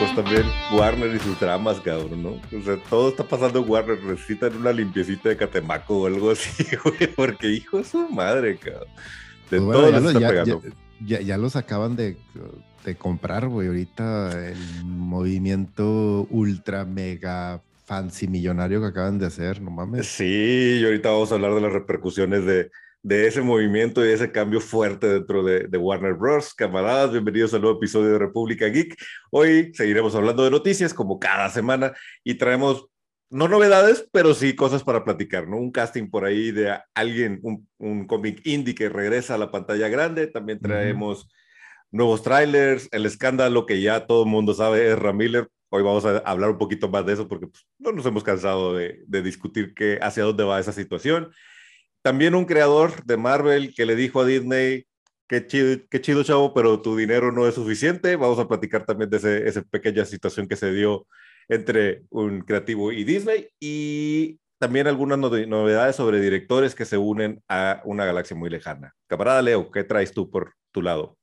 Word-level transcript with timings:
narcos 0.00 0.14
también. 0.14 0.44
Warner 0.72 1.14
y 1.14 1.18
sus 1.18 1.38
dramas, 1.40 1.80
cabrón, 1.80 2.22
¿no? 2.22 2.30
O 2.30 2.62
sea, 2.62 2.76
todo 2.88 3.10
está 3.10 3.24
pasando 3.24 3.60
en 3.60 3.70
Warner. 3.70 4.02
Necesitan 4.02 4.56
una 4.56 4.72
limpiecita 4.72 5.28
de 5.28 5.36
Catemaco 5.36 5.98
o 6.02 6.06
algo 6.06 6.30
así, 6.30 6.64
güey, 6.84 7.12
porque 7.14 7.48
hijo 7.48 7.78
de 7.78 7.84
su 7.84 8.08
madre, 8.08 8.56
cabrón. 8.58 8.88
De 9.50 9.60
Pues 9.60 9.62
bueno, 9.62 9.80
todo 9.80 9.90
ya, 9.90 10.00
lo- 10.00 10.08
está 10.08 10.20
ya- 10.20 10.28
pegando. 10.28 10.62
ya- 10.62 10.70
ya- 11.06 11.20
ya 11.20 11.38
los 11.38 11.56
acaban 11.56 11.96
de, 11.96 12.16
de 12.84 12.94
comprar, 12.96 13.48
güey. 13.48 13.68
Ahorita 13.68 14.48
el 14.48 14.84
movimiento 14.84 16.26
ultra 16.30 16.84
mega 16.84 17.60
fancy 17.84 18.26
millonario 18.26 18.80
que 18.80 18.86
acaban 18.88 19.18
de 19.18 19.26
hacer, 19.26 19.60
no 19.62 19.70
mames. 19.70 20.06
Sí, 20.08 20.78
y 20.80 20.84
ahorita 20.84 21.10
vamos 21.10 21.30
a 21.30 21.36
hablar 21.36 21.54
de 21.54 21.60
las 21.60 21.72
repercusiones 21.72 22.44
de, 22.44 22.70
de 23.06 23.28
ese 23.28 23.40
movimiento 23.40 24.04
y 24.04 24.10
ese 24.10 24.32
cambio 24.32 24.60
fuerte 24.60 25.06
dentro 25.06 25.44
de, 25.44 25.68
de 25.68 25.78
Warner 25.78 26.14
Bros. 26.14 26.52
Camaradas, 26.52 27.12
bienvenidos 27.12 27.54
al 27.54 27.60
nuevo 27.60 27.76
episodio 27.76 28.10
de 28.10 28.18
República 28.18 28.66
Geek. 28.66 28.96
Hoy 29.30 29.72
seguiremos 29.74 30.16
hablando 30.16 30.42
de 30.42 30.50
noticias 30.50 30.92
como 30.92 31.20
cada 31.20 31.48
semana 31.48 31.92
y 32.24 32.34
traemos, 32.34 32.88
no 33.30 33.46
novedades, 33.46 34.08
pero 34.10 34.34
sí 34.34 34.56
cosas 34.56 34.82
para 34.82 35.04
platicar, 35.04 35.46
¿no? 35.46 35.56
Un 35.56 35.70
casting 35.70 36.10
por 36.10 36.24
ahí 36.24 36.50
de 36.50 36.76
alguien, 36.94 37.38
un, 37.44 37.68
un 37.78 38.08
cómic 38.08 38.44
indie 38.44 38.74
que 38.74 38.88
regresa 38.88 39.36
a 39.36 39.38
la 39.38 39.52
pantalla 39.52 39.88
grande. 39.88 40.26
También 40.26 40.58
traemos 40.58 41.28
nuevos 41.92 42.24
trailers, 42.24 42.88
el 42.90 43.06
escándalo 43.06 43.66
que 43.66 43.80
ya 43.80 44.08
todo 44.08 44.24
el 44.24 44.30
mundo 44.30 44.52
sabe 44.52 44.90
es 44.90 45.14
Miller. 45.14 45.48
Hoy 45.68 45.84
vamos 45.84 46.04
a 46.04 46.18
hablar 46.18 46.50
un 46.50 46.58
poquito 46.58 46.88
más 46.88 47.06
de 47.06 47.12
eso 47.12 47.28
porque 47.28 47.46
pues, 47.46 47.68
no 47.78 47.92
nos 47.92 48.04
hemos 48.04 48.24
cansado 48.24 48.74
de, 48.74 49.04
de 49.06 49.22
discutir 49.22 49.74
qué, 49.74 50.00
hacia 50.02 50.24
dónde 50.24 50.42
va 50.42 50.58
esa 50.58 50.72
situación. 50.72 51.30
También 52.06 52.36
un 52.36 52.44
creador 52.44 53.04
de 53.04 53.16
Marvel 53.16 53.74
que 53.74 53.84
le 53.84 53.96
dijo 53.96 54.20
a 54.20 54.24
Disney, 54.24 54.86
qué 55.26 55.44
chido, 55.44 55.76
qué 55.90 56.00
chido 56.00 56.22
chavo, 56.22 56.54
pero 56.54 56.80
tu 56.80 56.96
dinero 56.96 57.32
no 57.32 57.48
es 57.48 57.56
suficiente. 57.56 58.14
Vamos 58.14 58.38
a 58.38 58.46
platicar 58.46 58.86
también 58.86 59.10
de 59.10 59.48
esa 59.48 59.62
pequeña 59.62 60.04
situación 60.04 60.46
que 60.46 60.54
se 60.54 60.70
dio 60.72 61.08
entre 61.48 62.04
un 62.10 62.42
creativo 62.42 62.92
y 62.92 63.02
Disney 63.02 63.48
y 63.58 64.38
también 64.58 64.86
algunas 64.86 65.18
no- 65.18 65.30
novedades 65.30 65.96
sobre 65.96 66.20
directores 66.20 66.76
que 66.76 66.84
se 66.84 66.96
unen 66.96 67.42
a 67.48 67.82
una 67.84 68.04
galaxia 68.04 68.36
muy 68.36 68.50
lejana. 68.50 68.94
Camarada 69.08 69.42
Leo, 69.42 69.72
¿qué 69.72 69.82
traes 69.82 70.12
tú 70.12 70.30
por 70.30 70.52
tu 70.70 70.82
lado? 70.82 71.15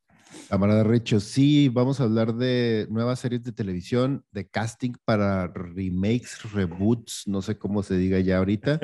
Camarada 0.54 0.84
Richo, 0.84 1.20
sí, 1.20 1.68
vamos 1.68 2.00
a 2.00 2.04
hablar 2.04 2.36
de 2.36 2.86
nuevas 2.92 3.18
series 3.18 3.42
de 3.42 3.54
televisión, 3.54 4.24
de 4.32 4.48
casting 4.48 4.92
para 5.04 5.48
remakes, 5.48 6.44
reboots, 6.54 7.24
no 7.26 7.42
sé 7.42 7.58
cómo 7.58 7.82
se 7.82 7.98
diga 7.98 8.20
ya 8.20 8.38
ahorita, 8.38 8.80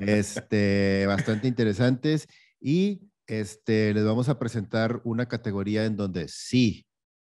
este, 0.00 1.04
bastante 1.36 1.48
interesantes. 1.48 2.28
Y 2.62 3.10
este, 3.26 3.92
les 3.92 4.06
vamos 4.06 4.30
a 4.30 4.38
presentar 4.38 5.02
una 5.04 5.26
categoría 5.26 5.84
en 5.84 5.98
donde 5.98 6.28
sí 6.28 6.86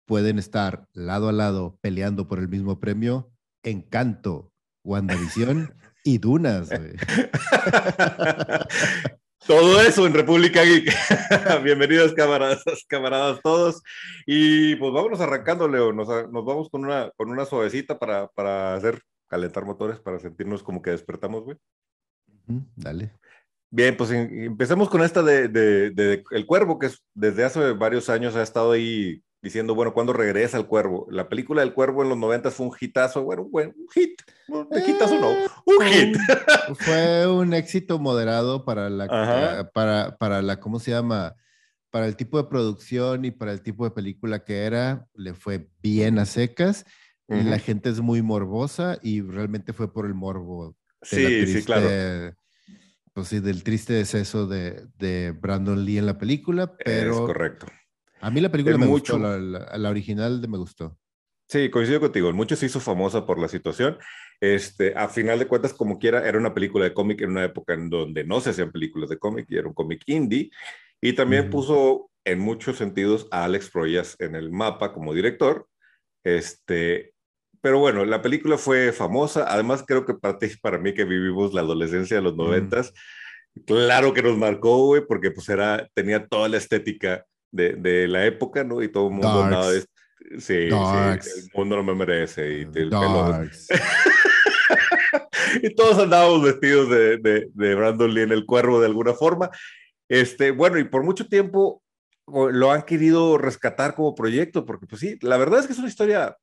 pueden 0.06 0.38
estar 0.38 0.86
lado 0.92 1.28
a 1.28 1.32
lado 1.32 1.76
peleando 1.80 2.28
por 2.28 2.38
el 2.38 2.48
mismo 2.48 2.78
premio, 2.78 3.32
Encanto, 3.64 4.52
WandaVision 4.84 5.74
y 6.04 6.18
Dunas. 6.18 6.70
Todo 9.46 9.80
eso 9.80 10.06
en 10.06 10.14
República 10.14 10.62
Geek. 10.62 10.88
Bienvenidos 11.64 12.14
camaradas, 12.14 12.62
camaradas 12.88 13.40
todos. 13.42 13.82
Y 14.26 14.76
pues 14.76 14.92
vámonos 14.92 15.20
arrancando, 15.20 15.66
Leo. 15.68 15.92
Nos, 15.92 16.08
nos 16.08 16.44
vamos 16.44 16.68
con 16.70 16.84
una, 16.84 17.10
con 17.16 17.30
una 17.30 17.44
suavecita 17.44 17.98
para, 17.98 18.28
para 18.28 18.74
hacer 18.74 19.00
calentar 19.28 19.64
motores, 19.64 19.98
para 19.98 20.18
sentirnos 20.20 20.62
como 20.62 20.80
que 20.80 20.90
despertamos, 20.90 21.42
güey. 21.44 21.56
Dale. 22.76 23.12
Bien, 23.70 23.96
pues 23.96 24.10
em- 24.12 24.44
empecemos 24.44 24.88
con 24.88 25.02
esta 25.02 25.22
de, 25.22 25.48
de- 25.48 25.90
de 25.90 26.22
El 26.30 26.46
Cuervo, 26.46 26.78
que 26.78 26.86
es- 26.86 27.02
desde 27.14 27.44
hace 27.44 27.72
varios 27.72 28.08
años 28.10 28.36
ha 28.36 28.42
estado 28.42 28.72
ahí 28.72 29.22
diciendo, 29.42 29.74
bueno, 29.74 29.92
¿cuándo 29.92 30.12
regresa 30.12 30.56
El 30.56 30.66
Cuervo? 30.66 31.06
La 31.10 31.28
película 31.28 31.60
del 31.62 31.74
Cuervo 31.74 32.02
en 32.02 32.08
los 32.10 32.18
90 32.18 32.50
fue 32.50 32.66
un 32.66 32.72
hitazo, 32.80 33.22
bueno, 33.24 33.44
bueno, 33.50 33.72
un 33.76 33.88
hit. 33.90 34.20
No, 34.48 34.64
de 34.64 34.80
hitazo 34.88 35.18
no, 35.18 35.30
un 35.66 35.86
hit. 35.86 36.16
un- 36.68 36.76
Fue 36.76 37.26
un 37.26 37.52
éxito 37.52 37.98
moderado 37.98 38.64
para 38.64 38.88
la, 38.88 39.04
Ajá. 39.04 39.70
para, 39.72 40.16
para 40.16 40.42
la, 40.42 40.60
¿cómo 40.60 40.78
se 40.78 40.92
llama? 40.92 41.34
Para 41.90 42.06
el 42.06 42.16
tipo 42.16 42.38
de 42.38 42.48
producción 42.48 43.24
y 43.24 43.30
para 43.32 43.52
el 43.52 43.62
tipo 43.62 43.84
de 43.84 43.90
película 43.90 44.44
que 44.44 44.64
era, 44.64 45.06
le 45.14 45.34
fue 45.34 45.68
bien 45.82 46.18
a 46.18 46.24
secas. 46.24 46.84
y 47.28 47.42
La 47.42 47.56
Ujú. 47.56 47.64
gente 47.64 47.88
es 47.90 48.00
muy 48.00 48.22
morbosa 48.22 48.98
y 49.02 49.20
realmente 49.22 49.72
fue 49.72 49.92
por 49.92 50.06
el 50.06 50.14
morbo. 50.14 50.76
la 51.00 51.06
Sí, 51.08 51.16
sí, 51.26 51.36
triste- 51.44 51.64
claro. 51.64 52.36
Pues 53.14 53.28
sí, 53.28 53.40
del 53.40 53.62
triste 53.62 53.92
deceso 53.92 54.46
de, 54.46 54.86
de 54.98 55.32
Brandon 55.32 55.84
Lee 55.84 55.98
en 55.98 56.06
la 56.06 56.16
película, 56.16 56.62
es 56.78 56.84
pero 56.84 57.26
correcto. 57.26 57.66
A 58.22 58.30
mí 58.30 58.40
la 58.40 58.50
película 58.50 58.74
El 58.74 58.80
me 58.80 58.86
mucho. 58.86 59.14
gustó, 59.18 59.28
la, 59.28 59.38
la- 59.38 59.76
la 59.78 59.90
original 59.90 60.40
de 60.40 60.48
me 60.48 60.56
gustó. 60.58 60.96
Sí, 61.48 61.68
coincido 61.68 62.00
contigo. 62.00 62.30
En 62.30 62.36
muchos 62.36 62.58
se 62.60 62.66
hizo 62.66 62.80
famosa 62.80 63.26
por 63.26 63.38
la 63.38 63.48
situación. 63.48 63.98
Este, 64.40 64.94
a 64.96 65.08
final 65.08 65.38
de 65.38 65.46
cuentas, 65.46 65.74
como 65.74 65.98
quiera, 65.98 66.26
era 66.26 66.38
una 66.38 66.54
película 66.54 66.84
de 66.86 66.94
cómic 66.94 67.20
en 67.20 67.30
una 67.32 67.44
época 67.44 67.74
en 67.74 67.90
donde 67.90 68.24
no 68.24 68.40
se 68.40 68.50
hacían 68.50 68.72
películas 68.72 69.10
de 69.10 69.18
cómic 69.18 69.46
y 69.50 69.56
era 69.58 69.68
un 69.68 69.74
cómic 69.74 70.02
indie. 70.06 70.50
Y 71.00 71.12
también 71.12 71.50
puso 71.50 72.10
en 72.24 72.38
muchos 72.38 72.78
sentidos 72.78 73.28
a 73.30 73.44
Alex 73.44 73.68
Proyas 73.70 74.16
en 74.20 74.34
el 74.34 74.50
mapa 74.50 74.92
como 74.94 75.12
director. 75.12 75.66
Este, 76.24 77.12
pero 77.60 77.78
bueno, 77.80 78.04
la 78.04 78.22
película 78.22 78.56
fue 78.56 78.92
famosa. 78.92 79.44
Además, 79.52 79.84
creo 79.86 80.04
que 80.06 80.14
para 80.14 80.38
ti 80.38 80.48
para 80.60 80.78
mí 80.78 80.94
que 80.94 81.04
vivimos 81.04 81.52
la 81.52 81.60
adolescencia 81.60 82.16
de 82.16 82.22
los 82.22 82.36
noventas, 82.36 82.92
claro 83.66 84.14
que 84.14 84.22
nos 84.22 84.38
marcó, 84.38 84.86
güey, 84.86 85.02
porque 85.06 85.30
pues 85.32 85.48
era, 85.48 85.88
tenía 85.94 86.26
toda 86.26 86.48
la 86.48 86.56
estética 86.56 87.26
de, 87.52 87.74
de 87.74 88.08
la 88.08 88.26
época, 88.26 88.64
¿no? 88.64 88.82
Y 88.82 88.88
todo 88.88 89.06
el 89.08 89.12
mundo 89.12 89.44
andaba 89.44 89.70
de- 89.70 89.84
Sí, 90.38 90.68
Darks. 90.68 91.26
sí, 91.34 91.40
el 91.40 91.50
mundo 91.54 91.76
no 91.76 91.82
me 91.84 91.94
merece. 91.94 92.58
Y, 92.58 92.62
el 92.62 92.90
y 95.62 95.74
todos 95.74 95.98
andábamos 95.98 96.42
vestidos 96.42 96.88
de, 96.90 97.18
de, 97.18 97.48
de 97.52 97.74
Brandon 97.74 98.12
Lee 98.12 98.22
en 98.22 98.32
el 98.32 98.46
cuervo 98.46 98.80
de 98.80 98.86
alguna 98.86 99.12
forma. 99.14 99.50
Este, 100.08 100.50
bueno, 100.50 100.78
y 100.78 100.84
por 100.84 101.02
mucho 101.04 101.26
tiempo 101.26 101.82
lo 102.26 102.70
han 102.70 102.82
querido 102.82 103.36
rescatar 103.36 103.94
como 103.94 104.14
proyecto, 104.14 104.64
porque 104.64 104.86
pues 104.86 105.00
sí, 105.00 105.18
la 105.22 105.36
verdad 105.36 105.60
es 105.60 105.66
que 105.66 105.72
es 105.72 105.78
una 105.78 105.88
historia, 105.88 106.36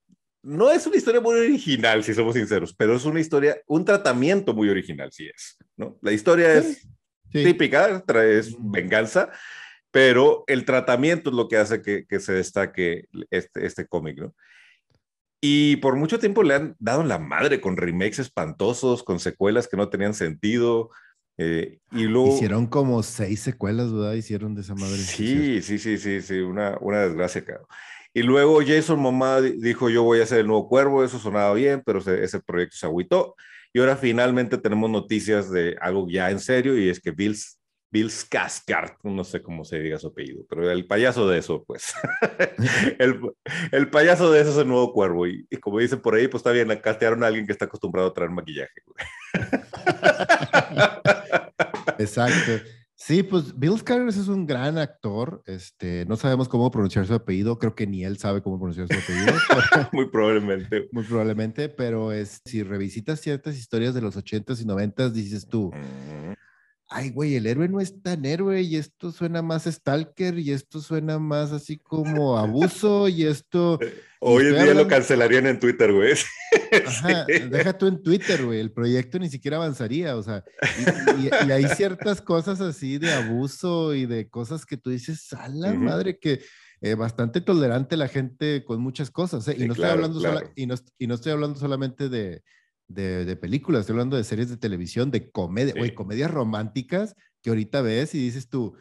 no 0.44 0.70
es 0.72 0.86
una 0.86 0.98
historia 0.98 1.22
muy 1.22 1.40
original, 1.40 2.04
si 2.04 2.14
somos 2.14 2.36
sinceros, 2.36 2.76
pero 2.76 2.96
es 2.96 3.06
una 3.06 3.20
historia, 3.22 3.58
un 3.66 3.86
tratamiento 3.86 4.54
muy 4.54 4.70
original, 4.70 5.12
sí 5.12 5.30
es, 5.34 5.58
¿no? 5.78 5.98
La 6.02 6.12
historia 6.12 6.54
es 6.54 6.86
Sí. 7.32 7.44
típica, 7.44 8.04
es 8.26 8.56
venganza, 8.60 9.30
pero 9.92 10.44
el 10.48 10.66
tratamiento 10.66 11.30
es 11.30 11.36
lo 11.36 11.48
que 11.48 11.58
hace 11.58 11.82
que, 11.82 12.06
que 12.06 12.20
se 12.20 12.34
destaque 12.34 13.06
este, 13.32 13.66
este 13.66 13.88
cómic, 13.88 14.18
¿no? 14.20 14.36
Y 15.42 15.78
por 15.78 15.96
mucho 15.96 16.20
tiempo 16.20 16.44
le 16.44 16.54
han 16.56 16.76
dado 16.80 17.04
la 17.04 17.18
madre 17.18 17.62
con 17.62 17.78
remakes 17.78 18.20
espantosos, 18.20 19.04
con 19.04 19.20
secuelas 19.20 19.68
que 19.68 19.78
no 19.78 19.90
tenían 19.90 20.14
sentido. 20.14 20.90
eh, 21.38 21.80
y 21.92 22.04
luego... 22.04 22.36
Hicieron 22.36 22.68
como 22.68 23.02
seis 23.04 23.40
secuelas, 23.40 23.94
¿verdad? 23.94 24.14
Hicieron 24.14 24.54
de 24.54 24.62
esa 24.62 24.76
madre. 24.76 24.98
Sí, 24.98 25.62
sí, 25.62 25.80
sí, 25.80 25.98
sí, 25.98 26.22
sí, 26.22 26.40
una, 26.40 26.78
una 26.82 27.00
desgracia, 27.02 27.46
cabrón. 27.46 27.68
Y 28.14 28.24
luego 28.24 28.60
Jason 28.66 29.02
di- 29.42 29.62
dijo, 29.62 29.90
yo 29.90 30.04
voy 30.04 30.20
a 30.20 30.24
hacer 30.24 30.40
el 30.40 30.48
nuevo 30.48 30.68
Cuervo, 30.68 31.04
eso 31.06 31.20
sonaba 31.20 31.54
bien, 31.54 31.84
pero 31.86 32.02
se- 32.02 32.22
ese 32.24 32.42
proyecto 32.42 32.76
se 32.76 32.86
agüitó. 32.86 33.36
Y 33.72 33.80
ahora 33.80 33.96
finalmente 33.96 34.58
tenemos 34.58 34.90
noticias 34.90 35.50
de 35.52 35.78
algo 35.80 36.08
ya 36.10 36.32
en 36.32 36.40
serio, 36.40 36.78
y 36.78 36.90
es 36.90 37.00
que 37.00 37.12
Bill, 37.12 37.38
Bill 37.92 38.10
Skarsgård, 38.10 38.98
no 39.04 39.24
sé 39.24 39.42
cómo 39.42 39.66
se 39.66 39.80
diga 39.80 39.98
su 39.98 40.08
apellido, 40.08 40.44
pero 40.48 40.70
el 40.70 40.86
payaso 40.86 41.28
de 41.28 41.40
eso, 41.40 41.64
pues. 41.66 41.94
el, 43.00 43.20
el 43.72 43.90
payaso 43.90 44.32
de 44.32 44.42
eso 44.42 44.52
es 44.52 44.58
el 44.58 44.68
nuevo 44.68 44.94
Cuervo. 44.94 45.28
Y, 45.28 45.46
y 45.50 45.58
como 45.58 45.80
dicen 45.80 46.00
por 46.00 46.14
ahí, 46.16 46.28
pues 46.28 46.42
está 46.42 46.52
bien, 46.52 46.68
castearon 46.82 47.24
a 47.24 47.28
alguien 47.28 47.46
que 47.48 47.54
está 47.54 47.66
acostumbrado 47.66 48.10
a 48.10 48.14
traer 48.14 48.30
maquillaje. 48.32 48.70
Exacto. 51.98 52.64
Sí, 52.96 53.24
pues 53.24 53.58
Bill 53.58 53.72
Skarsgård 53.74 54.10
es 54.10 54.28
un 54.28 54.46
gran 54.46 54.78
actor. 54.78 55.42
Este, 55.46 56.06
no 56.08 56.18
sabemos 56.18 56.50
cómo 56.50 56.70
pronunciar 56.70 57.08
su 57.08 57.14
apellido. 57.14 57.58
Creo 57.58 57.74
que 57.74 57.88
ni 57.88 58.04
él 58.04 58.18
sabe 58.18 58.42
cómo 58.42 58.60
pronunciar 58.60 58.88
su 58.88 59.00
apellido. 59.00 59.34
Muy 59.94 60.10
probablemente. 60.10 60.90
muy 60.92 61.04
probablemente, 61.06 61.70
pero 61.70 62.12
es, 62.12 62.42
si 62.46 62.62
revisitas 62.62 63.22
ciertas 63.22 63.56
historias 63.58 63.94
de 63.94 64.02
los 64.02 64.18
80s 64.18 64.62
y 64.62 64.66
90s, 64.66 65.12
dices 65.12 65.48
tú, 65.48 65.72
Mm. 65.74 66.34
Ay, 66.90 67.12
güey, 67.12 67.36
el 67.36 67.46
héroe 67.46 67.68
no 67.70 67.80
es 67.80 68.02
tan 68.02 68.26
héroe 68.26 68.62
y 68.62 68.76
esto 68.76 69.12
suena 69.12 69.42
más 69.44 69.66
stalker 69.66 70.40
y 70.40 70.52
esto 70.52 70.82
suena 70.82 71.20
más 71.20 71.52
así 71.52 71.78
como 71.78 72.38
abuso 72.38 73.08
y 73.08 73.26
esto... 73.26 73.80
Hoy 74.22 74.48
en 74.48 74.56
día 74.56 74.74
lo 74.74 74.86
cancelarían 74.88 75.48
en 75.48 75.60
Twitter, 75.60 75.94
güey. 75.94 76.12
Ajá, 76.86 77.26
Sí. 77.26 77.40
deja 77.50 77.78
tú 77.78 77.88
en 77.88 78.04
Twitter, 78.04 78.44
güey, 78.44 78.60
el 78.60 78.72
proyecto 78.74 79.18
ni 79.18 79.30
siquiera 79.30 79.56
avanzaría, 79.58 80.18
o 80.18 80.24
sea, 80.24 80.44
y, 81.18 81.22
y- 81.28 81.48
y 81.48 81.52
hay 81.52 81.68
ciertas 81.70 82.20
cosas 82.22 82.60
así 82.60 82.98
de 82.98 83.14
abuso 83.14 83.94
y 83.96 84.06
de 84.06 84.28
cosas 84.28 84.66
que 84.66 84.76
tú 84.76 84.90
dices, 84.90 85.32
a 85.34 85.48
la 85.48 85.72
madre, 85.74 86.20
que 86.20 86.42
eh, 86.82 86.96
bastante 86.96 87.40
tolerante 87.40 87.96
la 87.96 88.08
gente 88.10 88.64
con 88.66 88.82
muchas 88.82 89.10
cosas, 89.10 89.48
¿eh? 89.48 89.54
y, 89.58 89.62
Sí, 89.62 89.68
no 89.68 89.74
claro, 89.76 89.94
estoy 89.94 90.04
hablando 90.06 90.20
sola- 90.20 90.40
claro. 90.42 90.54
y, 90.56 90.66
no, 90.66 90.76
y 90.98 91.08
no 91.08 91.14
estoy 91.16 91.32
hablando 91.32 91.58
solamente 91.60 92.10
de, 92.10 92.44
de, 92.90 93.24
de 93.24 93.36
películas, 93.36 93.82
estoy 93.82 93.94
hablando 93.94 94.18
de 94.18 94.24
series 94.24 94.50
de 94.50 94.58
televisión, 94.58 95.12
de 95.12 95.30
comedia, 95.32 95.74
Sí. 95.74 95.80
güey, 95.80 95.94
comedias 95.94 96.30
románticas 96.32 97.16
que 97.42 97.50
ahorita 97.52 97.82
ves 97.82 98.14
y 98.16 98.20
dices 98.20 98.50
tú, 98.50 98.76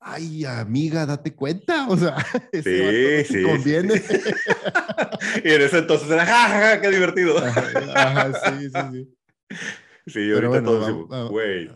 ay, 0.00 0.44
amiga, 0.46 1.06
date 1.06 1.34
cuenta, 1.34 1.86
o 1.88 1.96
sea, 1.96 2.16
sí, 2.52 3.24
sí, 3.24 3.42
conviene. 3.42 3.94
y 5.44 5.50
en 5.50 5.60
ese 5.62 5.78
entonces 5.78 6.10
era, 6.10 6.24
jajaja, 6.26 6.80
qué 6.80 6.90
divertido. 6.90 7.38
Ajá, 7.38 8.32
sí, 8.58 8.70
sí, 8.70 8.80
sí. 8.92 9.08
Sí, 10.06 10.32
ahorita 10.32 10.48
bueno, 10.48 10.80
decimos, 10.80 11.30
wait. 11.30 11.70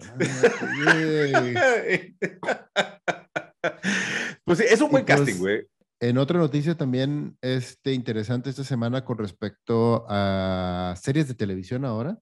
pues 4.45 4.59
sí, 4.59 4.65
es 4.69 4.81
un 4.81 4.91
buen 4.91 5.05
casting, 5.05 5.25
pues, 5.35 5.39
güey. 5.39 5.67
En 6.01 6.19
otra 6.19 6.39
noticia 6.39 6.77
también 6.77 7.39
este, 7.41 7.93
interesante 7.93 8.51
esta 8.51 8.65
semana 8.65 9.05
con 9.05 9.19
respecto 9.19 10.05
a 10.09 10.95
series 11.01 11.29
de 11.29 11.35
televisión 11.35 11.85
ahora, 11.85 12.19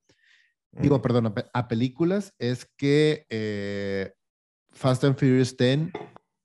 digo, 0.73 1.03
perdón, 1.03 1.35
a, 1.53 1.69
películas, 1.69 2.35
es 2.39 2.67
que 2.77 3.27
eh, 3.29 4.13
Fast 4.73 5.05
and 5.05 5.17
Furious 5.17 5.57
10, 5.57 5.91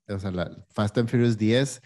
o 0.08 0.18
sea, 0.18 0.30
la 0.30 0.64
Fast 0.70 0.98
and 0.98 1.08
Furious 1.08 1.36
10. 1.36 1.80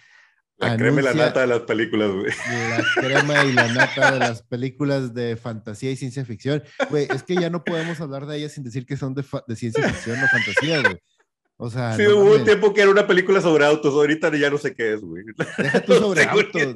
La 0.58 0.76
crema 0.76 1.00
y 1.00 1.04
la 1.04 1.14
nata 1.14 1.40
de 1.40 1.46
las 1.48 1.60
películas, 1.62 2.10
güey. 2.12 2.30
La 2.70 2.84
crema 2.94 3.44
y 3.44 3.52
la 3.52 3.68
nata 3.72 4.12
de 4.12 4.18
las 4.20 4.42
películas 4.42 5.12
de 5.12 5.36
fantasía 5.36 5.90
y 5.90 5.96
ciencia 5.96 6.24
ficción. 6.24 6.62
Güey, 6.88 7.08
es 7.10 7.24
que 7.24 7.34
ya 7.34 7.50
no 7.50 7.64
podemos 7.64 8.00
hablar 8.00 8.26
de 8.26 8.36
ellas 8.36 8.52
sin 8.52 8.62
decir 8.62 8.86
que 8.86 8.96
son 8.96 9.14
de, 9.14 9.24
de 9.48 9.56
ciencia 9.56 9.88
ficción 9.88 10.22
o 10.22 10.28
fantasía, 10.28 10.80
güey. 10.82 11.00
O 11.64 11.70
sea, 11.70 11.96
sí, 11.96 12.04
hubo 12.08 12.34
un 12.34 12.42
tiempo 12.42 12.74
que 12.74 12.80
era 12.80 12.90
una 12.90 13.06
película 13.06 13.40
sobre 13.40 13.64
autos, 13.64 13.94
ahorita 13.94 14.36
ya 14.36 14.50
no 14.50 14.58
sé 14.58 14.74
qué 14.74 14.94
es, 14.94 15.00
güey. 15.00 15.22
Deja 15.58 15.80
tú 15.80 15.94
sobre 15.94 16.24
autos. 16.28 16.74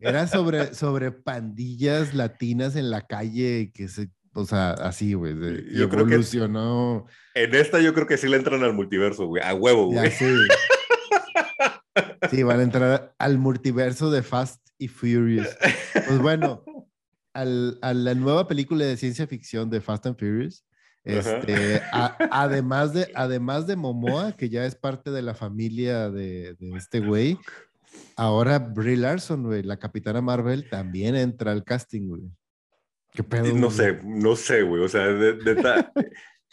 Era 0.00 0.26
sobre, 0.26 0.72
sobre 0.72 1.12
pandillas 1.12 2.14
latinas 2.14 2.74
en 2.76 2.90
la 2.90 3.06
calle 3.06 3.72
que 3.74 3.88
se, 3.88 4.08
o 4.32 4.46
sea, 4.46 4.70
así, 4.70 5.12
güey. 5.12 5.34
Yo 5.74 5.84
evolucionó. 5.84 7.04
Creo 7.04 7.50
que 7.50 7.56
en 7.56 7.60
esta 7.60 7.78
yo 7.80 7.92
creo 7.92 8.06
que 8.06 8.16
sí 8.16 8.26
le 8.26 8.38
entran 8.38 8.62
al 8.62 8.72
multiverso, 8.72 9.26
güey, 9.26 9.42
a 9.44 9.52
huevo, 9.52 9.88
güey. 9.88 10.10
sí. 10.10 10.34
sí, 12.30 12.42
van 12.42 12.60
a 12.60 12.62
entrar 12.62 13.14
al 13.18 13.36
multiverso 13.36 14.10
de 14.10 14.22
Fast 14.22 14.66
y 14.78 14.88
Furious. 14.88 15.48
Pues 16.06 16.18
bueno, 16.20 16.64
al, 17.34 17.78
a 17.82 17.92
la 17.92 18.14
nueva 18.14 18.48
película 18.48 18.86
de 18.86 18.96
ciencia 18.96 19.26
ficción 19.26 19.68
de 19.68 19.82
Fast 19.82 20.06
and 20.06 20.18
Furious, 20.18 20.64
este, 21.04 21.82
además, 22.30 22.92
de, 22.92 23.10
además 23.14 23.66
de 23.66 23.76
Momoa, 23.76 24.32
que 24.36 24.48
ya 24.48 24.64
es 24.64 24.74
parte 24.74 25.10
de 25.10 25.22
la 25.22 25.34
familia 25.34 26.10
de, 26.10 26.54
de 26.54 26.76
este 26.76 27.00
güey, 27.00 27.38
ahora 28.16 28.58
Brie 28.58 28.96
Larson, 28.96 29.44
güey, 29.44 29.62
la 29.62 29.78
capitana 29.78 30.20
Marvel, 30.20 30.68
también 30.68 31.16
entra 31.16 31.52
al 31.52 31.64
casting, 31.64 32.08
güey. 32.08 32.22
¿Qué 33.12 33.22
pedo? 33.22 33.54
No 33.54 33.70
sé, 33.70 34.00
no 34.04 34.36
sé, 34.36 34.62
güey. 34.62 34.82
O 34.82 34.88
sea, 34.88 35.06
de, 35.06 35.38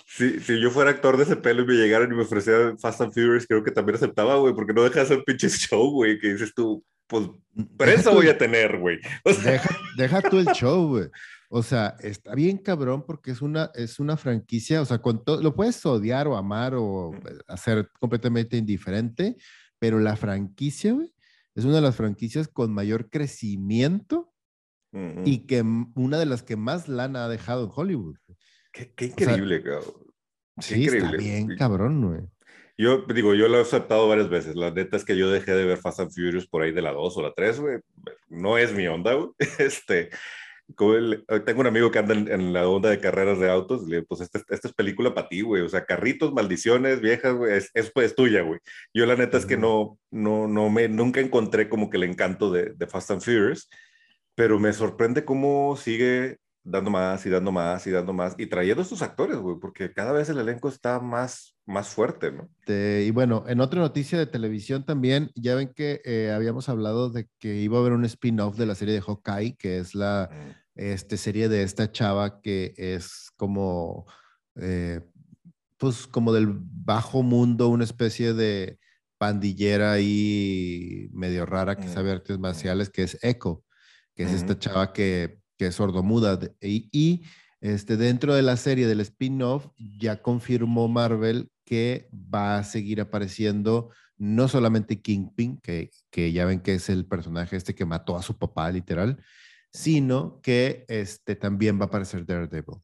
si, 0.05 0.39
si, 0.39 0.59
yo 0.59 0.71
fuera 0.71 0.91
actor 0.91 1.15
de 1.17 1.23
ese 1.23 1.37
pelo 1.37 1.63
y 1.63 1.67
me 1.67 1.73
llegaran 1.75 2.11
y 2.11 2.15
me 2.15 2.23
ofrecieran 2.23 2.77
Fast 2.77 3.01
and 3.01 3.13
Furious, 3.13 3.47
creo 3.47 3.63
que 3.63 3.71
también 3.71 3.95
aceptaba, 3.95 4.35
güey, 4.35 4.53
porque 4.53 4.73
no 4.73 4.83
dejas 4.83 5.09
un 5.11 5.23
pinche 5.23 5.49
show, 5.49 5.89
güey, 5.91 6.19
que 6.19 6.33
dices 6.33 6.53
tú, 6.53 6.83
pues, 7.07 7.29
pero 7.77 7.91
eso 7.91 8.13
voy 8.13 8.27
a 8.27 8.37
tener, 8.37 8.77
güey. 8.77 8.99
deja, 9.43 9.77
deja 9.95 10.21
tú 10.21 10.39
el 10.39 10.47
show, 10.47 10.89
güey. 10.89 11.09
O 11.51 11.63
sea, 11.63 11.95
está 12.01 12.35
bien 12.35 12.57
cabrón 12.59 13.03
porque 13.05 13.31
es 13.31 13.41
una, 13.41 13.71
es 13.73 13.99
una 13.99 14.17
franquicia, 14.17 14.81
o 14.81 14.85
sea, 14.85 14.99
con 14.99 15.23
lo 15.25 15.55
puedes 15.55 15.83
odiar 15.83 16.27
o 16.27 16.37
amar 16.37 16.75
o 16.75 17.11
hacer 17.47 17.89
completamente 17.99 18.55
indiferente, 18.55 19.35
pero 19.79 19.99
la 19.99 20.15
franquicia, 20.15 20.93
güey, 20.93 21.11
es 21.55 21.65
una 21.65 21.75
de 21.75 21.81
las 21.81 21.95
franquicias 21.95 22.47
con 22.47 22.71
mayor 22.71 23.09
crecimiento 23.09 24.31
y 25.25 25.45
que 25.45 25.61
una 25.95 26.17
de 26.17 26.25
las 26.25 26.43
que 26.43 26.55
más 26.55 26.87
lana 26.87 27.25
ha 27.25 27.29
dejado 27.29 27.65
en 27.65 27.71
Hollywood. 27.75 28.17
Qué, 28.71 28.93
increíble, 29.05 29.61
cabrón. 29.63 29.83
sí, 30.59 30.85
está 30.85 31.11
bien 31.11 31.55
cabrón, 31.57 32.07
güey. 32.07 32.21
Yo 32.77 33.05
digo, 33.13 33.33
yo 33.33 33.49
lo 33.49 33.57
he 33.57 33.61
aceptado 33.61 34.07
varias 34.07 34.29
veces. 34.29 34.55
La 34.55 34.71
neta 34.71 34.95
es 34.95 35.03
que 35.03 35.17
yo 35.17 35.29
dejé 35.29 35.51
de 35.51 35.65
ver 35.65 35.79
Fast 35.79 35.99
and 35.99 36.11
Furious 36.11 36.47
por 36.47 36.61
ahí 36.61 36.71
de 36.71 36.81
la 36.81 36.93
2 36.93 37.17
o 37.17 37.21
la 37.21 37.33
3, 37.33 37.59
güey. 37.59 37.79
No 38.29 38.57
es 38.57 38.73
mi 38.73 38.87
onda, 38.87 39.15
güey. 39.15 39.31
Este, 39.59 40.09
tengo 40.75 41.61
un 41.61 41.67
amigo 41.67 41.91
que 41.91 41.99
anda 41.99 42.13
en, 42.13 42.53
la 42.53 42.67
onda 42.67 42.89
de 42.89 42.99
carreras 42.99 43.39
de 43.39 43.49
autos, 43.49 43.87
le 43.87 44.03
pues 44.03 44.21
esta, 44.21 44.39
esta 44.49 44.67
es 44.67 44.73
película 44.73 45.13
para 45.13 45.27
ti, 45.27 45.41
güey, 45.41 45.61
o 45.61 45.69
sea, 45.69 45.85
carritos, 45.85 46.33
maldiciones, 46.33 47.01
viejas, 47.01 47.33
güey, 47.33 47.57
es, 47.57 47.71
es, 47.73 47.91
pues, 47.91 48.15
tuya, 48.15 48.41
güey. 48.41 48.59
Yo 48.93 49.05
la 49.05 49.15
neta 49.15 49.37
es 49.37 49.45
que 49.45 49.57
no, 49.57 49.97
no, 50.11 50.47
no 50.47 50.69
me, 50.69 50.87
nunca 50.87 51.19
encontré 51.19 51.69
como 51.69 51.89
que 51.89 51.97
el 51.97 52.03
encanto 52.03 52.51
de, 52.51 52.73
de 52.75 52.87
Fast 52.87 53.11
and 53.11 53.21
Furious, 53.21 53.69
pero 54.35 54.59
me 54.59 54.73
sorprende 54.73 55.25
cómo 55.25 55.75
sigue 55.75 56.37
dando 56.63 56.91
más 56.91 57.25
y 57.25 57.29
dando 57.29 57.51
más 57.51 57.87
y 57.87 57.91
dando 57.91 58.13
más 58.13 58.35
y 58.37 58.47
trayendo 58.47 58.81
estos 58.81 59.01
actores, 59.01 59.37
güey, 59.37 59.57
porque 59.59 59.93
cada 59.93 60.11
vez 60.11 60.29
el 60.29 60.39
elenco 60.39 60.69
está 60.69 60.99
más, 60.99 61.57
más 61.65 61.89
fuerte, 61.89 62.31
¿no? 62.31 62.49
y 62.67 63.11
bueno, 63.11 63.43
en 63.47 63.61
otra 63.61 63.79
noticia 63.79 64.17
de 64.17 64.25
televisión 64.25 64.85
también, 64.85 65.31
ya 65.35 65.55
ven 65.55 65.73
que 65.73 66.01
eh, 66.05 66.31
habíamos 66.33 66.69
hablado 66.69 67.09
de 67.09 67.27
que 67.39 67.55
iba 67.55 67.77
a 67.77 67.81
haber 67.81 67.93
un 67.93 68.05
spin-off 68.05 68.57
de 68.57 68.65
la 68.65 68.75
serie 68.75 68.93
de 68.93 69.01
Hawkeye, 69.01 69.55
que 69.57 69.79
es 69.79 69.95
la 69.95 70.29
este, 70.75 71.17
serie 71.17 71.49
de 71.49 71.63
esta 71.63 71.91
chava 71.91 72.41
que 72.41 72.73
es 72.77 73.31
como, 73.35 74.05
eh, 74.55 75.01
pues 75.77 76.07
como 76.07 76.33
del 76.33 76.47
bajo 76.51 77.23
mundo, 77.23 77.69
una 77.69 77.83
especie 77.83 78.33
de 78.33 78.79
pandillera 79.17 79.99
y 79.99 81.09
medio 81.11 81.45
rara 81.45 81.75
que 81.75 81.89
sabe 81.89 82.11
artes 82.11 82.39
marciales, 82.39 82.89
que 82.89 83.03
es 83.03 83.17
Echo, 83.21 83.63
que 84.15 84.23
es 84.23 84.31
esta 84.31 84.57
chava 84.57 84.93
que 84.93 85.38
que 85.59 85.67
es 85.67 85.75
sordomuda. 85.75 86.39
Y, 86.61 86.87
y 86.91 87.23
este, 87.59 87.97
dentro 87.97 88.33
de 88.33 88.41
la 88.41 88.55
serie 88.55 88.87
del 88.87 89.01
spin-off 89.01 89.67
ya 89.77 90.21
confirmó 90.21 90.87
Marvel 90.87 91.51
que 91.65 92.09
va 92.13 92.57
a 92.57 92.63
seguir 92.63 93.01
apareciendo 93.01 93.91
no 94.17 94.47
solamente 94.47 95.01
Kingpin, 95.01 95.59
que, 95.59 95.91
que 96.09 96.31
ya 96.31 96.45
ven 96.45 96.61
que 96.61 96.75
es 96.75 96.89
el 96.89 97.05
personaje 97.05 97.57
este 97.57 97.75
que 97.75 97.85
mató 97.85 98.15
a 98.17 98.23
su 98.23 98.37
papá 98.37 98.71
literal, 98.71 99.21
sino 99.71 100.39
que 100.41 100.85
este, 100.87 101.35
también 101.35 101.77
va 101.77 101.83
a 101.83 101.87
aparecer 101.87 102.25
Daredevil. 102.25 102.77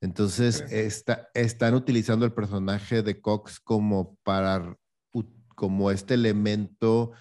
Entonces, 0.00 0.64
está, 0.70 1.28
están 1.34 1.74
utilizando 1.74 2.24
el 2.24 2.32
personaje 2.32 3.02
de 3.02 3.20
Cox 3.20 3.60
como 3.60 4.16
para 4.22 4.76
como 5.54 5.90
este 5.90 6.14
elemento 6.14 7.12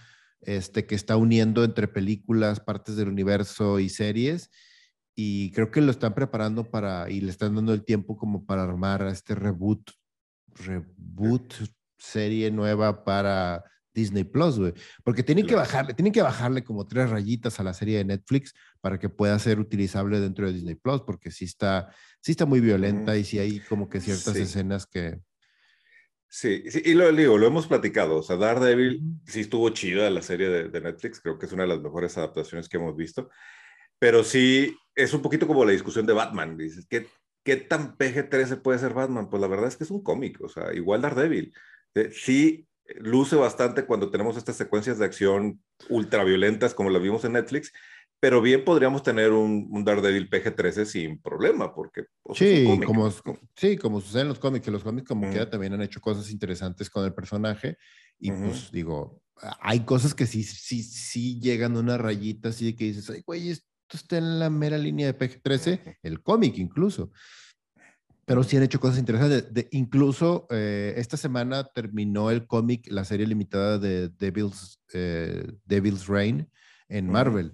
este, 0.41 0.85
que 0.85 0.95
está 0.95 1.17
uniendo 1.17 1.65
entre 1.65 1.89
películas, 1.89 2.61
partes 2.61 2.95
del 2.95 3.09
universo 3.09 3.79
y 3.79 3.89
series, 3.89 4.49
y 5.21 5.51
creo 5.51 5.69
que 5.69 5.81
lo 5.81 5.91
están 5.91 6.15
preparando 6.15 6.63
para, 6.63 7.09
y 7.09 7.19
le 7.19 7.29
están 7.29 7.53
dando 7.53 7.73
el 7.73 7.83
tiempo 7.83 8.15
como 8.15 8.45
para 8.45 8.63
armar 8.63 9.05
este 9.07 9.35
reboot, 9.35 9.91
reboot 10.55 11.55
serie 11.97 12.49
nueva 12.51 13.03
para 13.03 13.65
Disney 13.93 14.23
Plus, 14.23 14.57
güey. 14.57 14.73
Porque 15.03 15.21
tienen 15.21 15.45
que 15.45 15.55
bajarle, 15.55 15.93
tienen 15.93 16.13
que 16.13 16.21
bajarle 16.21 16.63
como 16.63 16.87
tres 16.87 17.09
rayitas 17.09 17.59
a 17.59 17.63
la 17.63 17.73
serie 17.73 17.97
de 17.97 18.05
Netflix 18.05 18.53
para 18.79 18.97
que 18.97 19.09
pueda 19.09 19.37
ser 19.39 19.59
utilizable 19.59 20.21
dentro 20.21 20.47
de 20.47 20.53
Disney 20.53 20.75
Plus, 20.75 21.01
porque 21.01 21.31
sí 21.31 21.43
está, 21.43 21.93
sí 22.21 22.31
está 22.31 22.45
muy 22.45 22.61
violenta 22.61 23.17
y 23.17 23.25
sí 23.25 23.39
hay 23.39 23.59
como 23.59 23.89
que 23.89 23.99
ciertas 23.99 24.37
escenas 24.37 24.87
que... 24.87 25.19
Sí, 26.29 26.63
sí, 26.71 26.81
y 26.85 26.93
lo 26.93 27.11
digo, 27.11 27.37
lo 27.37 27.47
hemos 27.47 27.67
platicado, 27.67 28.15
o 28.19 28.23
sea, 28.23 28.37
Daredevil 28.37 29.01
sí 29.25 29.41
estuvo 29.41 29.69
chida 29.71 30.09
la 30.11 30.21
serie 30.21 30.47
de, 30.47 30.69
de 30.69 30.79
Netflix, 30.79 31.19
creo 31.19 31.37
que 31.37 31.45
es 31.45 31.51
una 31.51 31.63
de 31.63 31.69
las 31.69 31.81
mejores 31.81 32.17
adaptaciones 32.17 32.69
que 32.69 32.77
hemos 32.77 32.95
visto, 32.95 33.29
pero 33.99 34.23
sí 34.23 34.75
es 34.95 35.13
un 35.13 35.21
poquito 35.21 35.47
como 35.47 35.65
la 35.65 35.71
discusión 35.71 36.05
de 36.05 36.13
Batman. 36.13 36.57
Dices, 36.57 36.87
¿qué, 36.89 37.07
qué 37.43 37.57
tan 37.57 37.97
PG-13 37.97 38.61
puede 38.61 38.79
ser 38.79 38.93
Batman? 38.93 39.29
Pues 39.29 39.41
la 39.41 39.47
verdad 39.47 39.67
es 39.67 39.77
que 39.77 39.83
es 39.83 39.91
un 39.91 40.03
cómic, 40.03 40.41
o 40.41 40.49
sea, 40.49 40.73
igual 40.73 41.01
Daredevil. 41.01 41.53
Eh, 41.95 42.11
sí 42.13 42.65
luce 42.95 43.35
bastante 43.35 43.85
cuando 43.85 44.09
tenemos 44.09 44.37
estas 44.37 44.55
secuencias 44.55 44.97
de 44.97 45.05
acción 45.05 45.61
ultraviolentas 45.89 46.73
como 46.73 46.89
las 46.89 47.01
vimos 47.01 47.23
en 47.23 47.33
Netflix, 47.33 47.71
pero 48.19 48.41
bien 48.41 48.65
podríamos 48.65 49.03
tener 49.03 49.31
un, 49.31 49.67
un 49.71 49.85
Daredevil 49.85 50.29
PG-13 50.29 50.85
sin 50.85 51.21
problema, 51.21 51.73
porque... 51.73 52.05
Pues, 52.23 52.39
sí, 52.39 52.65
como, 52.85 53.09
sí, 53.55 53.77
como 53.77 54.01
sucede 54.01 54.23
en 54.23 54.27
los 54.29 54.39
cómics, 54.39 54.65
que 54.65 54.71
los 54.71 54.83
cómics 54.83 55.07
como 55.07 55.29
que 55.29 55.45
también 55.45 55.73
han 55.73 55.81
hecho 55.81 56.01
cosas 56.01 56.29
interesantes 56.29 56.89
con 56.89 57.05
el 57.05 57.13
personaje, 57.13 57.77
y 58.17 58.31
pues 58.31 58.71
digo, 58.71 59.21
hay 59.61 59.81
cosas 59.81 60.13
que 60.13 60.25
sí, 60.25 60.43
sí, 60.43 60.83
sí 60.83 61.39
llegan 61.39 61.77
a 61.77 61.79
una 61.79 61.97
rayita 61.97 62.49
así 62.49 62.65
de 62.65 62.75
que 62.75 62.85
dices, 62.85 63.09
ay, 63.09 63.23
güey, 63.25 63.55
está 63.97 64.17
en 64.17 64.39
la 64.39 64.49
mera 64.49 64.77
línea 64.77 65.07
de 65.07 65.17
PG-13, 65.17 65.97
el 66.03 66.21
cómic 66.21 66.57
incluso. 66.57 67.11
Pero 68.25 68.43
sí 68.43 68.57
han 68.57 68.63
hecho 68.63 68.79
cosas 68.79 68.99
interesantes. 68.99 69.51
De, 69.53 69.67
incluso 69.71 70.47
eh, 70.51 70.93
esta 70.97 71.17
semana 71.17 71.63
terminó 71.63 72.29
el 72.29 72.45
cómic, 72.45 72.87
la 72.91 73.03
serie 73.03 73.25
limitada 73.25 73.79
de 73.79 74.09
Devil's, 74.09 74.79
eh, 74.93 75.51
Devil's 75.65 76.07
Reign 76.07 76.47
en 76.87 77.09
Marvel. 77.09 77.53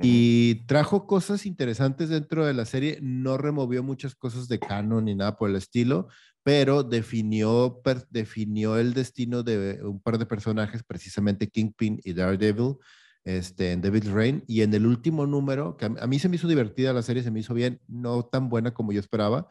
Y 0.00 0.66
trajo 0.66 1.06
cosas 1.06 1.46
interesantes 1.46 2.08
dentro 2.08 2.44
de 2.44 2.52
la 2.52 2.64
serie. 2.64 2.98
No 3.00 3.38
removió 3.38 3.82
muchas 3.82 4.14
cosas 4.14 4.48
de 4.48 4.58
canon 4.58 5.04
ni 5.04 5.14
nada 5.14 5.36
por 5.36 5.50
el 5.50 5.56
estilo, 5.56 6.08
pero 6.42 6.82
definió, 6.82 7.80
definió 8.10 8.76
el 8.76 8.92
destino 8.92 9.42
de 9.42 9.80
un 9.82 10.00
par 10.00 10.18
de 10.18 10.26
personajes, 10.26 10.82
precisamente 10.82 11.48
Kingpin 11.48 12.00
y 12.04 12.12
Daredevil, 12.12 12.76
este, 13.24 13.72
en 13.72 13.80
Devil's 13.80 14.10
Reign. 14.10 14.44
Y 14.46 14.62
en 14.62 14.72
el 14.74 14.86
último 14.86 15.26
número, 15.26 15.76
que 15.76 15.86
a, 15.86 16.06
mí 16.06 16.18
se 16.18 16.28
me 16.28 16.36
hizo 16.36 16.48
divertida 16.48 16.92
la 16.92 17.02
serie, 17.02 17.22
se 17.22 17.30
me 17.30 17.40
hizo 17.40 17.54
bien, 17.54 17.80
no 17.88 18.24
tan 18.24 18.48
buena 18.48 18.72
como 18.72 18.92
yo 18.92 19.00
esperaba, 19.00 19.48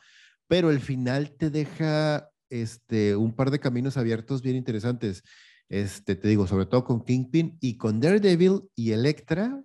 pero 0.48 0.70
el 0.72 0.80
final 0.80 1.32
te 1.38 1.50
deja 1.50 2.30
este, 2.50 3.15
un 3.15 3.34
par 3.36 3.51
de 3.51 3.60
caminos 3.60 3.98
abiertos 3.98 4.42
bien 4.42 4.56
interesantes. 4.56 5.24
este, 5.70 6.15
te 6.15 6.27
digo, 6.27 6.46
sobre 6.48 6.65
todo 6.68 6.84
con 6.84 7.03
Kingpin 7.03 7.58
y 7.60 7.77
con 7.77 8.00
Daredevil 8.00 8.70
y 8.75 8.92
Electra, 8.92 9.63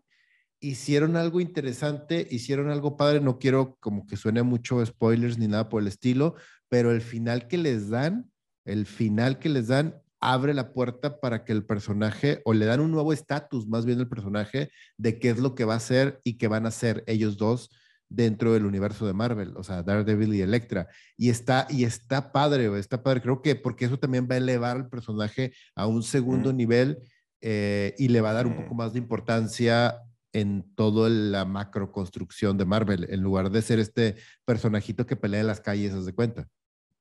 hicieron 0.61 1.17
algo 1.17 1.41
interesante, 1.41 2.27
hicieron 2.31 2.71
algo 2.71 2.97
padre, 2.97 3.21
no 3.21 3.39
quiero 3.39 3.77
como 3.81 4.07
que 4.07 4.17
suene 4.17 4.43
mucho 4.43 4.85
spoilers 4.85 5.39
ni 5.39 5.47
nada 5.47 5.69
por 5.69 5.83
el 5.83 5.89
estilo, 5.89 6.35
pero 6.69 6.91
el 6.91 7.01
final 7.01 7.47
que 7.49 7.59
les 7.59 7.89
dan, 7.91 8.31
el 8.65 8.87
final 8.87 9.39
que 9.39 9.49
les 9.49 9.69
dan 9.69 10.03
abre 10.21 10.55
la 10.55 10.73
puerta 10.73 11.21
para 11.21 11.45
que 11.45 11.53
el 11.53 11.65
personaje, 11.65 12.41
o 12.45 12.55
le 12.55 12.67
dan 12.67 12.81
un 12.81 12.91
nuevo 12.91 13.13
estatus 13.13 13.67
más 13.67 13.85
bien 13.87 14.01
el 14.01 14.09
personaje, 14.09 14.71
de 14.97 15.19
qué 15.19 15.31
es 15.31 15.39
lo 15.39 15.55
que 15.55 15.65
va 15.65 15.75
a 15.75 15.79
hacer 15.79 16.21
y 16.25 16.39
qué 16.39 16.49
van 16.49 16.65
a 16.65 16.69
hacer 16.69 17.05
ellos 17.07 17.37
dos 17.37 17.71
dentro 18.09 18.53
del 18.53 18.65
universo 18.65 19.07
de 19.07 19.13
Marvel, 19.13 19.55
o 19.57 19.63
sea, 19.63 19.83
Daredevil 19.83 20.35
y 20.35 20.41
Electra. 20.41 20.89
Y 21.17 21.29
está, 21.31 21.67
y 21.69 21.85
está 21.85 22.33
padre, 22.33 22.79
está 22.79 23.03
padre. 23.03 23.21
Creo 23.21 23.43
que 23.43 23.55
porque 23.55 23.85
eso 23.85 23.99
también 23.99 24.27
va 24.31 24.35
a 24.35 24.39
elevar 24.39 24.77
al 24.77 24.89
personaje 24.89 25.53
a 25.75 25.87
un 25.87 26.03
segundo 26.03 26.53
nivel 26.53 26.99
eh, 27.41 27.95
y 27.99 28.09
le 28.09 28.21
va 28.21 28.31
a 28.31 28.35
dar 28.35 28.47
un 28.47 28.57
poco 28.57 28.75
más 28.75 28.93
de 28.93 28.99
importancia 28.99 30.01
en 30.33 30.75
toda 30.75 31.09
la 31.09 31.45
macro 31.45 31.93
construcción 31.93 32.59
de 32.59 32.65
Marvel, 32.65 33.07
en 33.11 33.23
lugar 33.23 33.51
de 33.51 33.63
ser 33.63 33.79
este 33.79 34.17
personajito 34.45 35.07
que 35.07 35.17
pelea 35.17 35.41
en 35.41 35.47
las 35.47 35.61
calles, 35.61 35.93
¿se 35.93 36.01
de 36.01 36.15
cuenta? 36.15 36.49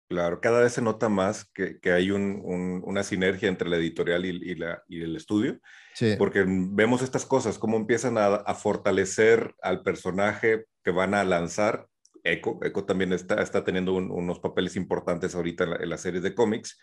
Claro, 0.09 0.39
cada 0.39 0.61
vez 0.61 0.71
se 0.71 0.81
nota 0.81 1.09
más 1.09 1.51
que, 1.53 1.79
hay 1.91 2.11
una 2.11 3.03
sinergia 3.03 3.49
entre 3.49 3.67
la 3.67 3.75
editorial 3.75 4.25
y, 4.25 4.55
la, 4.55 4.81
y 4.87 5.01
el 5.01 5.17
estudio, 5.17 5.59
sí. 5.93 6.15
porque 6.17 6.45
vemos 6.47 7.01
estas 7.01 7.25
cosas, 7.25 7.59
cómo 7.59 7.75
empiezan 7.75 8.17
a, 8.17 8.53
fortalecer 8.55 9.53
al 9.61 9.83
personaje 9.83 10.65
que 10.81 10.91
van 10.91 11.13
a 11.13 11.25
lanzar. 11.25 11.87
Echo, 12.23 12.57
Echo 12.63 12.85
también 12.85 13.11
está, 13.11 13.41
está 13.41 13.65
teniendo 13.65 13.93
unos 13.93 14.39
papeles 14.39 14.77
importantes 14.77 15.35
ahorita 15.35 15.65
en, 15.65 15.81
en 15.81 15.89
las 15.89 16.01
series 16.01 16.23
de 16.23 16.33
cómics, 16.33 16.79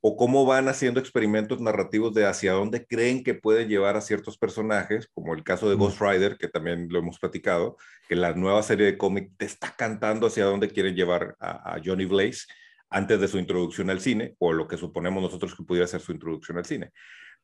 o 0.00 0.16
cómo 0.16 0.46
van 0.46 0.68
haciendo 0.68 1.00
experimentos 1.00 1.60
narrativos 1.60 2.14
de 2.14 2.26
hacia 2.26 2.52
dónde 2.52 2.86
creen 2.86 3.24
que 3.24 3.34
pueden 3.34 3.68
llevar 3.68 3.96
a 3.96 4.00
ciertos 4.00 4.38
personajes, 4.38 5.08
como 5.14 5.34
el 5.34 5.42
caso 5.42 5.68
de 5.68 5.76
Ghost 5.76 6.00
Rider, 6.00 6.36
que 6.36 6.48
también 6.48 6.88
lo 6.90 6.98
hemos 6.98 7.18
platicado, 7.18 7.76
que 8.08 8.16
la 8.16 8.32
nueva 8.34 8.62
serie 8.62 8.86
de 8.86 8.98
cómic 8.98 9.32
te 9.36 9.46
está 9.46 9.74
cantando 9.76 10.26
hacia 10.26 10.44
dónde 10.44 10.68
quieren 10.68 10.94
llevar 10.94 11.36
a, 11.40 11.78
Johnny 11.84 12.04
Blaze 12.04 12.46
antes 12.90 13.20
de 13.20 13.28
su 13.28 13.38
introducción 13.38 13.90
al 13.90 14.00
cine, 14.00 14.36
o 14.38 14.52
lo 14.52 14.68
que 14.68 14.76
suponemos 14.76 15.22
nosotros 15.22 15.54
que 15.54 15.64
pudiera 15.64 15.86
ser 15.86 16.00
su 16.00 16.12
introducción 16.12 16.58
al 16.58 16.64
cine. 16.64 16.92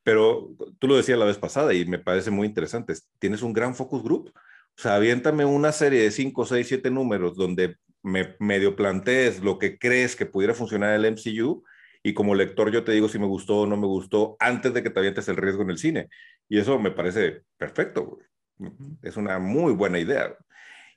Pero 0.03 0.51
tú 0.79 0.89
lo 0.89 0.97
decías 0.97 1.19
la 1.19 1.25
vez 1.25 1.39
pasada 1.39 1.75
y 1.75 1.85
me 1.85 1.99
parece 1.99 2.31
muy 2.31 2.47
interesante, 2.47 2.95
tienes 3.19 3.43
un 3.43 3.53
gran 3.53 3.75
focus 3.75 4.03
group, 4.03 4.33
o 4.35 4.81
sea, 4.81 4.95
aviéntame 4.97 5.45
una 5.45 5.71
serie 5.73 6.03
de 6.03 6.11
5, 6.11 6.47
6, 6.47 6.67
7 6.67 6.91
números 6.91 7.37
donde 7.37 7.77
me 8.03 8.35
medio 8.41 8.75
plantees 8.75 9.43
lo 9.43 9.59
que 9.59 9.79
crees 9.79 10.17
que 10.17 10.27
pudiera 10.27 10.55
funcionar 10.55 10.95
el 10.95 11.13
MCU 11.13 11.63
y 12.03 12.15
como 12.15 12.35
lector 12.35 12.71
yo 12.71 12.85
te 12.85 12.93
digo 12.93 13.09
si 13.09 13.19
me 13.19 13.27
gustó 13.27 13.61
o 13.61 13.67
no 13.67 13.77
me 13.77 13.87
gustó 13.87 14.37
antes 14.41 14.75
de 14.75 14.83
que 14.83 14.91
te 14.91 14.99
avientes 14.99 15.29
el 15.29 15.37
riesgo 15.37 15.63
en 15.63 15.71
el 15.71 15.79
cine. 15.79 16.09
Y 16.49 16.59
eso 16.59 16.79
me 16.79 16.91
parece 16.91 17.43
perfecto. 17.57 18.19
Es 19.03 19.17
una 19.17 19.39
muy 19.39 19.73
buena 19.73 19.99
idea. 19.99 20.37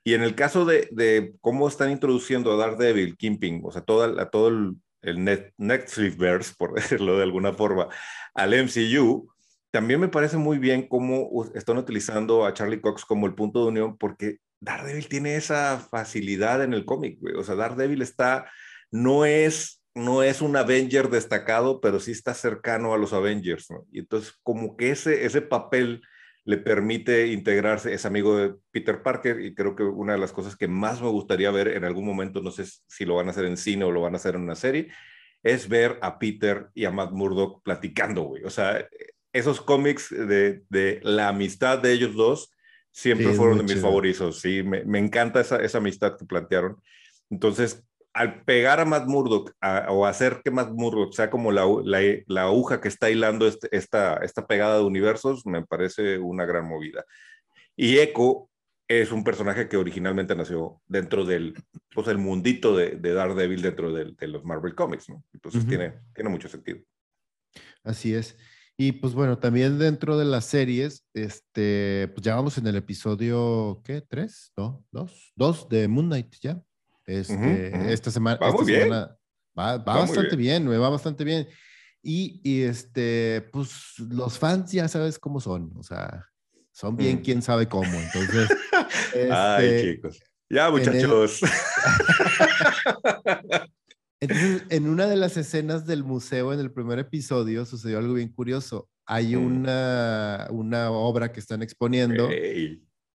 Y 0.04 0.14
en 0.14 0.22
el 0.22 0.36
caso 0.36 0.66
de, 0.66 0.88
de 0.92 1.34
cómo 1.42 1.68
están 1.68 1.92
introduciendo 1.92 2.52
a 2.52 2.58
Daredevil, 2.58 3.18
Kimping, 3.18 3.62
o 3.64 3.72
sea, 3.72 3.82
toda, 3.82 4.30
todo 4.30 4.50
el, 4.50 4.76
el 5.02 5.24
net, 5.24 5.54
Netflixverse, 5.58 6.54
por 6.58 6.74
decirlo 6.76 7.18
de 7.18 7.24
alguna 7.24 7.54
forma, 7.54 7.88
al 8.34 8.54
MCU, 8.54 9.30
también 9.72 10.00
me 10.00 10.08
parece 10.08 10.38
muy 10.38 10.58
bien 10.58 10.88
cómo 10.88 11.46
están 11.54 11.78
utilizando 11.78 12.46
a 12.46 12.54
Charlie 12.54 12.82
Cox 12.82 13.04
como 13.04 13.26
el 13.26 13.36
punto 13.36 13.62
de 13.62 13.68
unión, 13.68 13.98
porque 13.98 14.38
Daredevil 14.62 15.08
tiene 15.10 15.36
esa 15.36 15.80
facilidad 15.80 16.64
en 16.64 16.74
el 16.74 16.86
cómic, 16.86 17.20
O 17.38 17.44
sea, 17.44 17.56
Daredevil 17.56 18.02
está, 18.02 18.50
no 18.92 19.26
es 19.26 19.75
no 19.96 20.24
es 20.24 20.42
un 20.42 20.58
Avenger 20.58 21.10
destacado, 21.10 21.80
pero 21.80 22.00
sí 22.00 22.12
está 22.12 22.34
cercano 22.34 22.94
a 22.94 22.98
los 22.98 23.14
Avengers, 23.14 23.72
¿no? 23.72 23.86
Y 23.92 24.00
entonces 24.00 24.34
como 24.44 24.76
que 24.76 24.92
ese, 24.92 25.26
ese 25.26 25.42
papel 25.42 26.02
le 26.44 26.58
permite 26.58 27.28
integrarse, 27.28 27.94
es 27.94 28.06
amigo 28.06 28.38
de 28.38 28.56
Peter 28.72 29.02
Parker 29.02 29.40
y 29.42 29.56
creo 29.56 29.76
que 29.76 29.84
una 29.84 30.14
de 30.14 30.20
las 30.20 30.32
cosas 30.32 30.56
que 30.56 30.68
más 30.68 31.02
me 31.02 31.10
gustaría 31.10 31.50
ver 31.50 31.70
en 31.70 31.86
algún 31.86 32.06
momento, 32.06 32.42
no 32.42 32.52
sé 32.52 32.66
si 32.88 33.06
lo 33.06 33.16
van 33.16 33.28
a 33.28 33.32
hacer 33.32 33.46
en 33.46 33.58
cine 33.58 33.86
o 33.86 33.92
lo 33.92 34.02
van 34.02 34.14
a 34.14 34.18
hacer 34.18 34.36
en 34.36 34.42
una 34.42 34.56
serie, 34.56 34.90
es 35.42 35.68
ver 35.70 35.98
a 36.02 36.20
Peter 36.20 36.68
y 36.76 36.86
a 36.86 36.92
Matt 36.92 37.12
Murdock 37.12 37.64
platicando, 37.64 38.24
güey. 38.24 38.44
O 38.44 38.50
sea, 38.50 38.88
esos 39.34 39.62
cómics 39.62 40.10
de, 40.10 40.64
de 40.70 41.00
la 41.04 41.30
amistad 41.30 41.80
de 41.80 41.94
ellos 41.94 42.14
dos 42.14 42.52
siempre 42.92 43.34
fueron 43.34 43.58
de 43.58 43.74
mis 43.74 43.82
favoritos, 43.82 44.40
sí, 44.40 44.64
me, 44.64 44.86
me 44.86 45.00
encanta 45.00 45.42
esa, 45.42 45.58
esa 45.58 45.80
amistad 45.80 46.18
que 46.18 46.26
plantearon. 46.26 46.82
Entonces, 47.30 47.84
al 48.16 48.44
pegar 48.46 48.80
a 48.80 48.86
Matt 48.86 49.08
Murdock 49.08 49.52
o 49.90 50.06
hacer 50.06 50.42
que 50.42 50.50
Matt 50.50 50.72
Murdock 50.72 51.14
sea 51.14 51.30
como 51.30 51.52
la, 51.52 51.66
la, 51.84 52.44
aguja 52.44 52.80
que 52.80 52.88
está 52.88 53.10
hilando 53.10 53.46
este, 53.46 53.68
esta, 53.76 54.16
esta 54.24 54.48
pegada 54.48 54.78
de 54.78 54.86
universos, 54.86 55.46
me 55.46 55.66
parece 55.66 56.18
una 56.18 56.46
gran 56.46 56.66
movida. 56.66 57.04
Y 57.76 57.98
Echo 57.98 58.50
es 58.88 59.12
un 59.12 59.26
personaje 59.26 59.68
que 59.68 59.76
originalmente 59.76 60.34
nació 60.34 60.82
dentro 60.88 61.26
del 61.26 61.56
pues, 61.94 62.08
el 62.08 62.18
mundito 62.18 62.74
de, 62.78 62.92
de 62.92 63.14
Daredevil 63.14 63.62
dentro 63.62 63.92
de, 63.92 64.14
de, 64.18 64.28
los 64.28 64.46
Marvel 64.46 64.76
Comics, 64.76 65.10
¿no? 65.10 65.22
Entonces 65.34 65.68
tiene, 65.68 65.96
tiene 66.14 66.30
mucho 66.30 66.48
sentido. 66.48 66.80
Así 67.84 68.16
es. 68.16 68.38
Y 68.78 68.94
pues 68.94 69.14
bueno, 69.14 69.40
también 69.40 69.78
dentro 69.78 70.18
de 70.18 70.24
las 70.24 70.46
series, 70.46 71.06
este, 71.14 72.10
pues 72.14 72.24
ya 72.24 72.36
vamos 72.36 72.58
en 72.58 72.68
el 72.68 72.78
episodio, 72.78 73.82
¿qué? 73.84 74.00
¿Tres? 74.00 74.54
¿No? 74.56 74.86
¿Dos? 74.90 75.34
¿Dos 75.36 75.68
de 75.68 75.90
Moon 75.90 76.08
Knight 76.08 76.34
ya? 76.40 76.64
Este, 77.06 77.94
Esta 77.94 78.12
semana, 78.12 78.40
va, 78.40 79.78
va, 79.78 79.78
bastante 79.78 80.36
bien. 80.36 80.68
me 80.68 80.78
va 80.78 80.90
bastante 80.90 81.24
bien. 81.24 81.48
Y, 82.02 82.40
y, 82.44 82.62
este, 82.64 83.48
pues 83.52 83.94
los 83.98 84.38
fans 84.38 84.72
ya 84.72 84.88
sabes 84.88 85.18
cómo 85.18 85.40
son, 85.40 85.74
o 85.76 85.82
sea, 85.82 86.24
son 86.72 86.96
bien, 86.96 87.18
mm. 87.18 87.22
quién 87.22 87.42
sabe 87.42 87.68
cómo. 87.68 87.92
Entonces, 87.92 88.50
ay, 89.32 89.66
este, 89.66 89.94
chicos, 89.94 90.22
ya 90.50 90.70
muchachos. 90.70 91.42
Entonces, 94.20 94.64
en 94.70 94.88
una 94.88 95.08
de 95.08 95.16
las 95.16 95.36
escenas 95.38 95.88
del 95.88 96.04
museo, 96.04 96.54
en 96.54 96.60
el 96.60 96.72
primer 96.72 97.00
episodio, 97.00 97.66
sucedió 97.66 97.98
algo 97.98 98.14
bien 98.14 98.30
curioso. 98.30 98.88
Hay 99.06 99.36
mm. 99.36 99.46
una, 99.46 100.48
una 100.52 100.92
obra 100.92 101.32
que 101.32 101.40
están 101.40 101.64
exponiendo 101.64 102.30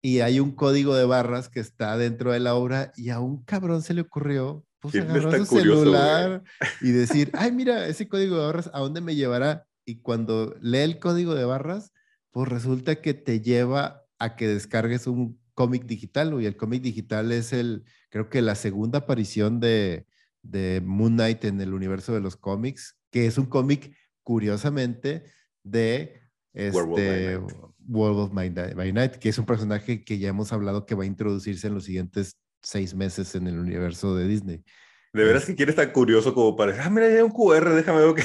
y 0.02 0.20
hay 0.20 0.40
un 0.40 0.52
código 0.52 0.96
de 0.96 1.06
barras 1.06 1.50
que 1.50 1.60
está 1.60 1.98
dentro 1.98 2.32
de 2.32 2.40
la 2.40 2.56
obra 2.56 2.92
y 2.96 3.10
a 3.10 3.20
un 3.20 3.44
cabrón 3.44 3.82
se 3.82 3.94
le 3.94 4.02
ocurrió 4.02 4.66
pues 4.80 4.96
agarrar 4.96 5.46
su 5.46 5.58
celular 5.58 6.44
y 6.82 6.92
decir, 6.92 7.32
ay, 7.34 7.52
mira, 7.52 7.88
ese 7.88 8.08
código 8.08 8.38
de 8.38 8.46
barras, 8.46 8.70
¿a 8.74 8.80
dónde 8.80 9.02
me 9.02 9.16
llevará? 9.16 9.66
Y 9.86 10.02
cuando 10.02 10.56
lee 10.62 10.80
el 10.80 11.00
código 11.00 11.34
de 11.34 11.46
barras, 11.46 11.92
pues 12.32 12.48
resulta 12.48 13.02
que 13.02 13.14
te 13.14 13.42
lleva 13.42 14.04
a 14.20 14.36
que 14.36 14.48
descargues 14.48 15.08
un 15.08 15.40
cómic 15.54 15.86
digital, 15.86 16.40
y 16.40 16.46
el 16.46 16.56
cómic 16.56 16.84
digital 16.84 17.32
es 17.32 17.52
el, 17.52 17.84
creo 18.10 18.30
que 18.30 18.44
la 18.44 18.54
segunda 18.54 19.00
aparición 19.00 19.60
de, 19.60 20.06
de 20.44 20.82
Moon 20.86 21.14
Knight 21.14 21.46
en 21.46 21.60
el 21.62 21.74
universo 21.74 22.14
de 22.14 22.22
los 22.22 22.36
cómics, 22.36 22.96
que 23.10 23.26
es 23.26 23.40
un 23.40 23.48
cómic, 23.48 23.96
curiosamente, 24.22 25.24
de 25.64 26.22
este, 26.54 27.40
World 27.88 28.20
of 28.20 28.32
My, 28.34 28.50
Night, 28.92 29.16
que 29.16 29.30
es 29.30 29.38
un 29.38 29.46
personaje 29.46 30.04
que 30.04 30.20
ya 30.20 30.30
hemos 30.30 30.52
hablado 30.54 30.86
que 30.86 30.96
va 30.96 31.04
a 31.04 31.08
introducirse 31.08 31.68
en 31.68 31.74
los 31.74 31.86
siguientes 31.86 32.38
seis 32.62 32.94
meses 32.94 33.36
en 33.36 33.48
el 33.48 33.58
universo 33.58 34.16
de 34.16 34.28
Disney. 34.28 34.64
De 35.14 35.24
veras 35.24 35.46
que 35.46 35.56
quieres 35.56 35.76
tan 35.76 35.92
curioso 35.92 36.34
como 36.34 36.56
para 36.56 36.84
ah, 36.84 36.90
mira, 36.90 37.08
hay 37.08 37.22
un 37.22 37.32
QR, 37.32 37.74
déjame 37.74 38.06
ver 38.06 38.16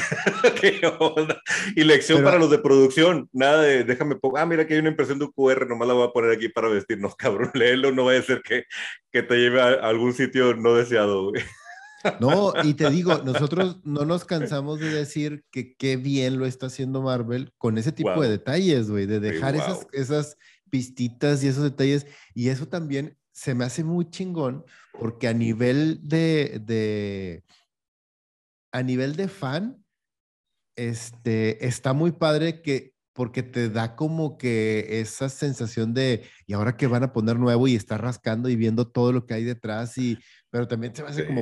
qué, 0.61 0.81
onda. 0.99 1.41
Y 1.77 1.85
lección 1.85 2.23
para 2.25 2.39
los 2.39 2.51
de 2.51 2.59
producción, 2.59 3.29
nada 3.33 3.63
de, 3.63 3.85
déjame, 3.85 4.17
ah, 4.37 4.47
mira 4.47 4.67
que 4.67 4.75
hay 4.75 4.81
una 4.81 4.91
impresión 4.91 5.19
de 5.19 5.27
un 5.27 5.33
QR, 5.33 5.67
nomás 5.67 5.89
la 5.89 5.95
voy 5.95 6.07
a 6.07 6.13
poner 6.13 6.33
aquí 6.33 6.49
para 6.49 6.69
vestirnos, 6.69 7.15
cabrón, 7.17 7.51
léelo, 7.55 7.93
no 7.93 8.05
vaya 8.05 8.19
a 8.19 8.25
ser 8.25 8.43
que, 8.43 8.65
que 9.11 9.23
te 9.23 9.37
lleve 9.37 9.63
a 9.63 9.75
algún 9.75 10.13
sitio 10.13 10.55
no 10.55 10.75
deseado, 10.75 11.31
güey. 11.31 11.43
No, 12.21 12.53
y 12.65 12.75
te 12.75 12.91
digo, 12.91 13.19
nosotros 13.25 13.81
no 13.85 14.05
nos 14.05 14.25
cansamos 14.25 14.81
de 14.81 14.91
decir 14.91 15.45
que 15.51 15.75
qué 15.77 15.97
bien 15.97 16.39
lo 16.39 16.47
está 16.47 16.67
haciendo 16.67 17.03
Marvel 17.03 17.53
con 17.59 17.79
ese 17.79 17.93
tipo 17.93 18.21
de 18.21 18.29
detalles, 18.29 18.91
güey, 18.91 19.07
de 19.07 19.21
dejar 19.21 19.55
esas, 19.55 19.87
esas 19.93 20.37
pistitas 20.71 21.43
y 21.43 21.49
esos 21.49 21.65
detalles. 21.65 22.07
Y 22.35 22.49
eso 22.49 22.67
también 22.69 23.17
se 23.33 23.55
me 23.55 23.65
hace 23.65 23.85
muy 23.85 24.09
chingón 24.11 24.65
porque 24.99 25.29
a 25.29 25.33
nivel 25.33 26.01
de, 26.03 26.61
de 26.65 27.45
a 28.73 28.83
nivel 28.83 29.17
de 29.17 29.29
fan, 29.29 29.85
este, 30.77 31.67
está 31.67 31.93
muy 31.93 32.13
padre 32.13 32.63
que 32.63 32.92
porque 33.13 33.43
te 33.43 33.69
da 33.69 33.97
como 33.97 34.39
que 34.39 35.01
esa 35.01 35.29
sensación 35.29 35.95
de, 35.95 36.25
y 36.47 36.55
ahora 36.55 36.77
que 36.77 36.87
van 36.87 37.03
a 37.03 37.13
poner 37.13 37.39
nuevo 37.39 37.69
y 37.69 37.75
está 37.75 37.99
rascando 37.99 38.49
y 38.49 38.57
viendo 38.57 38.89
todo 38.89 39.13
lo 39.13 39.27
que 39.27 39.35
hay 39.35 39.45
detrás 39.45 39.99
y 39.99 40.19
pero 40.53 40.69
también 40.69 40.95
se 40.95 41.03
me 41.03 41.09
hace 41.09 41.27
como 41.27 41.41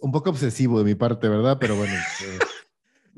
un 0.00 0.10
poco, 0.10 0.30
obsesivo 0.30 0.80
de 0.80 0.84
mi 0.84 0.96
parte, 0.96 1.28
¿verdad? 1.28 1.58
Pero 1.60 1.76
bueno. 1.76 1.94
Este, 1.94 2.44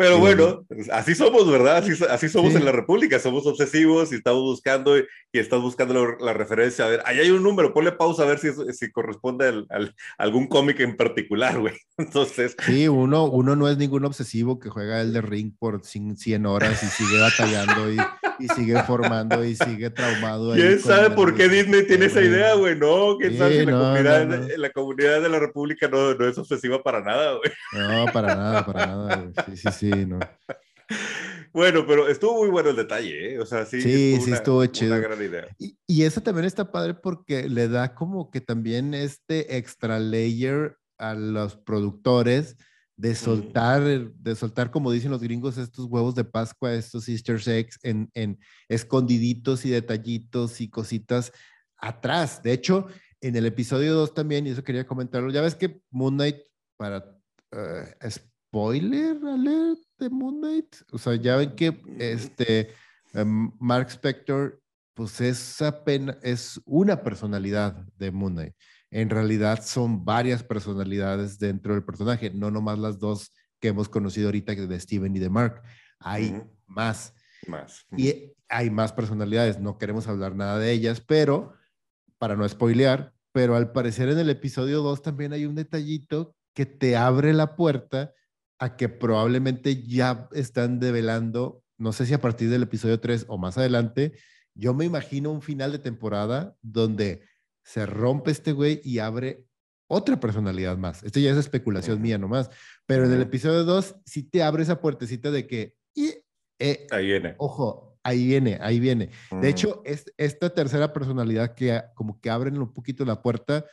Pero 0.00 0.18
bueno, 0.18 0.64
así 0.92 1.14
somos, 1.14 1.46
¿verdad? 1.46 1.84
Así, 2.08 2.30
somos 2.30 2.54
en 2.54 2.64
la 2.64 2.72
República, 2.72 3.18
somos 3.18 3.46
obsesivos 3.46 4.10
y 4.12 4.14
estamos 4.14 4.40
buscando 4.40 4.96
y, 4.96 5.04
estás 5.30 5.60
buscando 5.60 6.16
la, 6.18 6.32
referencia. 6.32 6.86
A 6.86 6.88
ver, 6.88 7.02
ahí 7.04 7.18
hay 7.18 7.30
un 7.30 7.42
número, 7.42 7.74
ponle 7.74 7.92
pausa 7.92 8.22
a 8.22 8.26
ver 8.26 8.38
si, 8.38 8.48
si 8.72 8.90
corresponde 8.90 9.66
a 9.68 9.78
algún 10.16 10.46
cómic 10.46 10.80
en 10.80 10.96
particular, 10.96 11.60
güey. 11.60 11.74
Entonces. 11.98 12.56
Sí, 12.64 12.88
uno, 12.88 13.26
uno 13.26 13.56
no 13.56 13.68
es 13.68 13.76
ningún 13.76 14.06
obsesivo 14.06 14.58
que 14.58 14.70
juega 14.70 15.02
el 15.02 15.12
de 15.12 15.20
ring 15.20 15.52
por 15.58 15.84
100 15.84 16.46
horas 16.46 16.82
y 16.82 16.86
sigue 16.86 17.20
batallando 17.20 17.92
y, 17.92 17.98
y 18.40 18.48
sigue 18.48 18.82
formando 18.84 19.44
y 19.44 19.54
sigue 19.54 19.90
traumado. 19.90 20.54
¿Quién 20.54 20.80
sabe 20.80 21.10
por 21.10 21.34
qué 21.34 21.48
Disney 21.48 21.86
tiene 21.86 22.06
esa 22.06 22.22
idea, 22.22 22.54
güey? 22.54 22.76
No, 22.76 23.16
quién 23.18 23.36
sabe 23.36 23.64
la, 23.64 23.72
comunidad, 23.72 24.48
la 24.56 24.70
comunidad 24.70 25.22
de 25.22 25.28
la 25.28 25.38
República 25.38 25.88
no, 25.88 26.14
no 26.14 26.26
es 26.26 26.38
obsesiva 26.38 26.82
para 26.82 27.00
nada, 27.02 27.34
güey. 27.36 27.52
No, 27.72 28.12
para 28.12 28.34
nada, 28.34 28.66
para 28.66 28.86
nada. 28.86 29.32
Sí, 29.46 29.56
sí, 29.56 29.68
sí, 29.72 29.90
no. 30.06 30.18
Bueno, 31.52 31.84
pero 31.84 32.06
estuvo 32.06 32.38
muy 32.38 32.48
bueno 32.48 32.70
el 32.70 32.76
detalle, 32.76 33.34
¿eh? 33.34 33.40
O 33.40 33.44
sea, 33.44 33.66
sí. 33.66 33.80
Sí, 33.80 34.12
estuvo 34.12 34.24
sí, 34.24 34.32
estuvo 34.32 34.66
chido. 34.66 34.94
Una 34.94 35.08
gran 35.08 35.20
idea. 35.20 35.48
Y, 35.58 35.76
y, 35.84 36.04
eso 36.04 36.20
también 36.20 36.44
está 36.44 36.70
padre 36.70 36.94
porque 36.94 37.48
le 37.48 37.66
da 37.66 37.92
como 37.92 38.30
que 38.30 38.40
también 38.40 38.94
este 38.94 39.56
extra 39.56 39.98
layer 39.98 40.76
a 40.96 41.14
los 41.14 41.56
productores 41.56 42.56
de 43.00 43.14
soltar, 43.14 43.82
de 43.82 44.36
soltar, 44.36 44.70
como 44.70 44.92
dicen 44.92 45.10
los 45.10 45.22
gringos, 45.22 45.56
estos 45.56 45.86
huevos 45.86 46.14
de 46.14 46.22
Pascua, 46.22 46.74
estos 46.74 47.08
Easter 47.08 47.40
eggs 47.48 47.78
en, 47.82 48.10
en 48.12 48.38
escondiditos 48.68 49.64
y 49.64 49.70
detallitos 49.70 50.60
y 50.60 50.68
cositas 50.68 51.32
atrás. 51.78 52.42
De 52.42 52.52
hecho, 52.52 52.88
en 53.22 53.36
el 53.36 53.46
episodio 53.46 53.94
2 53.94 54.12
también, 54.12 54.46
y 54.46 54.50
eso 54.50 54.62
quería 54.62 54.86
comentarlo, 54.86 55.30
ya 55.30 55.40
ves 55.40 55.54
que 55.54 55.80
Moon 55.90 56.14
Knight, 56.14 56.36
para 56.76 57.18
uh, 57.52 58.10
spoiler 58.10 59.16
alert 59.24 59.80
de 59.98 60.10
Moon 60.10 60.38
Knight, 60.38 60.76
o 60.92 60.98
sea, 60.98 61.14
ya 61.14 61.36
ven 61.36 61.56
que 61.56 61.80
este 61.98 62.68
um, 63.14 63.50
Mark 63.58 63.88
Spector, 63.88 64.60
pues 64.92 65.22
es 65.22 65.62
apenas, 65.62 66.18
es 66.22 66.60
una 66.66 67.02
personalidad 67.02 67.82
de 67.96 68.10
Moon 68.10 68.34
Knight 68.34 68.54
en 68.90 69.10
realidad 69.10 69.62
son 69.64 70.04
varias 70.04 70.42
personalidades 70.42 71.38
dentro 71.38 71.74
del 71.74 71.84
personaje, 71.84 72.30
no 72.30 72.50
nomás 72.50 72.78
las 72.78 72.98
dos 72.98 73.32
que 73.60 73.68
hemos 73.68 73.88
conocido 73.88 74.28
ahorita 74.28 74.54
de 74.54 74.80
Steven 74.80 75.14
y 75.14 75.18
de 75.18 75.30
Mark. 75.30 75.62
Hay 76.00 76.42
más. 76.66 77.14
Más. 77.46 77.86
Y 77.96 78.32
hay 78.48 78.70
más 78.70 78.92
personalidades, 78.92 79.60
no 79.60 79.78
queremos 79.78 80.08
hablar 80.08 80.34
nada 80.34 80.58
de 80.58 80.72
ellas, 80.72 81.00
pero 81.00 81.54
para 82.18 82.36
no 82.36 82.48
spoilear, 82.48 83.14
pero 83.32 83.54
al 83.56 83.72
parecer 83.72 84.08
en 84.08 84.18
el 84.18 84.28
episodio 84.28 84.82
2 84.82 85.02
también 85.02 85.32
hay 85.32 85.46
un 85.46 85.54
detallito 85.54 86.34
que 86.54 86.66
te 86.66 86.96
abre 86.96 87.32
la 87.32 87.54
puerta 87.54 88.12
a 88.58 88.76
que 88.76 88.88
probablemente 88.88 89.82
ya 89.82 90.28
están 90.32 90.80
develando, 90.80 91.62
no 91.78 91.92
sé 91.92 92.06
si 92.06 92.12
a 92.12 92.20
partir 92.20 92.50
del 92.50 92.64
episodio 92.64 93.00
3 93.00 93.26
o 93.28 93.38
más 93.38 93.56
adelante, 93.56 94.18
yo 94.54 94.74
me 94.74 94.84
imagino 94.84 95.30
un 95.30 95.40
final 95.40 95.72
de 95.72 95.78
temporada 95.78 96.54
donde 96.60 97.22
se 97.62 97.86
rompe 97.86 98.30
este 98.30 98.52
güey 98.52 98.80
y 98.84 98.98
abre 98.98 99.46
otra 99.88 100.20
personalidad 100.20 100.76
más. 100.76 101.02
Esto 101.02 101.18
ya 101.18 101.32
es 101.32 101.36
especulación 101.36 102.00
mía 102.00 102.16
nomás. 102.16 102.48
Pero 102.86 103.06
en 103.06 103.12
el 103.12 103.22
episodio 103.22 103.64
2 103.64 103.96
sí 104.06 104.22
te 104.22 104.42
abre 104.42 104.62
esa 104.62 104.80
puertecita 104.80 105.30
de 105.30 105.46
que... 105.46 105.74
Y, 105.94 106.14
eh, 106.58 106.86
ahí 106.90 107.06
viene. 107.06 107.34
Ojo, 107.38 107.98
ahí 108.02 108.24
viene, 108.26 108.58
ahí 108.60 108.78
viene. 108.78 109.10
De 109.40 109.48
hecho, 109.48 109.82
es, 109.84 110.04
esta 110.16 110.50
tercera 110.50 110.92
personalidad 110.92 111.54
que 111.54 111.82
como 111.94 112.20
que 112.20 112.30
abren 112.30 112.58
un 112.58 112.72
poquito 112.72 113.04
la 113.04 113.20
puerta, 113.20 113.66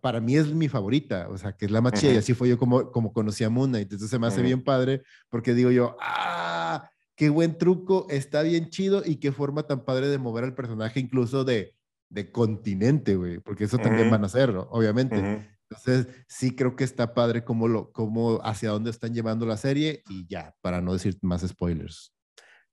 para 0.00 0.20
mí 0.20 0.36
es 0.36 0.52
mi 0.52 0.68
favorita, 0.68 1.28
o 1.28 1.38
sea, 1.38 1.52
que 1.52 1.66
es 1.66 1.70
la 1.70 1.80
más 1.80 1.92
chida, 1.92 2.14
y 2.14 2.16
así 2.16 2.34
fue 2.34 2.48
yo 2.48 2.58
como, 2.58 2.90
como 2.90 3.12
conocí 3.12 3.44
a 3.44 3.50
Moon 3.50 3.70
Knight. 3.70 3.84
Entonces 3.84 4.10
se 4.10 4.18
me 4.18 4.26
hace 4.26 4.42
bien 4.42 4.62
padre, 4.64 5.02
porque 5.28 5.54
digo 5.54 5.70
yo, 5.70 5.96
ah, 6.00 6.90
qué 7.14 7.28
buen 7.28 7.56
truco, 7.56 8.06
está 8.10 8.42
bien 8.42 8.70
chido, 8.70 9.02
y 9.04 9.16
qué 9.16 9.30
forma 9.30 9.64
tan 9.64 9.84
padre 9.84 10.08
de 10.08 10.18
mover 10.18 10.44
al 10.44 10.54
personaje, 10.54 11.00
incluso 11.00 11.44
de 11.44 11.74
de 12.14 12.30
continente, 12.30 13.16
güey, 13.16 13.40
porque 13.40 13.64
eso 13.64 13.76
también 13.78 14.08
van 14.08 14.22
a 14.22 14.26
hacer, 14.26 14.50
obviamente. 14.50 15.50
Entonces, 15.68 16.06
sí 16.28 16.54
creo 16.54 16.76
que 16.76 16.84
está 16.84 17.12
padre 17.12 17.44
cómo 17.44 17.66
lo, 17.66 17.90
cómo, 17.90 18.40
hacia 18.44 18.70
dónde 18.70 18.90
están 18.90 19.12
llevando 19.12 19.44
la 19.46 19.56
serie 19.56 20.02
y 20.08 20.26
ya, 20.28 20.54
para 20.60 20.80
no 20.80 20.92
decir 20.92 21.18
más 21.22 21.46
spoilers. 21.46 22.14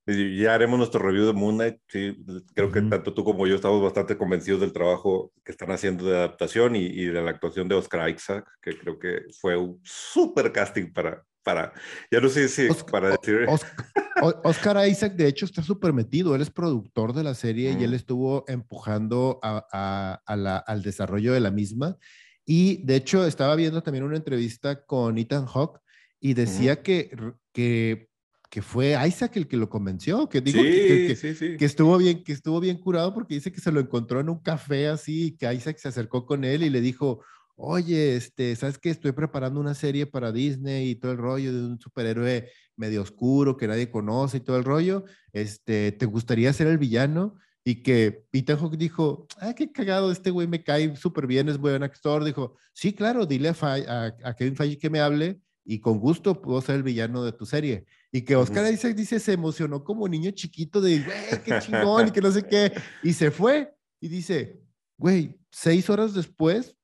Ya 0.06 0.54
haremos 0.54 0.78
nuestro 0.78 1.00
review 1.00 1.26
de 1.26 1.34
Moon 1.34 1.56
Knight. 1.56 1.78
Sí, 1.88 2.24
creo 2.54 2.72
que 2.72 2.82
tanto 2.82 3.14
tú 3.14 3.24
como 3.24 3.48
yo 3.48 3.56
estamos 3.56 3.82
bastante 3.82 4.18
convencidos 4.18 4.62
del 4.62 4.74
trabajo 4.74 5.32
que 5.44 5.52
están 5.52 5.72
haciendo 5.72 6.06
de 6.06 6.18
adaptación 6.18 6.76
y, 6.76 6.86
y 6.86 7.06
de 7.06 7.22
la 7.22 7.32
actuación 7.32 7.68
de 7.68 7.76
Oscar 7.76 8.10
Isaac, 8.10 8.48
que 8.62 8.78
creo 8.78 9.00
que 9.00 9.24
fue 9.40 9.58
un 9.58 9.80
súper 9.84 10.52
casting 10.52 10.92
para, 10.92 11.24
para, 11.44 11.74
ya 12.12 12.20
no 12.20 12.30
sé 12.30 12.48
si 12.48 12.68
para 12.92 13.12
decir. 13.12 13.48
Oscar, 14.44 14.88
Isaac, 14.88 15.14
de 15.16 15.28
hecho, 15.28 15.46
está 15.46 15.64
súper 15.64 15.94
metido. 15.94 16.36
Él 16.36 16.42
es 16.42 16.52
productor 16.52 17.14
de 17.14 17.24
la 17.24 17.34
serie 17.34 17.76
y 17.80 17.84
él 17.84 17.94
estuvo 17.94 18.46
empujando 18.48 19.40
a, 19.42 20.22
la, 20.28 20.58
al 20.58 20.82
desarrollo 20.84 21.34
de 21.34 21.40
la 21.40 21.52
misma. 21.52 21.98
Y 22.46 22.84
de 22.86 22.98
hecho, 22.98 23.26
estaba 23.26 23.56
viendo 23.56 23.82
también 23.82 24.04
una 24.04 24.18
entrevista 24.18 24.86
con 24.86 25.18
Ethan 25.18 25.46
Hawke 25.46 25.80
y 26.20 26.34
decía 26.34 26.84
que, 26.84 27.10
que, 27.52 28.10
que, 28.50 28.62
fue 28.62 28.96
Isaac 29.08 29.38
el 29.38 29.48
que 29.48 29.58
lo 29.58 29.70
convenció, 29.70 30.30
que 30.30 30.42
dijo 30.42 30.62
que, 30.62 31.58
que, 31.58 31.66
estuvo 31.66 31.98
bien, 31.98 32.24
que 32.24 32.34
estuvo 32.34 32.60
bien 32.60 32.78
curado 32.78 33.14
porque 33.14 33.36
dice 33.36 33.52
que 33.52 33.62
se 33.62 33.72
lo 33.72 33.80
encontró 33.80 34.20
en 34.20 34.30
un 34.30 34.40
café 34.40 34.88
así, 34.88 35.36
que 35.38 35.52
Isaac 35.52 35.78
se 35.78 35.88
acercó 35.88 36.26
con 36.26 36.44
él 36.44 36.62
y 36.62 36.70
le 36.70 36.82
dijo, 36.82 37.24
oye, 37.56 38.16
este, 38.16 38.56
¿sabes 38.56 38.78
qué? 38.78 38.90
Estoy 38.90 39.12
preparando 39.12 39.60
una 39.60 39.74
serie 39.74 40.06
para 40.06 40.32
Disney 40.32 40.90
y 40.90 40.96
todo 40.96 41.12
el 41.12 41.18
rollo 41.18 41.54
de 41.54 41.66
un 41.66 41.80
superhéroe 41.80 42.50
medio 42.76 43.02
oscuro 43.02 43.58
que 43.58 43.68
nadie 43.68 43.92
conoce 43.92 44.38
y 44.38 44.42
todo 44.42 44.58
el 44.58 44.64
rollo. 44.64 45.06
Este, 45.32 45.92
¿te 45.92 46.06
gustaría 46.06 46.52
ser 46.54 46.68
el 46.68 46.78
villano? 46.78 47.36
Y 47.64 47.84
que 47.84 48.26
Peter 48.32 48.58
Hook 48.58 48.78
dijo, 48.78 49.28
ah, 49.38 49.54
qué 49.54 49.72
cagado, 49.72 50.12
este 50.12 50.32
güey 50.32 50.48
me 50.48 50.64
cae 50.64 50.96
súper 50.96 51.28
bien, 51.28 51.48
es 51.48 51.60
buen 51.60 51.84
actor. 51.84 52.24
Dijo, 52.24 52.58
sí, 52.74 52.94
claro, 52.94 53.26
dile 53.26 53.50
a, 53.50 54.36
Kevin 54.38 54.56
Feige 54.56 54.80
que 54.80 54.90
me 54.90 55.00
hable 55.00 55.40
y 55.64 55.80
con 55.80 56.00
gusto 56.00 56.42
puedo 56.42 56.60
ser 56.62 56.78
el 56.78 56.84
villano 56.84 57.24
de 57.24 57.34
tu 57.34 57.46
serie. 57.46 57.86
Y 58.12 58.24
que 58.24 58.36
Oscar 58.36 58.72
Isaac 58.74 58.96
dice, 58.96 59.20
se 59.20 59.34
emocionó 59.34 59.84
como 59.84 60.08
niño 60.08 60.32
chiquito 60.32 60.82
de, 60.82 61.00
güey, 61.00 61.44
qué 61.46 61.60
chingón 61.60 62.08
y 62.08 62.12
que 62.12 62.22
no 62.22 62.32
sé 62.32 62.44
qué. 62.44 62.74
Y 63.04 63.14
se 63.14 63.30
fue 63.30 63.74
y 64.00 64.08
dice, 64.08 64.60
güey, 64.98 65.40
seis 65.52 65.90
horas 65.90 66.16
después 66.16 66.76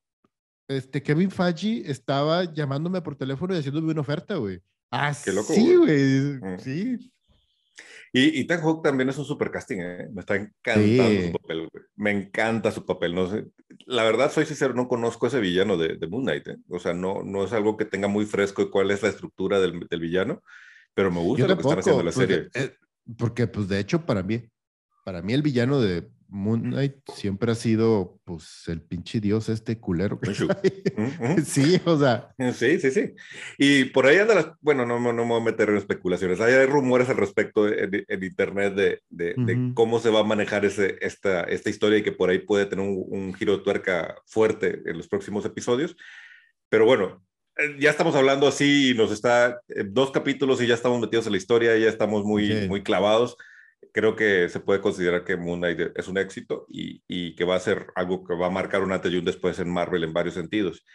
este, 0.68 1.02
Kevin 1.02 1.32
Feige 1.32 1.90
estaba 1.90 2.44
llamándome 2.44 3.02
por 3.02 3.16
teléfono 3.16 3.56
y 3.56 3.60
haciéndome 3.60 3.92
una 3.92 4.02
oferta, 4.02 4.36
güey. 4.36 4.62
Ah, 4.92 5.14
Qué 5.24 5.32
loco, 5.32 5.54
sí, 5.54 5.76
güey. 5.76 6.40
Mm. 6.42 6.60
Sí. 6.60 7.12
Y, 8.14 8.42
y 8.42 8.48
Hawk 8.50 8.84
también 8.84 9.10
es 9.10 9.18
un 9.18 9.26
super 9.26 9.52
casting, 9.52 9.78
¿eh? 9.80 10.10
Me 10.12 10.22
está 10.22 10.36
encantando 10.36 11.22
su 11.22 11.32
papel, 11.34 11.70
güey. 11.72 11.86
Me 11.96 12.12
encanta 12.12 12.72
su 12.72 12.86
papel. 12.86 13.14
No 13.14 13.30
sé. 13.30 13.46
La 13.86 14.04
verdad, 14.04 14.32
soy 14.32 14.46
sincero, 14.46 14.74
no 14.74 14.88
conozco 14.88 15.28
ese 15.28 15.40
villano 15.40 15.78
de, 15.78 15.98
de 15.98 16.08
Moon 16.08 16.24
Knight. 16.24 16.48
¿eh? 16.48 16.58
O 16.70 16.80
sea, 16.80 16.94
no, 16.94 17.24
no 17.24 17.44
es 17.44 17.54
algo 17.54 17.78
que 17.78 17.86
tenga 17.86 18.08
muy 18.08 18.26
fresco 18.26 18.72
cuál 18.72 18.92
es 18.92 19.04
la 19.04 19.10
estructura 19.10 19.60
del, 19.60 19.88
del 19.90 20.00
villano, 20.00 20.42
pero 20.94 21.12
me 21.12 21.20
gusta 21.20 21.48
lo 21.48 21.56
que 21.56 21.62
están 21.62 21.80
haciendo 21.80 22.00
en 22.02 22.06
la 22.06 22.12
serie. 22.12 22.50
Eh, 22.54 22.74
porque, 23.18 23.48
pues, 23.48 23.68
de 23.68 23.80
hecho, 23.80 24.06
para 24.06 24.24
mí, 24.24 24.50
para 25.06 25.22
mí 25.22 25.34
el 25.34 25.42
villano 25.42 25.80
de, 25.80 26.10
Moon 26.30 26.62
Knight 26.62 26.96
siempre 27.14 27.52
ha 27.52 27.56
sido, 27.56 28.20
pues, 28.26 28.64
el 28.68 28.82
pinche 28.82 29.20
dios 29.20 29.50
este 29.50 29.80
culero. 29.80 30.20
sí, 31.46 31.80
o 31.86 31.98
sea. 31.98 32.30
Sí, 32.54 32.80
sí, 32.80 32.92
sí. 32.92 33.14
Y 33.58 33.86
por 33.86 34.06
ahí 34.06 34.18
anda 34.18 34.36
las, 34.36 34.48
bueno, 34.62 34.86
no, 34.86 35.00
no, 35.00 35.14
me 35.14 35.24
voy 35.24 35.42
a 35.42 35.44
meter 35.44 35.70
en 35.70 35.78
especulaciones. 35.78 36.40
Hay, 36.42 36.66
rumores 36.66 37.10
al 37.10 37.18
respecto 37.18 37.68
en, 37.68 38.06
internet 38.24 38.74
de, 38.74 39.02
de, 39.10 39.72
cómo 39.74 40.00
se 40.00 40.10
va 40.10 40.20
a 40.20 40.24
manejar 40.24 40.66
ese, 40.66 40.98
esta, 41.02 41.44
esta 41.44 41.70
historia 41.70 42.00
y 42.00 42.04
que 42.04 42.12
por 42.12 42.30
ahí 42.30 42.40
puede 42.40 42.66
tener 42.66 42.86
un, 42.86 43.34
giro 43.34 43.58
de 43.58 43.64
tuerca 43.64 44.16
fuerte 44.26 44.82
en 44.86 44.98
los 44.98 45.08
próximos 45.08 45.46
episodios. 45.46 45.96
Pero 46.70 46.86
bueno, 46.86 47.24
eh, 47.58 47.78
ya 47.80 47.90
estamos 47.90 48.16
hablando 48.16 48.48
así 48.48 48.92
y 48.92 48.94
nos 48.94 49.12
está 49.12 49.62
eh, 49.70 49.84
dos 49.86 50.12
capítulos 50.12 50.62
y 50.62 50.68
ya 50.68 50.76
estamos 50.76 51.00
metidos 51.00 51.26
en 51.28 51.32
la 51.32 51.38
historia, 51.38 51.78
ya 51.78 51.88
estamos 51.88 52.26
muy, 52.26 52.68
muy 52.68 52.84
clavados 52.84 53.38
creo 53.94 54.16
que 54.16 54.50
se 54.50 54.60
puede 54.60 54.82
considerar 54.82 55.24
que 55.24 55.38
Moon 55.38 55.60
Knight 55.60 55.92
es 55.96 56.08
un 56.08 56.18
éxito 56.18 56.66
y, 56.70 57.04
y, 57.08 57.36
que 57.36 57.44
va 57.46 57.56
a 57.56 57.60
ser 57.60 57.88
algo 57.96 58.24
que 58.24 58.36
va 58.36 58.48
a 58.48 58.52
marcar 58.52 58.84
un 58.84 58.92
antes 58.92 59.12
y 59.12 59.18
un 59.18 59.26
después 59.26 59.60
en 59.60 59.70
Marvel 59.70 60.04
en 60.04 60.14
varios 60.14 60.36
sentidos. 60.36 60.86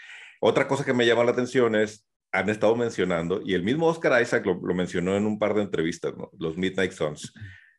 Otra 0.40 0.66
cosa 0.66 0.84
que 0.84 0.94
me 0.94 1.06
llama 1.06 1.24
la 1.24 1.32
atención 1.32 1.74
es, 1.76 2.06
han 2.32 2.48
estado 2.48 2.74
mencionando, 2.74 3.42
y 3.44 3.54
el 3.54 3.62
mismo 3.62 3.86
Oscar 3.86 4.20
Isaac 4.20 4.46
lo, 4.46 4.74
mencionó 4.74 5.16
en 5.16 5.26
un 5.26 5.38
par 5.38 5.54
de 5.54 5.62
entrevistas, 5.62 6.16
¿no? 6.16 6.30
los 6.38 6.56
Midnight 6.56 6.92
Suns. 6.92 7.32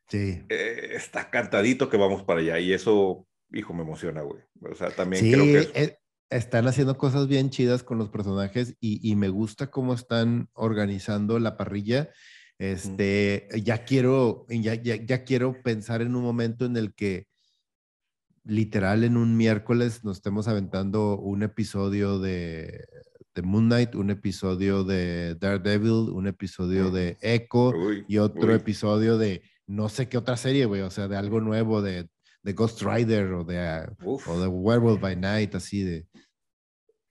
Sí. 0.08 0.44
Eh, 0.50 0.92
está 0.94 1.30
cantadito 1.30 1.90
que 1.90 1.98
vamos 1.98 2.24
para 2.24 2.40
allá 2.40 2.60
y 2.60 2.72
eso, 2.72 3.26
hijo, 3.52 3.74
me 3.74 3.82
emociona, 3.82 4.22
güey. 4.22 4.42
O 4.62 4.76
sea, 4.76 4.92
también 4.92 5.32
creo 5.32 5.46
que... 5.46 5.82
Eh, 5.82 5.98
están 6.30 6.68
haciendo 6.68 6.98
cosas 6.98 7.28
bien 7.28 7.52
chidas 7.52 7.84
con 7.84 7.98
los 7.98 8.10
personajes 8.10 8.76
y, 8.80 9.08
y 9.08 9.16
me 9.16 9.30
gusta 9.30 9.70
cómo 9.70 9.94
están 9.94 10.50
organizando 10.54 11.38
la 11.38 11.58
parrilla 11.58 12.10
este, 12.60 13.48
ya 13.64 13.84
quiero, 13.84 14.46
ya, 14.50 14.76
ya, 14.76 15.24
quiero 15.24 15.62
pensar 15.64 16.02
en 16.02 16.16
un 16.16 16.24
momento 16.24 16.66
en 16.66 16.78
el 16.78 16.94
que 16.94 17.28
literal 18.44 19.04
en 19.04 19.18
un 19.18 19.38
miércoles 19.38 20.04
nos 20.04 20.18
estemos 20.18 20.48
aventando 20.48 21.18
un 21.18 21.44
episodio 21.44 22.20
de, 22.20 22.86
de 23.34 23.42
Moon 23.42 23.66
Knight, 23.66 23.96
un 23.96 24.10
episodio 24.10 24.84
de 24.84 25.36
Daredevil, 25.36 26.10
un 26.12 26.28
episodio 26.28 26.92
de 26.92 27.18
Echo 27.22 27.72
y 28.08 28.18
otro 28.18 28.54
episodio 28.54 29.18
de 29.18 29.42
no 29.66 29.90
sé 29.90 30.10
qué 30.10 30.18
otra 30.18 30.38
serie, 30.38 30.66
güey, 30.66 30.82
o 30.82 30.92
sea, 30.92 31.08
de 31.08 31.16
algo 31.16 31.40
nuevo 31.40 31.82
de, 31.82 32.10
de 32.44 32.54
Ghost 32.54 32.82
Rider 32.82 33.32
o 33.34 33.44
de, 33.44 33.88
o 34.06 34.40
de 34.40 34.48
Werewolf 34.48 35.02
by 35.02 35.16
Night, 35.16 35.56
así 35.56 35.84
de 35.84 36.06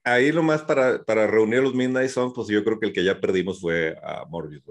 ahí 0.03 0.31
lo 0.31 0.43
más 0.43 0.61
para, 0.63 1.03
para 1.03 1.27
reunir 1.27 1.61
los 1.61 1.73
Midnight 1.73 2.09
Suns, 2.09 2.33
pues 2.35 2.47
yo 2.47 2.63
creo 2.63 2.79
que 2.79 2.87
el 2.87 2.93
que 2.93 3.03
ya 3.03 3.19
perdimos 3.19 3.61
fue 3.61 3.95
a 4.03 4.25
Morbius. 4.25 4.63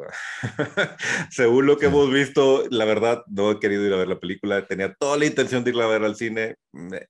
Según 1.31 1.67
lo 1.67 1.79
que 1.79 1.87
hemos 1.87 2.11
visto, 2.11 2.65
la 2.71 2.85
verdad, 2.85 3.25
no 3.29 3.51
he 3.51 3.61
querido 3.61 3.87
ir 3.87 3.93
a 3.93 3.97
ver 3.97 4.09
la 4.09 4.21
película. 4.21 4.67
Tenía 4.67 4.95
toda 4.95 5.17
la 5.17 5.27
intención 5.27 5.65
de 5.65 5.71
ir 5.71 5.81
a 5.81 5.87
ver 5.87 6.05
al 6.05 6.17
cine. 6.17 6.57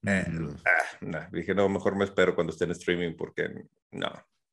Eh, 0.06 0.26
ah, 0.64 1.28
dije, 1.32 1.54
no, 1.54 1.68
mejor 1.68 1.96
me 1.96 2.04
espero 2.04 2.34
cuando 2.34 2.52
esté 2.52 2.64
en 2.64 2.72
streaming 2.72 3.14
porque 3.16 3.48
no, 3.90 4.12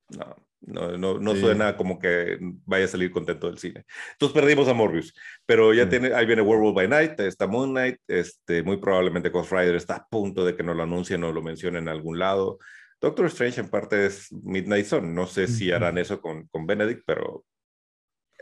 no, 0.10 0.36
no, 0.62 0.97
no, 0.97 1.19
no 1.19 1.36
suena 1.36 1.77
como 1.77 1.99
que 1.99 2.38
vaya 2.65 2.86
a 2.86 2.89
salir 2.89 3.12
contento 3.12 3.47
del 3.47 3.60
cine. 3.60 3.86
Entonces 4.13 4.39
perdimos 4.39 4.67
a 4.67 4.73
Morbius, 4.73 5.13
pero 5.45 5.73
ya 5.73 5.88
tiene, 5.88 6.13
ahí 6.13 6.25
viene 6.25 6.41
Werewolf 6.41 6.75
by 6.75 6.88
Night, 6.88 7.19
está 7.21 7.47
Moon 7.47 7.71
Knight, 7.71 7.97
este, 8.08 8.63
muy 8.63 8.77
probablemente 8.77 9.29
Ghost 9.29 9.51
Rider 9.51 9.75
está 9.75 9.95
a 9.95 10.08
punto 10.08 10.43
de 10.43 10.55
que 10.55 10.63
no 10.63 10.73
lo 10.73 10.84
anuncien 10.84 11.23
o 11.23 11.32
lo 11.32 11.41
mencionen 11.41 11.84
en 11.84 11.89
algún 11.89 12.19
lado. 12.19 12.60
Doctor 13.01 13.27
Strange 13.27 13.62
en 13.62 13.69
parte 13.69 14.05
es 14.05 14.31
Midnight 14.31 14.85
Sun. 14.85 15.13
No 15.15 15.25
sé 15.25 15.47
si 15.47 15.71
harán 15.71 15.97
eso 15.97 16.19
con, 16.21 16.47
con 16.47 16.67
Benedict, 16.67 17.03
pero 17.05 17.45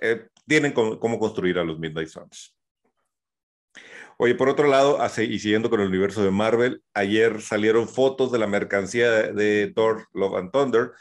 eh, 0.02 0.28
tienen 0.48 0.72
cómo, 0.74 1.20
construir 1.20 1.60
a 1.60 1.64
los 1.64 1.80
Midnight 1.80 2.10
Suns. 2.10 2.56
Oye, 4.20 4.34
por 4.34 4.50
otro 4.50 4.68
lado, 4.68 5.00
y 5.18 5.40
siguiendo 5.40 5.70
con 5.70 5.80
el 5.80 5.88
universo 5.88 6.24
de 6.24 6.32
Marvel, 6.32 6.82
ayer 6.94 7.42
salieron 7.42 7.88
fotos 7.88 8.32
de 8.32 8.40
la 8.40 8.48
mercancía 8.48 9.12
de, 9.32 9.72
Thor 9.76 10.08
Love 10.14 10.38
and 10.38 10.52
Thunder, 10.52 10.92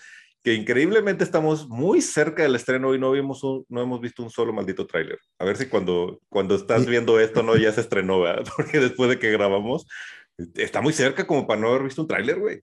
que 0.42 0.53
increíblemente 0.53 1.25
estamos 1.25 1.66
muy 1.66 2.03
cerca 2.03 2.42
del 2.42 2.57
estreno 2.57 2.95
y 2.95 2.99
no, 2.99 3.11
vimos 3.11 3.40
no 3.69 3.81
hemos 3.81 4.01
visto 4.03 4.23
un 4.23 4.31
solo 4.31 4.53
maldito 4.53 4.87
tráiler. 4.87 5.19
A 5.38 5.47
ver 5.47 5.57
si 5.57 5.66
cuando, 5.66 6.21
cuando 6.29 6.57
estás 6.57 6.87
viendo 6.87 7.19
esto 7.19 7.42
no 7.42 7.57
ya 7.57 7.73
se 7.73 7.81
estrenó, 7.81 8.21
¿verdad? 8.21 8.45
Porque 8.57 8.81
después 8.81 9.09
de 9.09 9.19
que 9.19 9.33
grabamos, 9.33 9.87
está 10.55 10.83
muy 10.83 10.92
cerca 10.92 11.27
como 11.27 11.47
para 11.47 11.61
no 11.61 11.69
haber 11.69 11.85
visto 11.85 12.03
un 12.03 12.09
tráiler, 12.09 12.38
güey. 12.38 12.61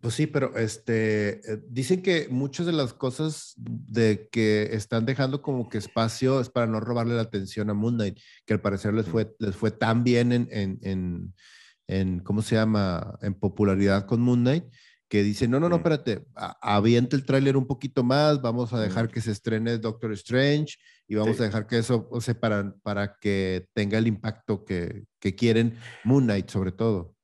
Pues 0.00 0.14
sí, 0.14 0.26
pero 0.26 0.56
este, 0.56 1.52
eh, 1.52 1.62
dicen 1.68 2.02
que 2.02 2.28
muchas 2.28 2.66
de 2.66 2.72
las 2.72 2.92
cosas 2.92 3.54
de 3.56 4.28
que 4.32 4.70
están 4.72 5.06
dejando 5.06 5.42
como 5.42 5.68
que 5.68 5.78
espacio 5.78 6.40
es 6.40 6.50
para 6.50 6.66
no 6.66 6.80
robarle 6.80 7.14
la 7.14 7.22
atención 7.22 7.70
a 7.70 7.74
Moon 7.74 7.94
Knight, 7.94 8.18
que 8.44 8.54
al 8.54 8.60
parecer 8.60 8.94
les 8.94 9.06
fue, 9.06 9.34
les 9.38 9.54
fue 9.54 9.70
tan 9.70 10.02
bien 10.02 10.32
en, 10.32 10.48
en, 10.50 10.78
en, 10.82 11.34
en 11.86 12.18
¿cómo 12.20 12.42
se 12.42 12.56
llama?, 12.56 13.16
en 13.22 13.34
popularidad 13.34 14.06
con 14.06 14.20
Moon 14.20 14.40
Knight, 14.40 14.64
que 15.08 15.22
dice, 15.22 15.46
no, 15.46 15.60
no, 15.60 15.68
no, 15.68 15.76
espérate, 15.76 16.26
avienta 16.34 17.14
el 17.14 17.24
tráiler 17.24 17.56
un 17.56 17.66
poquito 17.66 18.02
más, 18.02 18.42
vamos 18.42 18.72
a 18.72 18.80
dejar 18.80 19.08
que 19.08 19.20
se 19.20 19.30
estrene 19.30 19.78
Doctor 19.78 20.12
Strange 20.12 20.78
y 21.06 21.14
vamos 21.14 21.40
a 21.40 21.44
dejar 21.44 21.68
que 21.68 21.78
eso, 21.78 22.08
o 22.10 22.20
sea, 22.20 22.38
para, 22.38 22.74
para 22.82 23.16
que 23.20 23.68
tenga 23.72 23.98
el 23.98 24.08
impacto 24.08 24.64
que, 24.64 25.04
que 25.20 25.36
quieren 25.36 25.78
Moon 26.02 26.24
Knight 26.24 26.50
sobre 26.50 26.72
todo. 26.72 27.15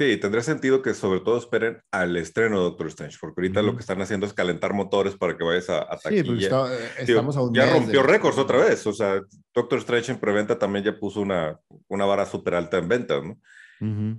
Sí, 0.00 0.16
tendría 0.16 0.42
sentido 0.42 0.80
que 0.80 0.94
sobre 0.94 1.20
todo 1.20 1.36
esperen 1.36 1.82
al 1.90 2.16
estreno 2.16 2.56
de 2.56 2.62
Doctor 2.62 2.86
Strange, 2.86 3.18
porque 3.20 3.42
ahorita 3.42 3.60
lo 3.60 3.74
que 3.74 3.80
están 3.80 4.00
haciendo 4.00 4.24
es 4.24 4.32
calentar 4.32 4.72
motores 4.72 5.14
para 5.14 5.36
que 5.36 5.44
vayas 5.44 5.68
a, 5.68 5.82
a 5.82 5.98
taquilla. 5.98 6.48
Sí, 6.48 6.72
eh, 6.72 6.88
estamos 7.00 7.36
a 7.36 7.42
un 7.42 7.52
Ya 7.52 7.70
rompió 7.70 8.02
récords 8.02 8.38
otra 8.38 8.56
vez, 8.56 8.86
o 8.86 8.94
sea, 8.94 9.20
Doctor 9.54 9.78
Strange 9.80 10.12
en 10.12 10.18
preventa 10.18 10.58
también 10.58 10.86
ya 10.86 10.98
puso 10.98 11.20
una, 11.20 11.60
una 11.88 12.06
vara 12.06 12.24
súper 12.24 12.54
alta 12.54 12.78
en 12.78 12.88
venta, 12.88 13.20
¿no? 13.20 13.38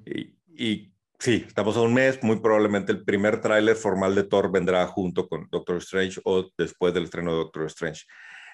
y, 0.05 0.37
y, 0.55 0.93
sí, 1.17 1.45
estamos 1.47 1.75
a 1.77 1.81
un 1.81 1.95
mes, 1.95 2.21
muy 2.21 2.39
probablemente 2.41 2.91
el 2.91 3.03
primer 3.03 3.41
tráiler 3.41 3.75
formal 3.75 4.13
de 4.13 4.21
Thor 4.21 4.51
vendrá 4.51 4.85
junto 4.85 5.27
con 5.27 5.47
Doctor 5.49 5.77
Strange 5.77 6.21
o 6.25 6.47
después 6.59 6.93
del 6.93 7.05
estreno 7.05 7.31
de 7.31 7.37
Doctor 7.37 7.65
Strange. 7.65 8.03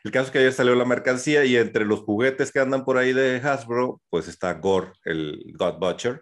El 0.06 0.12
caso 0.12 0.28
es 0.28 0.32
que 0.32 0.40
ayer 0.40 0.54
salió 0.54 0.76
la 0.76 0.86
mercancía 0.86 1.44
y 1.44 1.58
entre 1.58 1.84
los 1.84 2.00
juguetes 2.00 2.54
que 2.54 2.62
andan 2.62 2.86
por 2.86 2.98
ahí 2.98 3.12
de 3.12 3.42
Hasbro, 3.44 4.00
pues 4.10 4.30
está 4.30 4.54
Gore, 4.54 4.94
el 5.04 5.44
God 5.58 5.78
Butcher, 5.78 6.22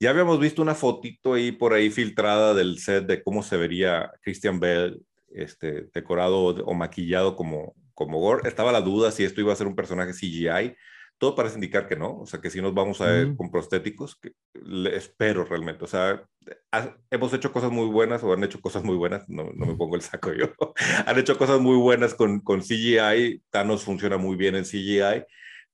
ya 0.00 0.10
habíamos 0.10 0.40
visto 0.40 0.62
una 0.62 0.74
fotito 0.74 1.34
ahí 1.34 1.52
por 1.52 1.72
ahí 1.72 1.90
filtrada 1.90 2.54
del 2.54 2.78
set 2.78 3.06
de 3.06 3.22
cómo 3.22 3.42
se 3.42 3.56
vería 3.56 4.12
Christian 4.22 4.60
Bell 4.60 5.02
este, 5.34 5.88
decorado 5.92 6.38
o 6.44 6.74
maquillado 6.74 7.36
como, 7.36 7.74
como 7.94 8.20
Gore. 8.20 8.48
Estaba 8.48 8.72
la 8.72 8.80
duda 8.80 9.10
si 9.10 9.24
esto 9.24 9.40
iba 9.40 9.52
a 9.52 9.56
ser 9.56 9.66
un 9.66 9.76
personaje 9.76 10.12
CGI. 10.12 10.76
Todo 11.16 11.36
parece 11.36 11.54
indicar 11.54 11.86
que 11.86 11.96
no, 11.96 12.18
o 12.18 12.26
sea, 12.26 12.40
que 12.40 12.50
si 12.50 12.60
nos 12.60 12.74
vamos 12.74 13.00
a 13.00 13.06
ver 13.06 13.36
con 13.36 13.50
prostéticos, 13.50 14.16
que 14.16 14.32
le 14.52 14.96
espero 14.96 15.44
realmente. 15.44 15.84
O 15.84 15.86
sea, 15.86 16.24
hemos 17.08 17.32
hecho 17.32 17.52
cosas 17.52 17.70
muy 17.70 17.86
buenas 17.86 18.22
o 18.24 18.32
han 18.32 18.42
hecho 18.42 18.60
cosas 18.60 18.82
muy 18.82 18.96
buenas, 18.96 19.28
no, 19.28 19.52
no 19.54 19.64
me 19.64 19.76
pongo 19.76 19.94
el 19.94 20.02
saco 20.02 20.32
yo. 20.32 20.52
han 21.06 21.18
hecho 21.18 21.38
cosas 21.38 21.60
muy 21.60 21.76
buenas 21.76 22.14
con, 22.14 22.40
con 22.40 22.62
CGI, 22.62 23.42
Thanos 23.50 23.84
funciona 23.84 24.16
muy 24.16 24.36
bien 24.36 24.56
en 24.56 24.64
CGI 24.64 25.24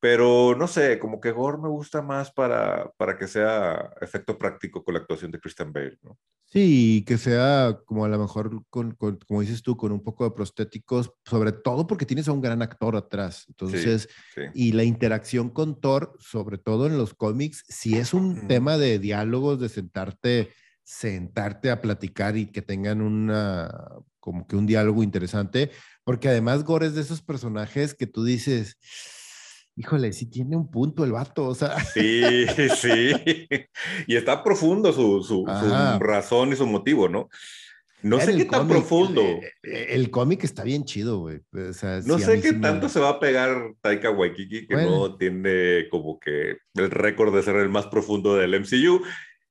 pero 0.00 0.56
no 0.56 0.66
sé, 0.66 0.98
como 0.98 1.20
que 1.20 1.30
Gore 1.30 1.58
me 1.58 1.68
gusta 1.68 2.00
más 2.00 2.32
para, 2.32 2.90
para 2.96 3.18
que 3.18 3.28
sea 3.28 3.92
efecto 4.00 4.38
práctico 4.38 4.82
con 4.82 4.94
la 4.94 5.00
actuación 5.00 5.30
de 5.30 5.38
Christian 5.38 5.72
Bale, 5.72 5.98
¿no? 6.02 6.18
Sí, 6.46 7.04
que 7.06 7.16
sea 7.16 7.78
como 7.84 8.04
a 8.04 8.08
lo 8.08 8.18
mejor, 8.18 8.64
con, 8.70 8.96
como 8.96 9.40
dices 9.40 9.62
tú, 9.62 9.76
con 9.76 9.92
un 9.92 10.02
poco 10.02 10.24
de 10.24 10.32
prostéticos, 10.32 11.12
sobre 11.24 11.52
todo 11.52 11.86
porque 11.86 12.06
tienes 12.06 12.26
a 12.26 12.32
un 12.32 12.40
gran 12.40 12.60
actor 12.60 12.96
atrás. 12.96 13.44
Entonces, 13.48 14.08
y 14.52 14.72
la 14.72 14.82
interacción 14.82 15.50
con 15.50 15.80
Thor, 15.80 16.16
sobre 16.18 16.58
todo 16.58 16.88
en 16.88 16.98
los 16.98 17.14
cómics, 17.14 17.64
si 17.68 17.96
es 17.96 18.14
un 18.14 18.48
tema 18.48 18.78
de 18.78 18.98
diálogos, 18.98 19.60
de 19.60 19.68
sentarte, 19.68 20.50
sentarte 20.82 21.70
a 21.70 21.80
platicar 21.80 22.36
y 22.36 22.46
que 22.46 22.62
tengan 22.62 23.00
una, 23.00 23.70
como 24.18 24.48
que 24.48 24.56
un 24.56 24.66
diálogo 24.66 25.04
interesante, 25.04 25.70
porque 26.02 26.30
además 26.30 26.64
Gore 26.64 26.86
es 26.86 26.96
de 26.96 27.02
esos 27.02 27.22
personajes 27.22 27.94
que 27.94 28.08
tú 28.08 28.24
dices 28.24 28.76
híjole, 29.80 30.12
sí 30.12 30.26
tiene 30.26 30.56
un 30.56 30.70
punto 30.70 31.04
el 31.04 31.12
vato, 31.12 31.46
o 31.46 31.54
sea. 31.54 31.80
Sí, 31.80 32.46
sí. 32.76 33.12
Y 34.06 34.14
está 34.14 34.44
profundo 34.44 34.92
su, 34.92 35.22
su, 35.22 35.46
razón 35.98 36.52
y 36.52 36.56
su 36.56 36.66
motivo, 36.66 37.08
¿no? 37.08 37.28
No 38.02 38.20
sé 38.20 38.36
qué 38.36 38.44
tan 38.44 38.68
profundo. 38.68 39.22
Eh, 39.22 39.52
eh, 39.62 39.86
el, 39.90 40.10
cómic 40.10 40.44
está 40.44 40.64
bien 40.64 40.84
chido, 40.84 41.18
güey. 41.18 41.40
O 41.52 41.72
sea, 41.72 42.00
no 42.04 42.18
sé 42.18 42.40
qué 42.40 42.54
tanto 42.54 42.88
se 42.88 43.00
va 43.00 43.10
a 43.10 43.20
pegar 43.20 43.74
Taika 43.80 44.10
Waikiki, 44.10 44.66
que 44.66 44.76
no 44.76 45.16
tiene 45.16 45.88
como 45.90 46.18
que 46.18 46.58
el 46.74 46.90
récord 46.90 47.34
de 47.34 47.42
ser 47.42 47.56
el 47.56 47.68
más 47.68 47.86
profundo 47.86 48.36
del 48.36 48.58
MCU. 48.58 49.02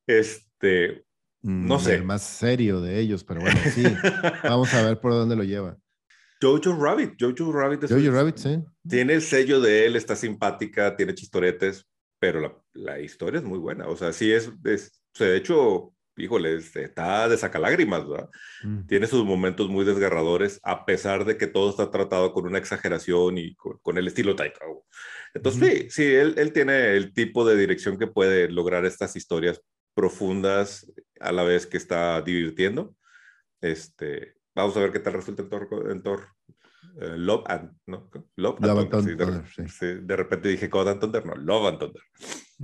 Este, 0.08 1.06
no 1.42 1.78
mm, 1.78 1.80
sé. 1.80 1.96
El 1.96 2.06
más 2.06 2.24
serio 2.24 2.82
de 2.82 3.00
ellos, 3.00 3.24
pero 3.24 3.42
bueno, 3.42 3.60
sí. 3.74 3.84
Vamos 4.44 4.74
a 4.74 4.84
ver 4.84 5.00
por 5.00 5.12
dónde 5.12 5.36
lo 5.36 5.44
lleva. 5.44 5.78
Jojo 6.41 6.75
Rabbit. 6.80 7.15
Jojo 7.19 7.52
Rabbit, 7.52 7.89
Jojo 7.89 8.12
Rabbit 8.12 8.38
sí. 8.38 8.63
tiene 8.88 9.13
el 9.13 9.21
sello 9.21 9.60
de 9.60 9.86
él, 9.86 9.95
está 9.95 10.15
simpática, 10.15 10.95
tiene 10.95 11.13
chistoretes, 11.13 11.86
pero 12.19 12.39
la, 12.39 12.56
la 12.73 12.99
historia 12.99 13.39
es 13.39 13.45
muy 13.45 13.60
buena. 13.60 13.88
O 13.88 13.95
sea, 13.95 14.13
sí 14.13 14.32
es, 14.32 14.52
es 14.63 15.02
de 15.17 15.36
hecho, 15.36 15.93
híjole, 16.17 16.56
está 16.56 17.28
de 17.28 17.38
sacalágrimas, 17.38 18.08
¿verdad? 18.08 18.30
Mm. 18.63 18.86
Tiene 18.88 19.08
sus 19.08 19.25
momentos 19.25 19.69
muy 19.69 19.86
desgarradores, 19.86 20.60
a 20.63 20.86
pesar 20.86 21.25
de 21.25 21.38
que 21.38 21.47
todo 21.47 21.69
está 21.69 21.91
tratado 21.91 22.34
con 22.34 22.45
una 22.45 22.58
exageración 22.58 23.38
y 23.38 23.56
con, 23.56 23.97
el 23.97 24.08
estilo 24.08 24.36
Taika. 24.36 24.65
Entonces, 25.34 25.69
sí, 25.69 25.89
sí, 25.89 26.06
él, 26.06 26.36
él 26.38 26.54
tiene 26.54 26.95
el 26.95 27.13
tipo 27.13 27.45
de 27.45 27.58
dirección 27.58 27.97
que 27.97 28.08
puede 28.08 28.49
lograr 28.49 28.86
estas 28.86 29.15
historias 29.15 29.62
profundas 29.93 30.91
a 31.19 31.32
la 31.32 31.43
vez 31.43 31.67
que 31.67 31.78
está 31.78 32.21
divirtiendo. 32.21 32.95
Este, 33.62 34.38
Vamos 34.60 34.76
a 34.76 34.82
ver 34.82 34.91
qué 34.91 35.00
tal 35.00 35.13
resulta 35.13 35.43
el 35.43 36.04
Thor, 36.04 36.28
eh, 37.00 37.15
Love 37.15 37.43
and, 37.48 37.72
¿no? 37.86 38.10
Love, 38.36 38.58
and 38.62 38.89
Thunder. 38.89 39.43
de, 40.02 40.15
repente 40.15 40.50
dije 40.50 40.67
God 40.67 40.89
and 40.89 41.00
Thunder, 41.00 41.26
no, 41.26 41.36
Love 41.36 41.67
and 41.67 41.80
Thunder. 41.80 42.02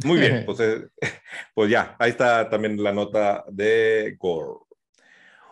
Muy 0.04 0.20
bien, 0.20 0.44
pues, 0.46 0.60
eh, 0.60 0.90
pues 1.56 1.70
ya, 1.70 1.96
ahí 2.00 2.12
está 2.12 2.50
también 2.50 2.82
la 2.84 2.92
nota 2.92 3.46
de 3.50 4.18
Gore. 4.20 4.60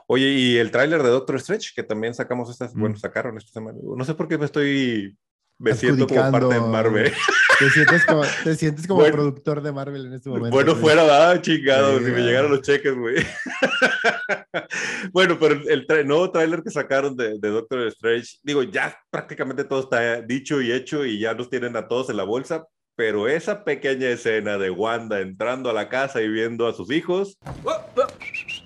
Oye, 0.07 0.27
y 0.27 0.57
el 0.57 0.69
tráiler 0.69 1.01
de 1.01 1.09
Doctor 1.09 1.39
Stretch, 1.39 1.73
que 1.73 1.83
también 1.83 2.13
sacamos 2.13 2.49
estas, 2.49 2.73
bueno, 2.73 2.95
mm. 2.95 2.99
sacaron 2.99 3.37
esta 3.37 3.53
semana. 3.53 3.77
No 3.81 4.03
sé 4.03 4.13
por 4.13 4.27
qué 4.27 4.37
me 4.37 4.45
estoy 4.45 5.17
me 5.59 5.73
siento 5.75 6.07
como 6.07 6.31
parte 6.31 6.53
de 6.55 6.59
Marvel. 6.59 7.13
Te 7.59 7.69
sientes 7.69 8.05
como, 8.05 8.23
te 8.43 8.55
sientes 8.55 8.87
como 8.87 9.03
productor 9.05 9.61
de 9.61 9.71
Marvel 9.71 10.07
en 10.07 10.13
este 10.13 10.27
momento. 10.27 10.49
Bueno, 10.49 10.75
fuera, 10.75 11.29
ah, 11.31 11.39
chingado, 11.39 11.99
si 11.99 12.05
me 12.05 12.21
llegaron 12.21 12.51
los 12.51 12.61
cheques, 12.63 12.95
güey. 12.95 13.15
bueno, 15.13 15.37
pero 15.39 15.59
el, 15.67 16.07
nuevo 16.07 16.31
tráiler 16.31 16.63
que 16.63 16.71
sacaron 16.71 17.15
de, 17.15 17.39
de, 17.39 17.49
Doctor 17.49 17.87
Strange, 17.87 18.37
digo, 18.43 18.63
ya 18.63 18.97
prácticamente 19.09 19.63
todo 19.63 19.81
está 19.81 20.21
dicho 20.21 20.61
y 20.61 20.71
hecho 20.71 21.05
y 21.05 21.19
ya 21.19 21.33
nos 21.33 21.49
tienen 21.49 21.75
a 21.75 21.87
todos 21.87 22.09
en 22.09 22.17
la 22.17 22.23
bolsa, 22.23 22.65
pero 22.95 23.27
esa 23.27 23.63
pequeña 23.63 24.09
escena 24.09 24.57
de 24.57 24.69
Wanda 24.69 25.19
entrando 25.19 25.69
a 25.69 25.73
la 25.73 25.89
casa 25.89 26.21
y 26.21 26.27
viendo 26.29 26.67
a 26.67 26.73
sus 26.73 26.91
hijos. 26.91 27.37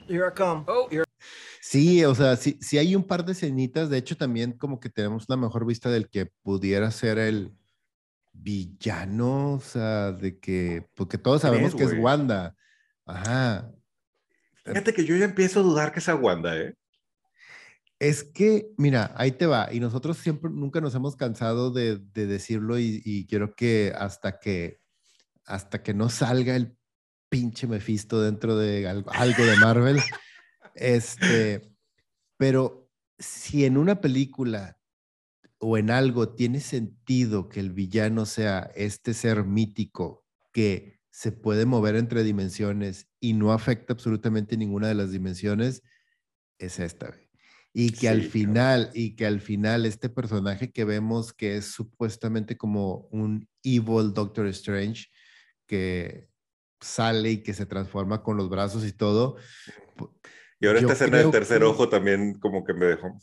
Here 0.08 0.28
I 0.28 0.36
come. 0.36 0.64
Oh, 0.68 0.88
Sí, 1.62 2.06
o 2.06 2.16
sea, 2.16 2.38
sí, 2.38 2.58
sí 2.62 2.78
hay 2.78 2.96
un 2.96 3.04
par 3.04 3.26
de 3.26 3.34
escenitas, 3.34 3.90
de 3.90 3.98
hecho 3.98 4.16
también 4.16 4.54
como 4.54 4.80
que 4.80 4.90
tenemos 4.90 5.26
la 5.28 5.36
mejor 5.36 5.66
vista 5.66 5.90
del 5.90 6.10
que 6.10 6.28
pudiera 6.42 6.90
ser 6.92 7.18
el 7.18 7.52
villano, 8.32 9.56
o 9.56 9.60
sea, 9.60 10.14
de 10.14 10.40
que, 10.40 10.88
porque 10.94 11.18
todos 11.18 11.42
sabemos 11.42 11.76
que 11.76 11.84
es 11.84 11.94
Wanda. 11.94 12.56
Ajá. 13.06 13.70
Fíjate 14.68 14.94
que 14.94 15.06
yo 15.06 15.16
ya 15.16 15.26
empiezo 15.26 15.60
a 15.60 15.64
dudar 15.64 15.92
que 15.92 16.02
sea 16.02 16.16
Wanda, 16.16 16.58
¿eh? 16.58 16.76
Es 18.00 18.24
que, 18.24 18.70
mira, 18.78 19.12
ahí 19.16 19.32
te 19.32 19.48
va. 19.48 19.74
Y 19.74 19.80
nosotros 19.80 20.18
siempre, 20.18 20.52
nunca 20.52 20.82
nos 20.82 20.94
hemos 20.94 21.16
cansado 21.16 21.72
de, 21.72 21.98
de 21.98 22.28
decirlo 22.28 22.78
y, 22.78 23.02
y, 23.04 23.26
quiero 23.26 23.56
que 23.56 23.92
hasta 23.98 24.40
que, 24.40 24.80
hasta 25.46 25.82
que 25.82 25.94
no 25.94 26.10
salga 26.10 26.56
el 26.56 26.78
pinche 27.30 27.68
Mephisto 27.68 28.22
dentro 28.22 28.56
de 28.56 28.88
algo, 28.88 29.12
algo 29.12 29.44
de 29.44 29.58
Marvel, 29.58 30.00
este, 30.76 31.74
pero 32.38 32.90
si 33.18 33.66
en 33.66 33.78
una 33.78 34.00
película 34.00 34.80
o 35.60 35.78
en 35.78 35.90
algo 35.90 36.30
tiene 36.30 36.60
sentido 36.60 37.50
que 37.50 37.60
el 37.60 37.72
villano 37.72 38.26
sea 38.26 38.72
este 38.76 39.14
ser 39.16 39.44
mítico 39.44 40.24
que 40.54 40.97
se 41.18 41.32
puede 41.32 41.66
mover 41.66 41.96
entre 41.96 42.24
dimensiones 42.24 43.10
y 43.20 43.34
no 43.34 43.52
afecta 43.52 43.92
absolutamente 43.92 44.56
ninguna 44.56 44.88
de 44.88 44.94
las 44.94 45.12
dimensiones, 45.12 45.82
es 46.60 46.80
esta. 46.80 47.12
Y 47.74 47.90
que 47.94 48.08
al 48.08 48.22
final, 48.22 48.92
y 48.94 49.16
que 49.16 49.26
al 49.26 49.42
final 49.42 49.88
este 49.88 50.10
personaje 50.10 50.72
que 50.72 50.86
vemos 50.86 51.34
que 51.34 51.58
es 51.58 51.72
supuestamente 51.72 52.56
como 52.56 53.08
un 53.10 53.50
evil 53.64 54.14
Doctor 54.14 54.46
Strange, 54.46 55.08
que 55.66 56.30
sale 56.80 57.32
y 57.32 57.38
que 57.42 57.56
se 57.56 57.66
transforma 57.66 58.22
con 58.22 58.38
los 58.38 58.48
brazos 58.48 58.86
y 58.86 58.94
todo. 58.94 59.38
Y 60.60 60.68
ahora 60.68 60.82
esta 60.82 60.94
escena 60.94 61.18
del 61.18 61.32
tercer 61.32 61.64
ojo 61.64 61.90
también 61.90 62.36
como 62.36 62.64
que 62.64 62.76
me 62.76 62.86
dejó. 62.86 63.18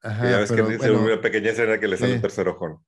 Ajá, 0.00 0.30
ya 0.30 0.38
ves 0.38 0.50
que 0.50 0.62
es 0.62 0.90
una 0.90 1.20
pequeña 1.20 1.50
escena 1.50 1.78
que 1.78 1.88
le 1.88 1.98
sale 1.98 2.14
el 2.14 2.22
tercer 2.22 2.48
ojo. 2.48 2.82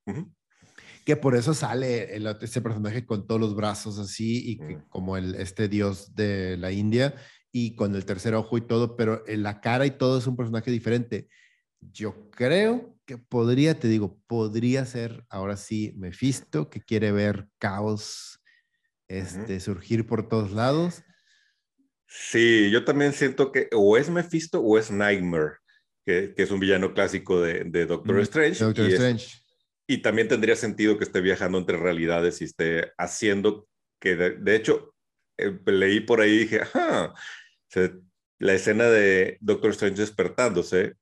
Que 1.04 1.16
por 1.16 1.34
eso 1.34 1.54
sale 1.54 2.14
el, 2.14 2.26
este 2.40 2.60
personaje 2.60 3.04
con 3.04 3.26
todos 3.26 3.40
los 3.40 3.56
brazos 3.56 3.98
así 3.98 4.50
y 4.50 4.58
que, 4.58 4.78
como 4.88 5.16
el, 5.16 5.34
este 5.34 5.68
dios 5.68 6.14
de 6.14 6.56
la 6.56 6.70
India 6.70 7.14
y 7.50 7.74
con 7.74 7.94
el 7.94 8.04
tercer 8.04 8.34
ojo 8.34 8.56
y 8.56 8.62
todo, 8.62 8.96
pero 8.96 9.22
en 9.26 9.42
la 9.42 9.60
cara 9.60 9.84
y 9.84 9.90
todo 9.92 10.18
es 10.18 10.26
un 10.26 10.36
personaje 10.36 10.70
diferente. 10.70 11.28
Yo 11.80 12.30
creo 12.30 12.96
que 13.04 13.18
podría, 13.18 13.78
te 13.78 13.88
digo, 13.88 14.18
podría 14.26 14.86
ser 14.86 15.24
ahora 15.28 15.56
sí 15.56 15.92
Mephisto, 15.96 16.70
que 16.70 16.80
quiere 16.80 17.12
ver 17.12 17.48
caos 17.58 18.40
este, 19.08 19.60
surgir 19.60 20.06
por 20.06 20.28
todos 20.28 20.52
lados. 20.52 21.02
Sí, 22.06 22.70
yo 22.70 22.84
también 22.84 23.12
siento 23.12 23.52
que 23.52 23.68
o 23.72 23.96
es 23.96 24.08
Mephisto 24.08 24.60
o 24.60 24.78
es 24.78 24.90
Nightmare, 24.90 25.56
que, 26.04 26.34
que 26.34 26.42
es 26.42 26.50
un 26.50 26.60
villano 26.60 26.94
clásico 26.94 27.40
de, 27.40 27.64
de 27.64 27.86
Doctor 27.86 28.20
Strange. 28.20 28.64
Doctor 28.64 28.88
y 28.88 28.92
Strange. 28.92 29.41
Y 29.86 29.98
también 29.98 30.28
tendría 30.28 30.56
sentido 30.56 30.96
que 30.96 31.04
esté 31.04 31.20
viajando 31.20 31.58
entre 31.58 31.76
realidades 31.76 32.40
y 32.40 32.44
esté 32.44 32.92
haciendo 32.98 33.68
que, 34.00 34.16
de, 34.16 34.56
hecho, 34.56 34.94
eh, 35.38 35.58
leí 35.66 36.00
por 36.00 36.20
ahí 36.20 36.30
y 36.30 36.38
dije, 36.38 36.60
ajá, 36.60 37.14
la 38.38 38.54
escena 38.54 38.86
de 38.86 39.38
Doctor 39.40 39.70
Strange 39.70 40.00
despertándose, 40.00 40.94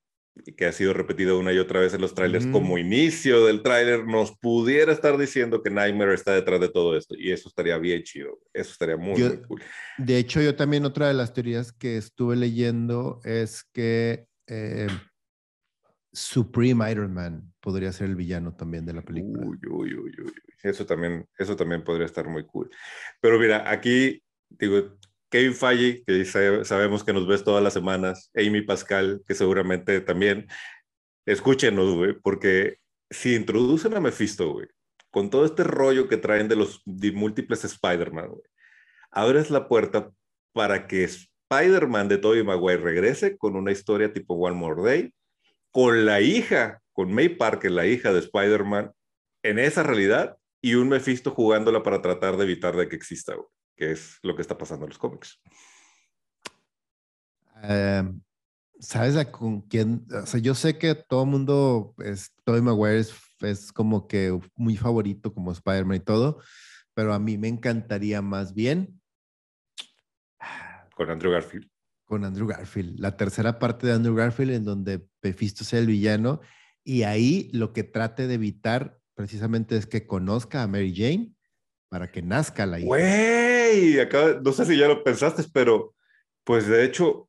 que 0.57 0.67
ha 0.67 0.73
sido 0.73 0.93
repetido 0.93 1.39
una 1.39 1.53
y 1.53 1.59
otra 1.59 1.81
vez 1.81 1.93
en 1.93 2.01
los 2.01 2.15
trailers, 2.15 2.47
como 2.47 2.79
inicio 2.79 3.47
del 3.47 3.63
tráiler, 3.63 4.07
nos 4.07 4.37
pudiera 4.39 4.93
estar 4.93 5.19
diciendo 5.19 5.63
que 5.63 5.71
Nightmare 5.71 6.15
está 6.15 6.35
detrás 6.35 6.61
de 6.61 6.69
todo 6.69 6.97
esto. 6.97 7.15
Y 7.19 7.33
eso 7.33 7.49
estaría 7.49 7.77
bien 7.79 8.03
chido. 8.03 8.39
Eso 8.53 8.73
estaría 8.73 8.97
muy, 8.97 9.21
muy 9.21 9.43
cool. 9.43 9.63
De 9.99 10.19
hecho, 10.19 10.41
yo 10.41 10.55
también 10.55 10.85
otra 10.85 11.09
de 11.09 11.15
las 11.15 11.35
teorías 11.35 11.73
que 11.73 11.97
estuve 11.97 12.37
leyendo 12.37 13.21
es 13.25 13.65
que 13.73 14.27
eh, 14.47 14.87
Supreme 16.13 16.91
Iron 16.91 17.13
Man 17.15 17.53
podría 17.61 17.93
ser 17.93 18.09
el 18.09 18.17
villano 18.17 18.55
también 18.55 18.85
de 18.85 18.93
la 18.93 19.03
película. 19.03 19.47
Uy, 19.47 19.59
uy, 19.71 19.95
uy, 19.95 20.15
uy. 20.25 20.33
Eso 20.63 20.85
también, 20.85 21.27
eso 21.39 21.57
también 21.57 21.85
podría 21.85 22.07
estar 22.07 22.29
muy 22.29 22.45
cool. 22.47 22.71
Pero 23.21 23.39
mira, 23.39 23.71
aquí 23.71 24.23
digo, 24.49 24.99
Kevin 25.31 25.55
Feige, 25.55 26.03
que 26.05 26.25
sabemos 26.25 27.05
que 27.05 27.13
nos 27.13 27.27
ves 27.27 27.45
todas 27.45 27.63
las 27.63 27.73
semanas, 27.73 28.31
Amy 28.35 28.63
Pascal, 28.63 29.23
que 29.27 29.35
seguramente 29.35 30.01
también, 30.01 30.49
escúchenos, 31.25 31.95
güey, 31.95 32.15
porque 32.21 32.79
si 33.09 33.37
introducen 33.37 33.95
a 33.95 34.01
Mephisto, 34.01 34.53
güey, 34.53 34.67
con 35.11 35.31
todo 35.31 35.45
este 35.45 35.65
rollo 35.65 36.09
que 36.09 36.17
traen 36.17 36.49
de 36.49 36.57
los 36.57 36.83
múltiples 36.87 37.65
Spider-Man, 37.65 38.29
güey, 38.29 38.43
abres 39.13 39.51
la 39.51 39.69
puerta 39.69 40.11
para 40.53 40.89
que 40.89 41.05
Spider-Man 41.05 42.09
de 42.09 42.19
Tobey 42.19 42.43
Maguire 42.43 42.83
regrese 42.83 43.37
con 43.39 43.55
una 43.55 43.71
historia 43.71 44.13
tipo 44.13 44.35
One 44.35 44.57
More 44.57 44.83
Day, 44.83 45.15
con 45.71 46.07
la 46.07 46.21
hija, 46.21 46.81
con 46.93 47.13
May 47.13 47.31
Parker, 47.31 47.71
la 47.71 47.87
hija 47.87 48.13
de 48.13 48.21
Spider-Man, 48.21 48.93
en 49.43 49.59
esa 49.59 49.83
realidad, 49.83 50.37
y 50.63 50.75
un 50.75 50.89
Mephisto 50.89 51.31
jugándola 51.31 51.83
para 51.83 52.03
tratar 52.03 52.37
de 52.37 52.45
evitar 52.45 52.77
de 52.77 52.89
que 52.89 52.97
exista, 52.97 53.35
güey 53.35 53.49
que 53.81 53.93
es 53.93 54.19
lo 54.23 54.37
que 54.37 54.43
está 54.43 54.59
pasando 54.59 54.85
en 54.85 54.91
los 54.91 54.99
cómics. 54.99 55.41
Em, 57.63 58.21
¿Sabes 58.79 59.17
a 59.17 59.33
con 59.33 59.63
quién? 59.63 60.07
O 60.13 60.27
sea, 60.27 60.39
yo 60.39 60.55
sé 60.55 60.77
que 60.77 60.95
todo 60.95 61.25
el 61.25 61.31
mundo, 61.31 61.95
es, 62.05 62.35
Tobey 62.45 62.61
Maguire 62.61 63.07
es, 63.41 63.73
como 63.73 64.07
que 64.07 64.39
muy 64.55 64.77
favorito 64.77 65.33
como 65.33 65.53
Spider-Man 65.53 65.97
y 65.97 66.01
todo, 66.01 66.43
pero 66.93 67.15
a 67.15 67.19
mí 67.19 67.39
me 67.39 67.49
encantaría 67.49 68.21
más 68.21 68.53
bien. 68.53 69.01
Con 70.95 71.11
Andrew 71.11 71.33
Garfield. 71.33 71.67
Con 72.11 72.25
Andrew 72.25 72.49
Garfield. 72.49 72.99
La 72.99 73.17
tercera 73.17 73.61
parte 73.61 73.87
de 73.87 73.93
Andrew 73.93 74.17
Garfield 74.17 74.51
en 74.51 74.65
donde 74.65 75.07
Mephisto 75.23 75.63
sea 75.63 75.79
el 75.79 75.87
villano 75.87 76.41
y 76.83 77.05
ahí 77.05 77.51
lo 77.53 77.73
que 77.73 77.85
trate 77.85 78.27
de 78.27 78.35
evitar 78.35 78.99
precisamente 79.15 79.77
es 79.77 79.87
que 79.87 80.09
conozca 80.09 80.65
a 80.65 80.67
Mary 80.67 80.93
Jane 80.93 81.33
para 81.89 82.11
que 82.11 82.21
nazca 82.21 82.67
la 82.67 82.81
hija. 82.81 82.89
Güey, 82.89 83.97
no 84.43 84.51
sé 84.51 84.65
si 84.65 84.77
ya 84.77 84.89
lo 84.89 85.05
pensaste, 85.05 85.45
pero 85.53 85.95
pues 86.43 86.67
de 86.67 86.85
hecho, 86.85 87.29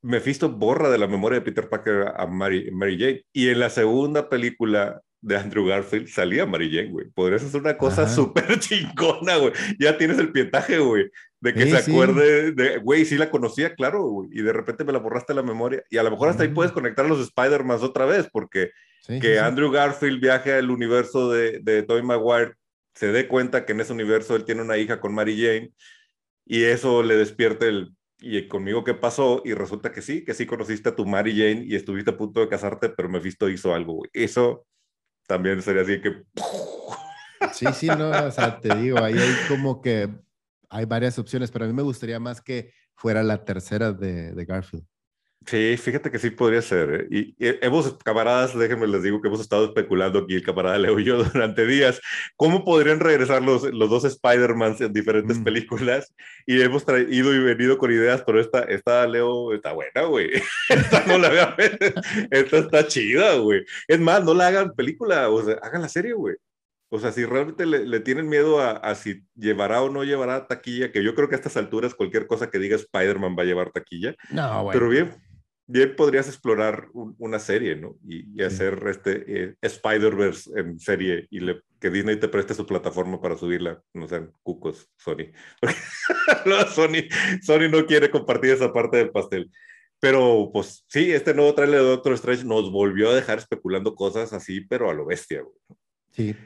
Mephisto 0.00 0.48
borra 0.48 0.88
de 0.88 0.96
la 0.96 1.08
memoria 1.08 1.40
de 1.40 1.44
Peter 1.44 1.68
Parker 1.68 2.14
a 2.16 2.26
Mary, 2.26 2.70
Mary 2.70 2.98
Jane. 2.98 3.22
Y 3.34 3.50
en 3.50 3.60
la 3.60 3.68
segunda 3.68 4.30
película 4.30 5.02
de 5.20 5.36
Andrew 5.36 5.66
Garfield 5.66 6.08
salía 6.08 6.46
Mary 6.46 6.70
Jane, 6.74 6.90
güey. 6.90 7.10
Podrías 7.10 7.44
hacer 7.44 7.60
una 7.60 7.76
cosa 7.76 8.08
súper 8.08 8.58
chingona, 8.60 9.36
güey. 9.36 9.52
Ya 9.78 9.98
tienes 9.98 10.18
el 10.18 10.32
pietaje, 10.32 10.78
güey, 10.78 11.10
de 11.40 11.54
que 11.54 11.70
se 11.70 11.76
acuerde 11.76 12.52
de, 12.52 12.78
güey, 12.78 13.04
sí 13.04 13.16
la 13.16 13.30
conocía, 13.30 13.74
claro, 13.74 14.02
güey. 14.04 14.30
Y 14.32 14.42
de 14.42 14.52
repente 14.52 14.84
me 14.84 14.92
la 14.92 14.98
borraste 14.98 15.34
la 15.34 15.42
memoria. 15.42 15.82
Y 15.90 15.98
a 15.98 16.02
lo 16.02 16.10
mejor 16.10 16.28
hasta 16.28 16.42
ahí 16.42 16.48
puedes 16.48 16.72
conectar 16.72 17.04
a 17.04 17.08
los 17.08 17.20
Spider-Man 17.20 17.78
otra 17.82 18.06
vez, 18.06 18.28
porque 18.32 18.70
que 19.20 19.38
Andrew 19.38 19.70
Garfield 19.70 20.20
viaje 20.20 20.54
al 20.54 20.70
universo 20.70 21.30
de, 21.30 21.60
de 21.60 21.82
Tobey 21.82 22.02
Maguire 22.02 22.54
se 22.94 23.12
dé 23.12 23.28
cuenta 23.28 23.64
que 23.64 23.72
en 23.72 23.80
ese 23.80 23.92
universo 23.92 24.34
él 24.34 24.44
tiene 24.44 24.62
una 24.62 24.78
hija 24.78 25.00
con 25.00 25.14
Mary 25.14 25.36
Jane 25.40 25.70
y 26.44 26.64
eso 26.64 27.02
le 27.02 27.16
despierta 27.16 27.66
el, 27.66 27.94
¿y 28.20 28.48
conmigo 28.48 28.84
qué 28.84 28.94
pasó? 28.94 29.42
Y 29.44 29.52
resulta 29.54 29.92
que 29.92 30.02
sí, 30.02 30.24
que 30.24 30.34
sí 30.34 30.46
conociste 30.46 30.88
a 30.88 30.96
tu 30.96 31.06
Mary 31.06 31.32
Jane 31.32 31.64
y 31.66 31.76
estuviste 31.76 32.10
a 32.10 32.16
punto 32.16 32.40
de 32.40 32.48
casarte, 32.48 32.88
pero 32.88 33.08
Mephisto 33.08 33.48
hizo 33.48 33.74
algo. 33.74 34.02
Eso 34.12 34.66
también 35.26 35.62
sería 35.62 35.82
así 35.82 36.00
que... 36.00 36.22
Sí, 37.52 37.66
sí, 37.74 37.86
no, 37.86 38.10
o 38.10 38.30
sea, 38.30 38.58
te 38.58 38.74
digo, 38.74 38.98
ahí 38.98 39.16
hay 39.16 39.34
como 39.48 39.80
que 39.80 40.08
hay 40.68 40.84
varias 40.84 41.18
opciones, 41.18 41.50
pero 41.50 41.64
a 41.64 41.68
mí 41.68 41.74
me 41.74 41.82
gustaría 41.82 42.20
más 42.20 42.40
que 42.40 42.72
fuera 42.94 43.22
la 43.22 43.44
tercera 43.44 43.92
de, 43.92 44.32
de 44.32 44.44
Garfield. 44.44 44.86
Sí, 45.46 45.76
fíjate 45.76 46.10
que 46.10 46.18
sí 46.18 46.30
podría 46.30 46.60
ser. 46.60 47.06
¿eh? 47.08 47.08
Y, 47.08 47.34
hemos, 47.38 47.96
camaradas, 47.98 48.58
déjenme 48.58 48.88
les 48.88 49.04
digo 49.04 49.20
que 49.20 49.28
hemos 49.28 49.40
estado 49.40 49.66
especulando 49.66 50.20
aquí, 50.20 50.34
el 50.34 50.42
camarada 50.42 50.76
Leo 50.76 50.98
y 50.98 51.04
yo, 51.04 51.22
durante 51.32 51.66
días, 51.66 52.00
cómo 52.34 52.64
podrían 52.64 52.98
regresar 52.98 53.42
los, 53.42 53.62
los 53.62 53.88
dos 53.88 54.04
Spider-Mans 54.04 54.80
en 54.80 54.92
diferentes 54.92 55.38
mm. 55.38 55.44
películas. 55.44 56.12
Y 56.46 56.60
hemos 56.60 56.84
ido 57.08 57.32
y 57.32 57.38
venido 57.38 57.78
con 57.78 57.92
ideas, 57.92 58.24
pero 58.26 58.40
esta, 58.40 58.62
esta 58.62 59.06
Leo, 59.06 59.52
está 59.54 59.72
buena, 59.72 60.02
güey. 60.02 60.30
esta 60.68 61.04
no 61.06 61.18
la 61.18 61.56
esta 62.30 62.58
está 62.58 62.86
chida, 62.88 63.36
güey. 63.36 63.64
Es 63.86 64.00
más, 64.00 64.24
no 64.24 64.34
la 64.34 64.48
hagan 64.48 64.72
película, 64.74 65.28
o 65.28 65.44
sea, 65.44 65.58
hagan 65.62 65.82
la 65.82 65.88
serie, 65.88 66.12
güey. 66.12 66.34
O 66.88 67.00
sea, 67.00 67.12
si 67.12 67.24
realmente 67.24 67.66
le, 67.66 67.84
le 67.84 68.00
tienen 68.00 68.28
miedo 68.28 68.60
a, 68.60 68.72
a, 68.72 68.94
si 68.94 69.24
llevará 69.34 69.82
o 69.82 69.90
no 69.90 70.04
llevará 70.04 70.46
taquilla, 70.46 70.92
que 70.92 71.02
yo 71.02 71.14
creo 71.14 71.28
que 71.28 71.34
a 71.34 71.38
estas 71.38 71.56
alturas 71.56 71.94
cualquier 71.94 72.26
cosa 72.26 72.50
que 72.50 72.58
diga 72.58 72.76
Spider-Man 72.76 73.36
va 73.36 73.42
a 73.42 73.46
llevar 73.46 73.72
taquilla. 73.72 74.14
No, 74.30 74.62
güey. 74.64 74.78
Pero 74.78 74.88
bien, 74.88 75.14
bien 75.66 75.96
podrías 75.96 76.28
explorar 76.28 76.88
una 76.92 77.38
serie, 77.38 77.76
¿no? 77.76 77.96
Y, 78.06 78.42
hacer 78.42 78.82
este 78.88 79.24
eh, 79.26 79.54
Spider-Verse 79.60 80.50
en 80.58 80.78
serie 80.78 81.26
y 81.30 81.40
le, 81.40 81.60
que 81.80 81.90
Disney 81.90 82.16
te 82.16 82.28
preste 82.28 82.54
su 82.54 82.66
plataforma 82.66 83.20
para 83.20 83.36
subirla, 83.36 83.82
no 83.92 84.06
sean 84.06 84.32
cucos, 84.42 84.88
Sony. 84.96 85.32
no, 86.46 86.66
Sony. 86.68 87.08
Sony 87.42 87.68
no 87.68 87.84
quiere 87.86 88.10
compartir 88.10 88.50
esa 88.50 88.72
parte 88.72 88.98
del 88.98 89.10
pastel. 89.10 89.50
Pero 89.98 90.50
pues 90.52 90.84
sí, 90.88 91.10
este 91.12 91.34
nuevo 91.34 91.54
trailer 91.54 91.80
de 91.80 91.86
Doctor 91.86 92.12
Strange 92.12 92.44
nos 92.44 92.70
volvió 92.70 93.10
a 93.10 93.14
dejar 93.14 93.38
especulando 93.38 93.94
cosas 93.94 94.32
así, 94.32 94.60
pero 94.60 94.90
a 94.90 94.94
lo 94.94 95.06
bestia. 95.06 95.42
Sí. 96.12 96.36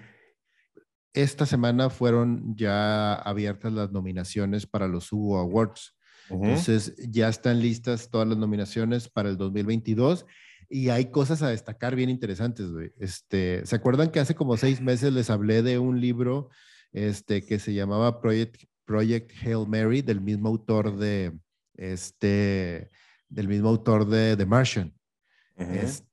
Esta 1.13 1.47
semana 1.47 1.91
fueron 1.91 2.55
ya 2.57 3.15
abiertas 3.15 3.73
las 3.73 3.91
nominaciones 3.91 4.67
para 4.67 4.87
los 4.89 5.13
Hugo 5.13 5.39
Awards. 5.39 5.97
Entonces 6.31 6.95
ya 7.11 7.29
están 7.29 7.61
listas 7.61 8.09
todas 8.09 8.29
las 8.29 8.39
nominaciones 8.39 9.09
para 9.09 9.29
el 9.29 9.37
2022 9.37 10.27
y 10.69 10.89
hay 10.91 11.07
cosas 11.11 11.43
a 11.43 11.49
destacar 11.49 11.97
bien 11.97 12.09
interesantes, 12.09 12.71
güey. 12.71 12.93
Este, 13.01 13.67
¿Se 13.67 13.75
acuerdan 13.75 14.11
que 14.11 14.21
hace 14.21 14.37
como 14.37 14.57
seis 14.57 14.81
meses 14.81 15.13
les 15.13 15.29
hablé 15.29 15.63
de 15.63 15.81
un 15.81 16.01
libro 16.01 16.51
este, 16.93 17.45
que 17.45 17.59
se 17.59 17.75
llamaba 17.75 18.21
Project, 18.21 18.63
Project 18.85 19.33
Hail 19.43 19.67
Mary 19.67 20.03
del 20.03 20.21
mismo 20.21 20.49
autor 20.49 20.97
de, 20.97 21.37
este, 21.75 22.89
del 23.29 23.49
mismo 23.49 23.69
autor 23.69 24.07
de 24.09 24.37
The 24.37 24.47
Martian? 24.47 24.95
este, 25.57 26.10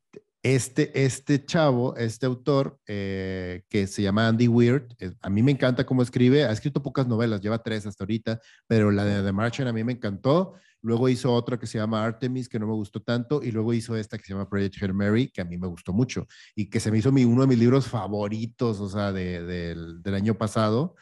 este, 0.55 1.03
este 1.03 1.43
chavo, 1.45 1.95
este 1.97 2.25
autor, 2.25 2.79
eh, 2.87 3.63
que 3.69 3.87
se 3.87 4.01
llama 4.01 4.27
Andy 4.27 4.47
Weird, 4.47 4.95
a 5.21 5.29
mí 5.29 5.43
me 5.43 5.51
encanta 5.51 5.85
cómo 5.85 6.01
escribe, 6.01 6.45
ha 6.45 6.51
escrito 6.51 6.81
pocas 6.81 7.07
novelas, 7.07 7.41
lleva 7.41 7.61
tres 7.61 7.85
hasta 7.85 8.03
ahorita, 8.03 8.39
pero 8.65 8.91
la 8.91 9.03
de 9.03 9.23
The 9.23 9.31
Martian 9.33 9.67
a 9.67 9.73
mí 9.73 9.83
me 9.83 9.93
encantó. 9.93 10.53
Luego 10.81 11.09
hizo 11.09 11.33
otra 11.33 11.59
que 11.59 11.67
se 11.67 11.79
llama 11.79 12.05
Artemis, 12.05 12.47
que 12.47 12.59
no 12.59 12.67
me 12.67 12.73
gustó 12.73 13.01
tanto, 13.01 13.41
y 13.43 13.51
luego 13.51 13.73
hizo 13.73 13.97
esta 13.97 14.17
que 14.17 14.23
se 14.23 14.33
llama 14.33 14.47
Project 14.47 14.81
Hail 14.81 14.93
Mary, 14.93 15.29
que 15.29 15.41
a 15.41 15.45
mí 15.45 15.57
me 15.57 15.67
gustó 15.67 15.91
mucho, 15.91 16.27
y 16.55 16.69
que 16.69 16.79
se 16.79 16.91
me 16.91 16.99
hizo 16.99 17.11
mi, 17.11 17.25
uno 17.25 17.41
de 17.41 17.47
mis 17.47 17.59
libros 17.59 17.87
favoritos, 17.87 18.79
o 18.79 18.87
sea, 18.87 19.11
de, 19.11 19.43
del 19.43 20.13
año 20.13 20.35
pasado. 20.35 20.95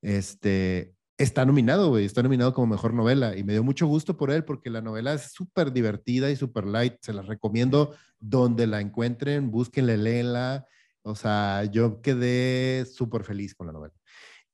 Este, 0.00 0.94
está 1.18 1.44
nominado, 1.44 1.88
güey, 1.90 2.04
está 2.04 2.22
nominado 2.22 2.54
como 2.54 2.68
mejor 2.68 2.94
novela 2.94 3.36
y 3.36 3.42
me 3.42 3.52
dio 3.52 3.64
mucho 3.64 3.86
gusto 3.86 4.16
por 4.16 4.30
él 4.30 4.44
porque 4.44 4.70
la 4.70 4.80
novela 4.80 5.12
es 5.14 5.32
súper 5.32 5.72
divertida 5.72 6.30
y 6.30 6.36
súper 6.36 6.64
light. 6.64 6.94
Se 7.02 7.12
la 7.12 7.22
recomiendo 7.22 7.94
donde 8.20 8.66
la 8.68 8.80
encuentren, 8.80 9.50
búsquenla, 9.50 9.96
léenla. 9.96 10.66
O 11.02 11.16
sea, 11.16 11.64
yo 11.64 12.00
quedé 12.00 12.86
súper 12.86 13.24
feliz 13.24 13.54
con 13.54 13.66
la 13.66 13.72
novela. 13.72 13.94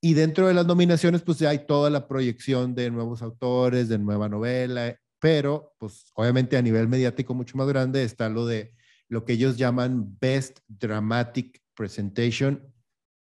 Y 0.00 0.14
dentro 0.14 0.48
de 0.48 0.54
las 0.54 0.66
nominaciones, 0.66 1.22
pues 1.22 1.38
ya 1.38 1.50
hay 1.50 1.66
toda 1.66 1.90
la 1.90 2.08
proyección 2.08 2.74
de 2.74 2.90
nuevos 2.90 3.22
autores, 3.22 3.88
de 3.88 3.98
nueva 3.98 4.28
novela, 4.28 4.98
pero 5.18 5.74
pues 5.78 6.10
obviamente 6.14 6.56
a 6.56 6.62
nivel 6.62 6.88
mediático 6.88 7.34
mucho 7.34 7.56
más 7.56 7.66
grande 7.68 8.04
está 8.04 8.28
lo 8.28 8.46
de 8.46 8.74
lo 9.08 9.24
que 9.24 9.34
ellos 9.34 9.56
llaman 9.56 10.16
Best 10.20 10.60
Dramatic 10.68 11.62
Presentation 11.74 12.72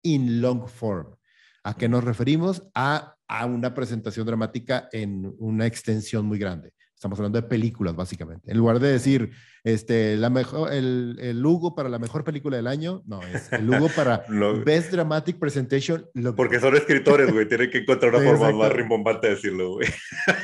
in 0.01 0.41
Long 0.41 0.67
Form. 0.67 1.15
¿A 1.63 1.75
qué 1.75 1.87
nos 1.87 2.03
referimos? 2.03 2.63
A 2.75 3.15
a 3.33 3.47
una 3.47 3.73
presentación 3.73 4.27
dramática 4.27 4.87
en 4.91 5.33
una 5.39 5.65
extensión 5.65 6.23
muy 6.23 6.37
grande. 6.37 6.71
Estamos 6.93 7.17
hablando 7.17 7.41
de 7.41 7.47
películas, 7.47 7.95
básicamente. 7.95 8.51
En 8.51 8.57
lugar 8.57 8.79
de 8.79 8.91
decir, 8.91 9.31
este, 9.63 10.15
la 10.17 10.29
mejor, 10.29 10.71
el, 10.71 11.17
el 11.19 11.43
Hugo 11.43 11.73
para 11.73 11.89
la 11.89 11.97
mejor 11.97 12.23
película 12.23 12.57
del 12.57 12.67
año, 12.67 13.01
no, 13.07 13.23
es 13.23 13.51
el 13.51 13.67
Hugo 13.67 13.89
para 13.95 14.23
Best 14.65 14.91
Dramatic 14.91 15.39
Presentation. 15.39 16.05
Porque 16.35 16.59
son 16.59 16.75
escritores, 16.75 17.33
güey, 17.33 17.47
tienen 17.47 17.71
que 17.71 17.79
encontrar 17.79 18.13
una 18.13 18.23
forma 18.23 18.51
más 18.51 18.71
rimbombante 18.71 19.27
de 19.27 19.33
decirlo, 19.33 19.71
güey. 19.73 19.89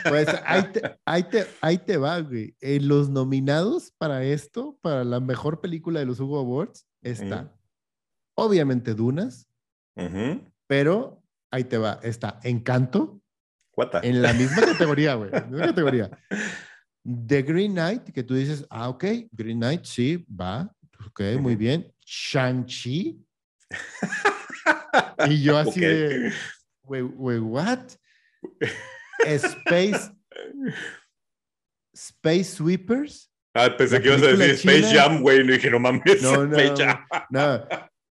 Pues 0.10 0.28
ahí 0.48 0.64
te, 0.74 0.82
ahí 1.06 1.24
te, 1.24 1.46
ahí 1.62 1.78
te 1.78 1.98
va, 1.98 2.20
güey. 2.22 2.56
En 2.60 2.88
los 2.88 3.12
nominados 3.12 3.94
para 4.00 4.24
esto, 4.24 4.80
para 4.82 5.04
la 5.04 5.20
mejor 5.20 5.62
película 5.62 6.00
de 6.00 6.08
los 6.08 6.20
Hugo 6.20 6.40
Awards, 6.40 6.88
está, 7.04 7.56
obviamente, 8.34 8.96
Dunas, 8.96 9.48
pero 10.66 11.19
ahí 11.52 11.64
te 11.64 11.78
va, 11.78 12.00
está 12.04 12.40
Encanto. 12.44 13.22
En 14.04 14.22
la 14.22 14.34
misma 14.34 14.62
categoría, 14.66 15.16
güey. 15.16 15.30
En 15.34 15.42
la 15.42 15.48
misma 15.48 15.66
categoría. 15.68 16.10
The 17.28 17.42
Green 17.44 17.72
Knight, 17.72 18.12
que 18.12 18.24
tú 18.24 18.36
dices, 18.36 18.66
ah, 18.70 18.90
ok, 18.90 19.06
Green 19.32 19.58
Knight, 19.58 19.86
sí, 19.86 20.26
va. 20.30 20.70
Ok, 21.08 21.22
muy 21.40 21.56
bien. 21.56 21.92
Shang-Chi. 22.06 23.26
y 25.30 25.42
yo 25.42 25.58
así 25.58 25.80
de, 25.80 26.34
güey, 26.84 27.40
what? 27.40 27.80
Space. 29.26 30.12
Space 31.94 32.44
Sweepers. 32.44 33.32
Ah, 33.54 33.76
pensé 33.76 34.02
que 34.02 34.10
ibas 34.10 34.24
a 34.24 34.28
decir 34.28 34.72
Space 34.72 34.96
Jam, 34.96 35.22
güey. 35.22 35.44
No 35.44 35.54
dije, 35.54 35.70
no 35.70 35.80
mames. 35.80 36.22
No, 36.22 36.46
no, 36.46 36.58
Space 36.58 36.84
Jam. 36.84 37.06
no. 37.30 37.66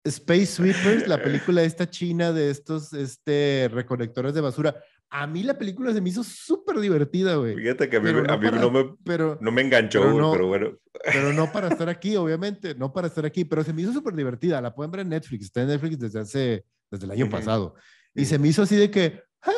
Space 0.08 0.46
Sweepers, 0.48 1.08
la 1.08 1.22
película 1.22 1.64
esta 1.64 1.90
china 1.90 2.32
de 2.32 2.50
estos 2.50 2.94
este, 2.94 3.70
recolectores 3.72 4.34
de 4.34 4.42
basura. 4.42 4.76
A 5.10 5.26
mí 5.26 5.44
la 5.44 5.58
película 5.58 5.94
se 5.94 6.02
me 6.02 6.10
hizo 6.10 6.24
súper 6.24 6.80
divertida, 6.80 7.36
güey. 7.36 7.56
Fíjate 7.56 7.90
que 7.90 7.98
a 7.98 8.00
mí, 8.02 8.12
no, 8.12 8.72
me, 8.72 8.96
pero, 9.06 9.38
no 9.40 9.52
me 9.52 9.62
enganchó, 9.62 10.02
pero, 10.02 10.48
bueno. 10.48 10.72
Pero 11.06 11.32
no 11.32 11.52
para 11.52 11.68
estar 11.70 11.88
aquí, 11.88 12.16
obviamente, 12.18 12.76
no 12.76 12.92
para 12.92 13.08
estar 13.08 13.26
aquí, 13.26 13.46
pero 13.46 13.64
se 13.64 13.72
me 13.72 13.84
hizo 13.84 13.94
súper 13.94 14.16
divertida. 14.16 14.60
La 14.62 14.76
pueden 14.76 14.92
ver 14.92 15.02
en 15.02 15.10
Netflix, 15.10 15.46
está 15.46 15.62
en 15.62 15.70
Netflix 15.70 16.00
desde 16.00 16.20
hace, 16.20 16.66
desde 16.92 17.06
el 17.06 17.12
año 17.12 17.30
pasado. 17.30 17.76
Y 18.14 18.26
se 18.26 18.38
me 18.38 18.50
hizo 18.50 18.64
así 18.64 18.76
de 18.76 18.92
que, 18.92 19.22
ah, 19.44 19.52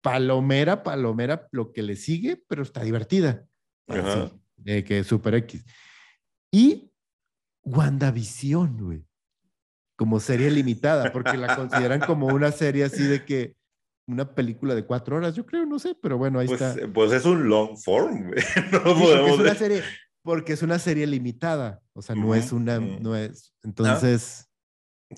palomera, 0.00 0.82
palomera, 0.82 1.46
lo 1.52 1.72
que 1.72 1.82
le 1.82 1.94
sigue, 1.94 2.42
pero 2.48 2.62
está 2.62 2.82
divertida. 2.82 3.44
Así, 3.86 4.32
de 4.56 4.82
que 4.82 5.04
super 5.04 5.34
X. 5.34 5.64
Y 6.50 6.90
WandaVision, 7.62 8.76
güey 8.78 9.06
como 9.96 10.20
serie 10.20 10.50
limitada, 10.50 11.12
porque 11.12 11.36
la 11.36 11.56
consideran 11.56 12.00
como 12.00 12.26
una 12.26 12.52
serie 12.52 12.84
así 12.84 13.02
de 13.02 13.24
que 13.24 13.56
una 14.06 14.34
película 14.34 14.74
de 14.74 14.84
cuatro 14.84 15.16
horas, 15.16 15.34
yo 15.34 15.44
creo, 15.44 15.66
no 15.66 15.78
sé, 15.78 15.96
pero 16.00 16.16
bueno, 16.16 16.38
ahí 16.38 16.46
pues, 16.46 16.60
está. 16.60 16.88
Pues 16.92 17.12
es 17.12 17.24
un 17.24 17.48
long 17.48 17.76
form. 17.76 18.30
no 18.72 18.82
porque, 18.82 19.26
es 19.26 19.38
una 19.38 19.54
serie, 19.54 19.82
porque 20.22 20.52
es 20.52 20.62
una 20.62 20.78
serie 20.78 21.06
limitada, 21.06 21.82
o 21.92 22.02
sea, 22.02 22.14
no 22.14 22.34
es 22.34 22.52
una, 22.52 22.78
no 22.78 23.16
es, 23.16 23.52
entonces... 23.62 24.48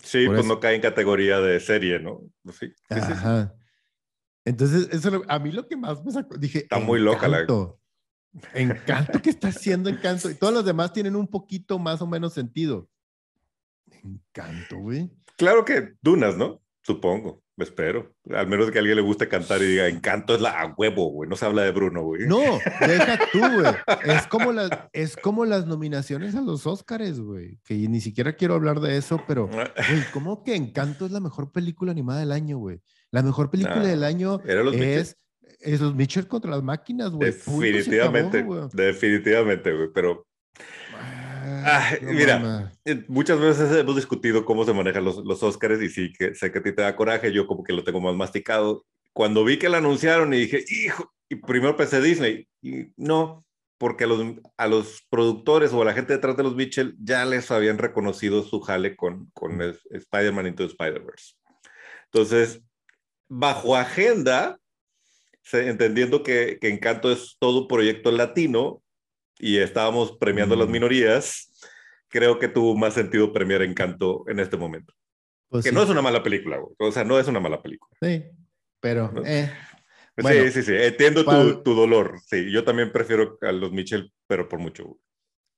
Sí, 0.03 0.27
pues 0.27 0.45
no 0.45 0.61
cae 0.61 0.75
en 0.75 0.83
categoría 0.83 1.41
de 1.41 1.59
serie, 1.61 1.99
¿no? 1.99 2.21
Pues 2.43 2.59
sí, 2.59 2.73
Ajá. 2.91 3.55
Entonces, 4.45 4.89
eso 4.93 5.23
a 5.27 5.39
mí 5.39 5.51
lo 5.51 5.67
que 5.67 5.77
más 5.77 6.05
me 6.05 6.13
sacó, 6.13 6.37
dije... 6.37 6.59
Está 6.61 6.79
muy 6.79 7.01
loca 7.01 7.27
la... 7.27 7.47
Encanto 8.55 9.21
que 9.21 9.31
está 9.31 9.49
haciendo 9.49 9.89
Encanto. 9.89 10.31
Y 10.31 10.35
todos 10.35 10.53
los 10.53 10.65
demás 10.65 10.93
tienen 10.93 11.17
un 11.17 11.27
poquito 11.27 11.79
más 11.79 12.03
o 12.03 12.07
menos 12.07 12.35
sentido. 12.35 12.89
Encanto, 14.05 14.79
güey. 14.79 15.11
Claro 15.37 15.65
que 15.65 15.95
Dunas, 16.03 16.37
¿no? 16.37 16.61
Supongo, 16.83 17.43
espero. 17.59 18.15
Al 18.31 18.47
menos 18.47 18.71
que 18.71 18.79
a 18.79 18.81
alguien 18.81 18.97
le 18.97 19.03
guste 19.03 19.29
cantar 19.29 19.61
y 19.61 19.67
diga, 19.67 19.89
Encanto 19.89 20.35
es 20.35 20.41
la 20.41 20.61
a 20.61 20.75
huevo, 20.77 21.11
güey. 21.11 21.29
No 21.29 21.37
se 21.37 21.45
habla 21.45 21.63
de 21.63 21.71
Bruno, 21.71 22.03
güey. 22.03 22.27
No, 22.27 22.39
deja 22.81 23.19
tú, 23.31 23.41
güey. 23.41 23.75
Es 24.05 24.27
como, 24.27 24.53
las, 24.53 24.71
es 24.93 25.17
como 25.17 25.45
las 25.45 25.67
nominaciones 25.67 26.35
a 26.35 26.41
los 26.41 26.67
Oscars, 26.67 27.21
güey. 27.21 27.59
Que 27.65 27.75
ni 27.75 28.01
siquiera 28.01 28.35
quiero 28.35 28.55
hablar 28.55 28.81
de 28.81 28.97
eso, 28.97 29.23
pero, 29.29 29.49
güey, 29.49 29.67
¿cómo 30.13 30.43
que 30.43 30.55
Encanto 30.57 31.05
es 31.07 31.13
la 31.13 31.21
mejor 31.21 31.53
película 31.53 31.93
animada 31.93 32.21
del 32.21 32.33
año, 32.33 32.59
güey? 32.59 32.81
La 33.11 33.23
mejor 33.23 33.51
película 33.51 33.83
del 33.83 34.05
año 34.05 34.41
es... 34.45 35.17
Es 35.61 35.81
los 35.81 35.95
Mitchell 35.95 36.29
contra 36.29 36.53
las 36.53 36.63
máquinas, 36.63 37.11
güey. 37.11 37.33
Definitivamente, 37.33 38.47
definitivamente, 38.73 39.73
güey. 39.73 39.89
Pero 39.93 40.25
Ah, 41.65 41.93
mira, 42.03 42.73
eh, 42.85 43.05
muchas 43.09 43.41
veces 43.41 43.71
hemos 43.77 43.97
discutido 43.97 44.45
cómo 44.45 44.65
se 44.65 44.73
manejan 44.73 45.05
los, 45.05 45.19
los 45.25 45.43
Oscars 45.43 45.81
y 45.83 45.89
sí, 45.89 46.13
que 46.13 46.35
sé 46.35 46.53
que 46.53 46.59
a 46.59 46.63
ti 46.63 46.73
te 46.73 46.83
da 46.83 46.97
coraje, 46.97 47.33
yo 47.33 47.47
como 47.47 47.63
que 47.63 47.73
lo 47.73 47.85
tengo 47.85 48.01
más 48.01 48.15
masticado. 48.15 48.85
Cuando 49.13 49.45
vi 49.45 49.59
que 49.59 49.69
lo 49.69 49.77
anunciaron 49.77 50.33
y 50.35 50.39
dije, 50.39 50.65
hijo, 50.69 51.13
y 51.29 51.37
primero 51.37 51.77
pensé 51.77 52.01
Disney, 52.01 52.49
y 52.63 52.93
no, 52.97 53.45
porque 53.79 54.05
a 54.05 54.07
los, 54.07 54.23
a 54.57 54.67
los 54.67 55.07
productores 55.09 55.73
o 55.73 55.83
a 55.83 55.85
la 55.85 55.95
gente 55.95 56.13
detrás 56.13 56.37
de 56.37 56.43
los 56.43 56.57
Mitchell 56.57 56.97
ya 57.03 57.25
les 57.25 57.51
habían 57.51 57.79
reconocido 57.79 58.43
su 58.43 58.61
jale 58.61 58.97
con, 58.97 59.31
con 59.33 59.61
Spider-Man 59.61 60.49
Into 60.49 60.65
Spider-Verse. 60.65 61.35
Entonces, 62.07 62.63
bajo 63.29 63.77
agenda, 63.77 64.59
entendiendo 65.53 66.23
que, 66.23 66.59
que 66.61 66.69
Encanto 66.69 67.13
es 67.13 67.37
todo 67.39 67.63
un 67.63 67.69
proyecto 67.69 68.11
latino, 68.11 68.83
y 69.39 69.59
estábamos 69.59 70.17
premiando 70.19 70.57
las 70.57 70.69
mm. 70.69 70.73
minorías, 70.73 71.61
creo 72.09 72.39
que 72.39 72.49
tuvo 72.49 72.77
más 72.77 72.95
sentido 72.95 73.33
premiar 73.33 73.63
Encanto 73.63 74.25
en 74.29 74.41
este 74.41 74.57
momento. 74.57 74.95
Pues 75.49 75.65
que 75.65 75.73
no 75.73 75.83
es 75.83 75.89
una 75.89 76.03
mala 76.03 76.23
película, 76.23 76.59
o 76.79 76.93
sea, 76.93 77.05
no 77.05 77.19
es 77.19 77.27
una 77.27 77.41
mala 77.41 77.63
película. 77.63 77.97
Sí, 78.03 78.25
pero... 78.81 79.13
Eh, 79.25 79.51
sí, 80.17 80.51
sí, 80.51 80.63
sí, 80.63 80.73
entiendo 80.75 81.25
tu, 81.25 81.63
tu, 81.63 81.75
dolor. 81.75 82.19
Sí, 82.27 82.51
yo 82.51 82.65
también 82.65 82.93
prefiero 82.93 83.39
a 83.41 83.53
los 83.53 83.73
Mitchell, 83.73 84.13
pero 84.27 84.49
por 84.49 84.59
mucho. 84.59 84.99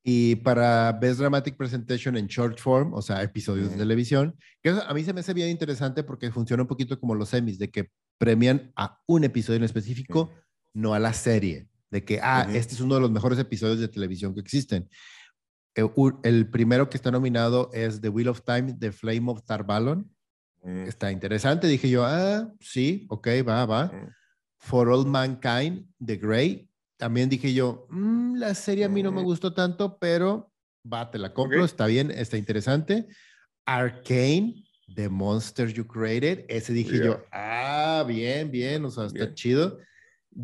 Y 0.04 0.36
para 0.36 0.92
Best 0.92 1.18
Dramatic 1.18 1.56
Presentation 1.56 2.16
en 2.16 2.26
Short 2.26 2.58
Form, 2.58 2.94
o 2.94 3.02
sea, 3.02 3.22
episodios 3.22 3.72
de 3.72 3.78
televisión, 3.78 4.36
que 4.62 4.70
a 4.70 4.94
mí 4.94 5.02
se 5.02 5.12
me 5.12 5.20
hace 5.20 5.34
bien 5.34 5.48
interesante 5.48 6.04
porque 6.04 6.30
funciona 6.30 6.62
un 6.62 6.68
poquito 6.68 6.98
como 6.98 7.14
los 7.14 7.30
semis, 7.30 7.58
de 7.58 7.70
que 7.70 7.90
premian 8.16 8.72
a 8.76 9.00
un 9.06 9.24
episodio 9.24 9.56
en 9.56 9.64
específico, 9.64 10.30
no 10.72 10.94
a 10.94 10.98
la 10.98 11.12
serie 11.12 11.69
de 11.90 12.04
que, 12.04 12.20
ah, 12.22 12.48
este 12.52 12.74
es 12.74 12.80
uno 12.80 12.94
de 12.94 13.00
los 13.00 13.10
mejores 13.10 13.38
episodios 13.38 13.80
de 13.80 13.88
televisión 13.88 14.34
que 14.34 14.40
existen. 14.40 14.88
Eh, 15.74 15.88
el, 16.22 16.48
primero 16.48 16.88
que 16.88 16.96
está 16.96 17.10
nominado 17.10 17.70
es 17.72 18.00
The 18.00 18.08
Wheel 18.08 18.28
of 18.28 18.42
Time, 18.42 18.74
The 18.74 18.92
Flame 18.92 19.30
of 19.30 19.42
Tarvalon. 19.44 20.10
Mm. 20.62 20.84
Está 20.84 21.10
interesante. 21.10 21.66
Dije 21.66 21.88
yo, 21.88 22.04
ah, 22.04 22.52
sí, 22.60 23.06
ok, 23.08 23.28
va, 23.46 23.66
va. 23.66 23.84
Mm. 23.86 24.14
For 24.58 24.88
All 24.88 25.06
Mankind, 25.06 25.86
The 26.04 26.16
Grey. 26.16 26.68
También 26.96 27.28
dije 27.28 27.54
yo, 27.54 27.86
mm, 27.90 28.36
la 28.36 28.54
serie 28.54 28.84
a 28.84 28.88
mí 28.88 29.02
no 29.02 29.10
me 29.10 29.22
gustó 29.22 29.54
tanto, 29.54 29.98
pero 29.98 30.52
va, 30.90 31.10
te 31.10 31.18
la 31.18 31.32
compro, 31.32 31.64
está 31.64 31.86
bien, 31.86 32.10
está 32.10 32.36
interesante. 32.36 33.08
Arcane, 33.64 34.62
The 34.94 35.08
Monster 35.08 35.72
You 35.72 35.86
Created. 35.86 36.44
Ese 36.48 36.72
dije 36.74 36.98
yo, 36.98 37.24
ah, 37.32 38.04
bien, 38.06 38.50
bien, 38.50 38.84
o 38.84 38.90
sea, 38.90 39.06
está 39.06 39.32
chido. 39.32 39.78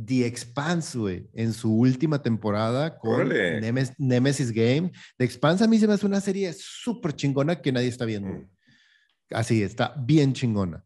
The 0.05 0.27
Expanse, 0.27 0.99
güey, 0.99 1.29
en 1.33 1.53
su 1.53 1.73
última 1.73 2.23
temporada 2.23 2.99
con 2.99 3.29
Nemesis 3.99 4.53
Game. 4.53 4.93
The 5.17 5.25
Expanse 5.25 5.65
a 5.65 5.69
mí 5.69 5.79
se 5.79 5.87
me 5.87 5.95
hace 5.95 6.07
una 6.07 6.21
serie 6.21 6.53
súper 6.53 7.15
chingona 7.15 7.61
que 7.61 7.73
nadie 7.73 7.89
está 7.89 8.05
viendo. 8.05 8.29
Mm. 8.29 8.49
Así, 9.31 9.63
está 9.63 9.95
bien 9.99 10.33
chingona. 10.33 10.85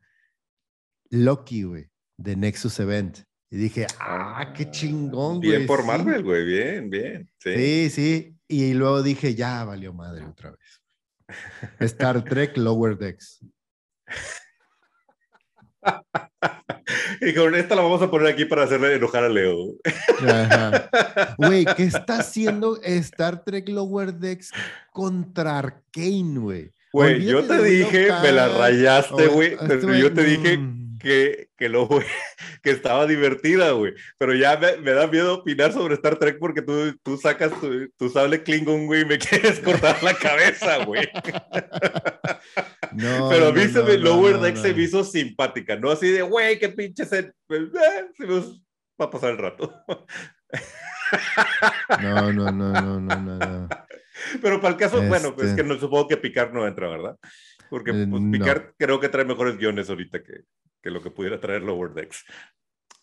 Loki, 1.10 1.64
güey, 1.64 1.86
de 2.16 2.36
Nexus 2.36 2.78
Event. 2.80 3.18
Y 3.50 3.56
dije, 3.56 3.86
ah, 3.98 4.52
qué 4.56 4.70
chingón, 4.70 5.38
güey. 5.38 5.50
Bien 5.50 5.66
por 5.66 5.84
Marvel, 5.84 6.22
güey, 6.22 6.44
bien, 6.44 6.88
bien. 6.88 7.28
Sí. 7.38 7.90
sí, 7.90 8.36
Y 8.46 8.74
luego 8.74 9.02
dije, 9.02 9.34
ya 9.34 9.64
valió 9.64 9.92
madre 9.92 10.24
otra 10.24 10.52
vez. 10.52 10.80
Star 11.80 12.22
Trek 12.24 12.56
Lower 12.56 12.96
Decks. 12.96 13.44
y 17.20 17.34
con 17.34 17.54
esta 17.54 17.74
la 17.74 17.82
vamos 17.82 18.02
a 18.02 18.10
poner 18.10 18.28
aquí 18.28 18.44
para 18.44 18.64
hacerle 18.64 18.94
enojar 18.94 19.24
a 19.24 19.28
Leo. 19.28 19.74
Güey, 21.38 21.64
¿qué 21.76 21.84
está 21.84 22.18
haciendo 22.18 22.78
Star 22.82 23.44
Trek 23.44 23.68
Lower 23.68 24.12
Decks 24.14 24.50
contra 24.92 25.58
Arkane, 25.58 26.38
güey? 26.38 26.72
Güey, 26.92 27.24
yo 27.24 27.44
te 27.44 27.62
dije, 27.62 28.08
me 28.22 28.32
la 28.32 28.48
rayaste, 28.48 29.28
güey. 29.28 29.56
Yo 30.00 30.12
te 30.12 30.24
dije 30.24 30.58
que, 31.00 31.48
que, 31.56 31.68
lo, 31.68 31.88
que 32.62 32.70
estaba 32.70 33.06
divertida, 33.06 33.72
güey. 33.72 33.94
Pero 34.18 34.34
ya 34.34 34.56
me, 34.56 34.76
me, 34.76 34.92
da 34.92 35.06
miedo 35.06 35.34
opinar 35.34 35.72
sobre 35.72 35.94
Star 35.94 36.16
Trek 36.18 36.38
porque 36.38 36.62
tú, 36.62 36.96
tú 37.02 37.16
sacas 37.16 37.52
tu, 37.60 37.88
tu, 37.96 38.08
sable 38.10 38.42
Klingon, 38.42 38.86
güey, 38.86 39.02
y 39.02 39.04
me 39.06 39.18
quieres 39.18 39.58
cortar 39.60 40.02
la 40.02 40.14
cabeza, 40.14 40.84
güey. 40.84 41.08
No, 42.92 43.28
Pero 43.28 43.48
a 43.48 43.52
mí 43.52 43.62
se 43.68 43.82
me, 43.84 43.98
Lower 43.98 44.40
Deck 44.40 44.56
se 44.56 44.74
me 44.74 44.82
hizo 44.82 45.04
simpática, 45.04 45.76
no 45.76 45.90
así 45.90 46.10
de, 46.10 46.22
güey, 46.22 46.58
qué 46.58 46.70
pinche 46.70 47.04
se, 47.04 47.32
pues, 47.46 47.62
eh, 47.62 48.06
se 48.16 48.26
me 48.26 48.40
va 48.40 49.06
a 49.06 49.10
pasar 49.10 49.30
el 49.30 49.38
rato. 49.38 49.72
No, 52.02 52.32
no, 52.32 52.50
no, 52.50 52.72
no, 52.72 53.00
no, 53.00 53.16
no. 53.16 53.68
Pero 54.42 54.60
para 54.60 54.74
el 54.74 54.80
caso, 54.80 55.00
bueno, 55.02 55.36
pues 55.36 55.54
que 55.54 55.62
no 55.62 55.78
supongo 55.78 56.08
que 56.08 56.16
Picard 56.16 56.52
no 56.52 56.66
entra, 56.66 56.88
¿verdad? 56.88 57.16
Porque 57.68 57.92
eh, 57.92 58.06
pues, 58.10 58.22
Picard 58.32 58.72
creo 58.76 58.98
que 58.98 59.08
trae 59.08 59.24
mejores 59.24 59.56
guiones 59.56 59.88
ahorita 59.88 60.22
que, 60.22 60.40
que 60.82 60.90
lo 60.90 61.02
que 61.02 61.10
pudiera 61.10 61.40
traer 61.40 61.62
Lower 61.62 61.92
Decks. 61.92 62.24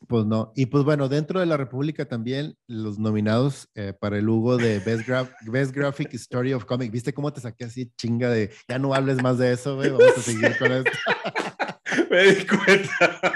Pues 0.06 0.26
no. 0.26 0.52
Y 0.56 0.68
pues 0.68 0.84
bueno, 0.84 1.10
dentro 1.10 1.40
de 1.40 1.48
la 1.48 1.58
República 1.58 2.06
también 2.06 2.56
los 2.68 3.00
nominados 3.00 3.68
eh, 3.74 3.94
para 4.00 4.20
el 4.20 4.30
Hugo 4.30 4.58
de 4.58 4.78
Best, 4.80 5.08
Best, 5.52 5.76
Graphic 5.76 6.14
Story 6.14 6.54
of 6.54 6.66
Comic. 6.66 6.92
¿Viste 6.92 7.14
cómo 7.14 7.34
te 7.34 7.42
saqué 7.42 7.66
así 7.66 7.92
chinga 7.98 8.30
de 8.30 8.52
ya 8.68 8.78
no 8.78 8.94
hables 8.94 9.24
más 9.24 9.40
de 9.40 9.54
eso, 9.54 9.76
güey? 9.76 9.90
Vamos 9.90 10.18
a 10.18 10.22
seguir 10.22 10.56
con 10.58 10.72
esto. 10.72 10.92
Me 12.12 12.24
di 12.24 12.46
cuenta. 12.46 13.32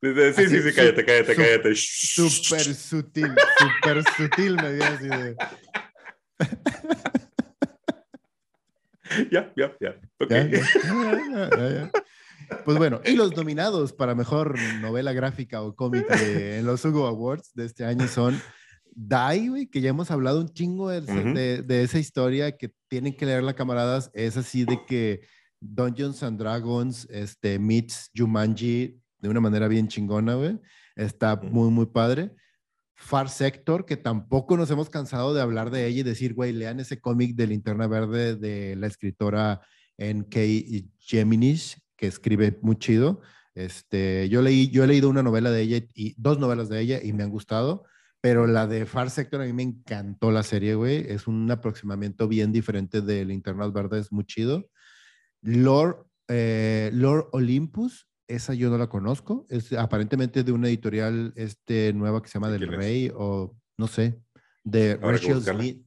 Sí, 0.00 0.14
sí, 0.48 0.62
sí, 0.62 0.72
cállate, 0.74 1.04
cállate, 1.04 1.34
cállate. 1.34 1.74
Súper 1.74 2.74
sutil, 2.74 3.34
súper 3.58 4.02
sutil 4.16 4.56
me 4.56 4.72
dio 4.72 4.84
así 4.84 5.08
de. 5.08 5.36
ya, 9.30 9.52
ya, 9.56 9.76
ya. 9.80 10.00
Okay. 10.20 10.50
ya, 10.50 10.60
ya, 11.50 11.68
ya 11.68 11.90
pues 12.64 12.78
bueno, 12.78 13.00
y 13.04 13.14
los 13.14 13.36
nominados 13.36 13.92
para 13.92 14.14
mejor 14.14 14.58
novela 14.80 15.12
gráfica 15.12 15.62
o 15.62 15.74
cómic 15.74 16.06
en 16.10 16.64
los 16.66 16.84
Hugo 16.84 17.06
Awards 17.06 17.52
de 17.54 17.66
este 17.66 17.84
año 17.84 18.06
son 18.08 18.40
Die, 18.94 19.68
que 19.70 19.80
ya 19.80 19.90
hemos 19.90 20.10
hablado 20.10 20.40
un 20.40 20.48
chingo 20.48 20.90
de, 20.90 21.62
de, 21.62 21.82
esa 21.82 21.98
historia 21.98 22.56
que 22.56 22.72
tienen 22.88 23.16
que 23.16 23.26
leerla, 23.26 23.54
camaradas. 23.54 24.10
Es 24.12 24.36
así 24.36 24.64
de 24.64 24.84
que 24.86 25.20
Dungeons 25.60 26.22
and 26.24 26.38
Dragons 26.38 27.06
este, 27.10 27.58
meets 27.58 28.10
Jumanji 28.14 29.00
de 29.20 29.28
una 29.28 29.40
manera 29.40 29.68
bien 29.68 29.86
chingona, 29.88 30.34
güey. 30.34 30.58
Está 30.96 31.36
muy, 31.36 31.70
muy 31.70 31.86
padre. 31.86 32.34
Far 32.94 33.28
Sector, 33.28 33.86
que 33.86 33.96
tampoco 33.96 34.56
nos 34.56 34.70
hemos 34.72 34.90
cansado 34.90 35.32
de 35.32 35.40
hablar 35.40 35.70
de 35.70 35.86
ella 35.86 36.00
y 36.00 36.02
decir, 36.02 36.34
güey, 36.34 36.52
lean 36.52 36.80
ese 36.80 37.00
cómic 37.00 37.36
de 37.36 37.46
Linterna 37.46 37.86
Verde 37.86 38.34
de 38.34 38.74
la 38.74 38.88
escritora 38.88 39.60
N.K. 39.96 40.40
Geminis, 40.98 41.80
que 41.98 42.06
escribe 42.06 42.58
muy 42.62 42.76
chido. 42.76 43.20
Este, 43.54 44.28
yo, 44.28 44.40
leí, 44.40 44.70
yo 44.70 44.84
he 44.84 44.86
leído 44.86 45.10
una 45.10 45.22
novela 45.22 45.50
de 45.50 45.60
ella 45.60 45.84
y 45.92 46.14
dos 46.16 46.38
novelas 46.38 46.68
de 46.68 46.80
ella 46.80 47.00
y 47.02 47.12
me 47.12 47.24
han 47.24 47.30
gustado, 47.30 47.84
pero 48.20 48.46
la 48.46 48.66
de 48.66 48.86
Far 48.86 49.10
Sector 49.10 49.42
a 49.42 49.44
mí 49.44 49.52
me 49.52 49.64
encantó 49.64 50.30
la 50.30 50.44
serie, 50.44 50.76
güey. 50.76 51.04
Es 51.08 51.26
un 51.26 51.50
aproximamiento 51.50 52.28
bien 52.28 52.52
diferente 52.52 53.02
del 53.02 53.32
Internet 53.32 53.72
Verde, 53.72 53.98
es 53.98 54.12
muy 54.12 54.24
chido. 54.24 54.70
Lord, 55.42 56.06
eh, 56.28 56.90
Lord 56.94 57.28
Olympus, 57.32 58.08
esa 58.28 58.54
yo 58.54 58.70
no 58.70 58.78
la 58.78 58.88
conozco, 58.88 59.44
es 59.48 59.72
aparentemente 59.72 60.44
de 60.44 60.52
una 60.52 60.68
editorial 60.68 61.32
este, 61.34 61.92
nueva 61.92 62.22
que 62.22 62.28
se 62.28 62.34
llama 62.34 62.50
Del 62.50 62.68
Rey 62.68 63.10
o 63.14 63.56
no 63.76 63.86
sé, 63.88 64.20
de 64.62 64.96
Rachel 64.96 65.42
Smith. 65.42 65.84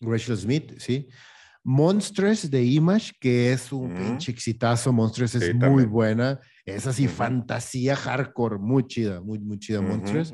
Rachel 0.00 0.36
Smith, 0.36 0.72
sí. 0.78 1.08
Monsters 1.64 2.50
de 2.50 2.64
Image, 2.64 3.12
que 3.20 3.52
es 3.52 3.72
un 3.72 3.94
pinche 3.94 4.32
exitazo. 4.32 4.92
Monsters 4.92 5.36
es 5.36 5.54
muy 5.54 5.84
buena. 5.84 6.40
Es 6.64 6.86
así, 6.86 7.08
fantasía 7.08 7.96
hardcore, 7.96 8.58
muy 8.58 8.86
chida, 8.86 9.20
muy, 9.20 9.38
muy 9.38 9.58
chida. 9.58 9.80
Monsters. 9.80 10.32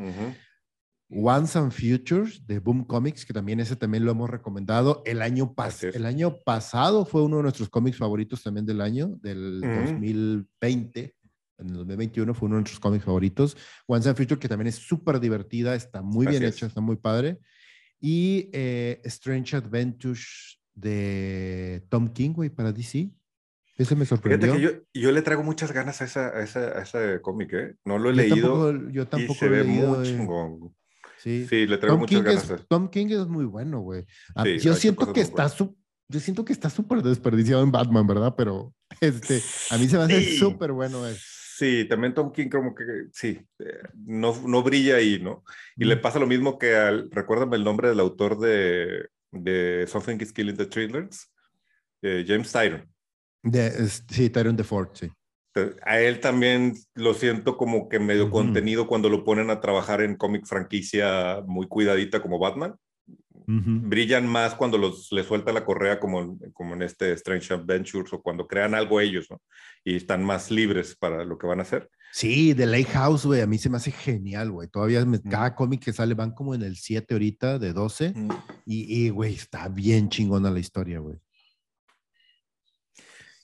Once 1.11 1.59
and 1.59 1.73
Futures 1.73 2.47
de 2.47 2.59
Boom 2.59 2.85
Comics, 2.85 3.25
que 3.25 3.33
también 3.33 3.61
ese 3.61 3.77
también 3.77 4.05
lo 4.05 4.11
hemos 4.11 4.29
recomendado. 4.29 5.03
El 5.07 5.23
año, 5.23 5.55
el 5.95 6.05
año 6.05 6.37
pasado 6.45 7.07
fue 7.07 7.23
uno 7.23 7.39
de 7.39 7.45
nuestros 7.45 7.71
cómics 7.71 7.97
favoritos 7.97 8.43
también 8.43 8.67
del 8.67 8.81
año, 8.83 9.09
del 9.23 9.61
2020. 9.61 11.15
En 11.61 11.67
el 11.71 11.75
2021 11.75 12.35
fue 12.35 12.47
uno 12.47 12.57
de 12.57 12.61
nuestros 12.61 12.81
cómics 12.81 13.05
favoritos. 13.05 13.57
Once 13.87 14.09
and 14.09 14.19
Future, 14.19 14.39
que 14.39 14.49
también 14.49 14.69
es 14.69 14.77
súper 14.77 15.19
divertida, 15.19 15.75
está 15.75 16.03
muy 16.03 16.27
bien 16.27 16.43
hecha, 16.43 16.67
está 16.67 16.81
muy 16.81 16.97
padre. 16.97 17.39
Y 18.01 18.51
eh, 18.53 19.01
Strange 19.05 19.57
Adventures 19.57 20.58
de 20.81 21.85
Tom 21.89 22.13
King, 22.13 22.33
güey, 22.33 22.51
para 22.51 22.73
DC. 22.73 23.11
Ese 23.77 23.95
me 23.95 24.05
sorprendió. 24.05 24.55
Que 24.55 24.61
yo, 24.61 24.71
yo 24.93 25.13
le 25.13 25.23
traigo 25.23 25.45
muchas 25.45 25.73
ganas 25.73 26.01
a, 26.03 26.05
esa, 26.05 26.29
a, 26.29 26.43
esa, 26.43 26.79
a 26.79 26.83
ese 26.83 27.21
cómic, 27.21 27.53
¿eh? 27.53 27.75
No 27.85 27.99
lo 27.99 28.11
he 28.11 28.15
leído. 28.15 28.89
yo 28.91 29.07
tampoco 29.07 29.35
y 29.35 29.37
se 29.37 29.49
ve 29.49 29.63
muy 29.63 29.99
eh. 29.99 30.11
chingón. 30.11 30.75
Sí. 31.19 31.47
sí, 31.49 31.67
le 31.67 31.79
traigo 31.79 31.99
muchas 31.99 32.23
ganas. 32.23 32.67
Tom 32.69 32.89
King 32.89 33.07
es 33.11 33.27
muy 33.27 33.45
bueno, 33.45 33.81
güey. 33.81 34.05
Ah, 34.35 34.45
yo 34.47 34.75
siento 34.75 35.13
que 35.13 35.21
está 35.21 35.49
yo 36.11 36.21
siento 36.21 36.45
que 36.45 36.55
está 36.55 36.71
súper 36.71 37.03
desperdiciado 37.03 37.63
en 37.63 37.71
Batman, 37.71 38.07
¿verdad? 38.07 38.35
Pero 38.37 38.75
este, 39.01 39.43
a 39.71 39.79
mí 39.79 39.89
se 39.89 39.99
me 39.99 40.05
hace 40.05 40.39
súper 40.39 40.73
bueno. 40.73 41.03
Sí, 41.59 41.87
también 41.89 42.15
Tom 42.15 42.33
King 42.33 42.49
como 42.49 42.75
que 42.75 42.85
sí, 43.13 43.41
eh, 43.59 43.83
no, 44.07 44.33
no 44.47 44.63
brilla 44.63 44.97
ahí, 44.97 45.21
¿no? 45.21 45.43
Y 45.77 45.85
le 45.85 45.97
pasa 45.97 46.21
lo 46.21 46.27
mismo 46.27 46.57
que 46.57 46.77
al, 46.77 47.11
recuérdame 47.11 47.57
el 47.57 47.65
nombre 47.65 47.89
del 47.89 48.01
autor 48.01 48.39
de 48.39 49.09
de 49.31 49.87
Something 49.87 50.19
is 50.21 50.33
Killing 50.33 50.57
the 50.57 50.67
Thrillers, 50.67 51.31
James 52.03 52.53
Tyron. 52.53 52.89
De, 53.43 53.89
sí, 53.89 54.31
Tyron 54.31 54.57
de 54.57 54.65
Ford, 54.65 54.91
sí. 54.95 55.11
A 55.83 56.01
él 56.01 56.21
también 56.21 56.75
lo 56.95 57.15
siento 57.15 57.57
como 57.57 57.89
que 57.89 57.99
medio 57.99 58.31
contenido 58.31 58.87
cuando 58.87 59.09
lo 59.09 59.25
ponen 59.25 59.51
a 59.51 59.61
trabajar 59.61 60.03
en 60.03 60.17
cómic 60.17 60.47
franquicia 60.47 61.43
muy 61.47 61.67
cuidadita 61.67 62.23
como 62.23 62.39
Batman. 62.39 62.77
Brillan 63.47 64.27
más 64.29 64.55
cuando 64.55 64.77
los, 64.77 65.11
le 65.11 65.25
suelta 65.25 65.53
la 65.53 65.65
correa 65.65 65.99
como, 65.99 66.39
como 66.53 66.75
en 66.75 66.83
este 66.83 67.13
Strange 67.13 67.55
Adventures 67.55 68.13
o 68.13 68.23
cuando 68.23 68.47
crean 68.47 68.75
algo 68.75 69.01
ellos, 69.01 69.27
¿no? 69.31 69.41
Y 69.85 69.97
están 69.97 70.23
más 70.23 70.51
libres 70.51 70.95
para 70.95 71.25
lo 71.25 71.39
que 71.39 71.47
van 71.47 71.61
a 71.61 71.63
hacer. 71.63 71.89
Sí, 72.13 72.55
The 72.55 72.67
Lighthouse, 72.67 73.27
güey, 73.27 73.41
a 73.43 73.47
mí 73.47 73.59
se 73.59 73.69
me 73.69 73.77
hace 73.77 73.91
genial, 73.91 74.51
güey. 74.51 74.69
Todavía 74.69 75.07
cada 75.31 75.55
cómic 75.55 75.85
que 75.85 75.93
sale 75.93 76.15
van 76.15 76.33
como 76.33 76.55
en 76.55 76.63
el 76.63 76.77
7 76.77 77.15
ahorita, 77.15 77.59
de 77.59 77.73
12. 77.73 78.15
Y, 78.65 79.11
güey, 79.11 79.35
está 79.35 79.69
bien 79.69 80.09
chingona 80.09 80.51
la 80.51 80.59
historia, 80.59 81.01
güey. 81.01 81.17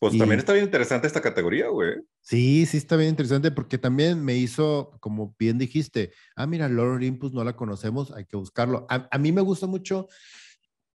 Pues 0.01 0.19
también 0.19 0.39
está 0.39 0.53
bien 0.53 0.67
interesante 0.67 1.07
esta 1.07 1.23
categoría, 1.23 1.69
güey. 1.69 1.95
Sí, 2.21 2.67
sí 2.67 2.77
está 2.77 2.97
bien 2.97 3.11
interesante 3.11 3.51
porque 3.51 3.79
también 3.79 4.23
me 4.23 4.37
hizo, 4.37 4.97
como 5.01 5.35
bien 5.39 5.57
dijiste, 5.57 6.13
ah, 6.37 6.47
mira, 6.47 6.69
Lord 6.69 6.97
Olympus 6.97 7.33
no 7.33 7.43
la 7.43 7.57
conocemos, 7.57 8.11
hay 8.11 8.27
que 8.27 8.37
buscarlo. 8.37 8.87
A, 8.91 9.09
a 9.11 9.19
mí 9.19 9.33
me 9.33 9.41
gusta 9.41 9.67
mucho 9.67 10.09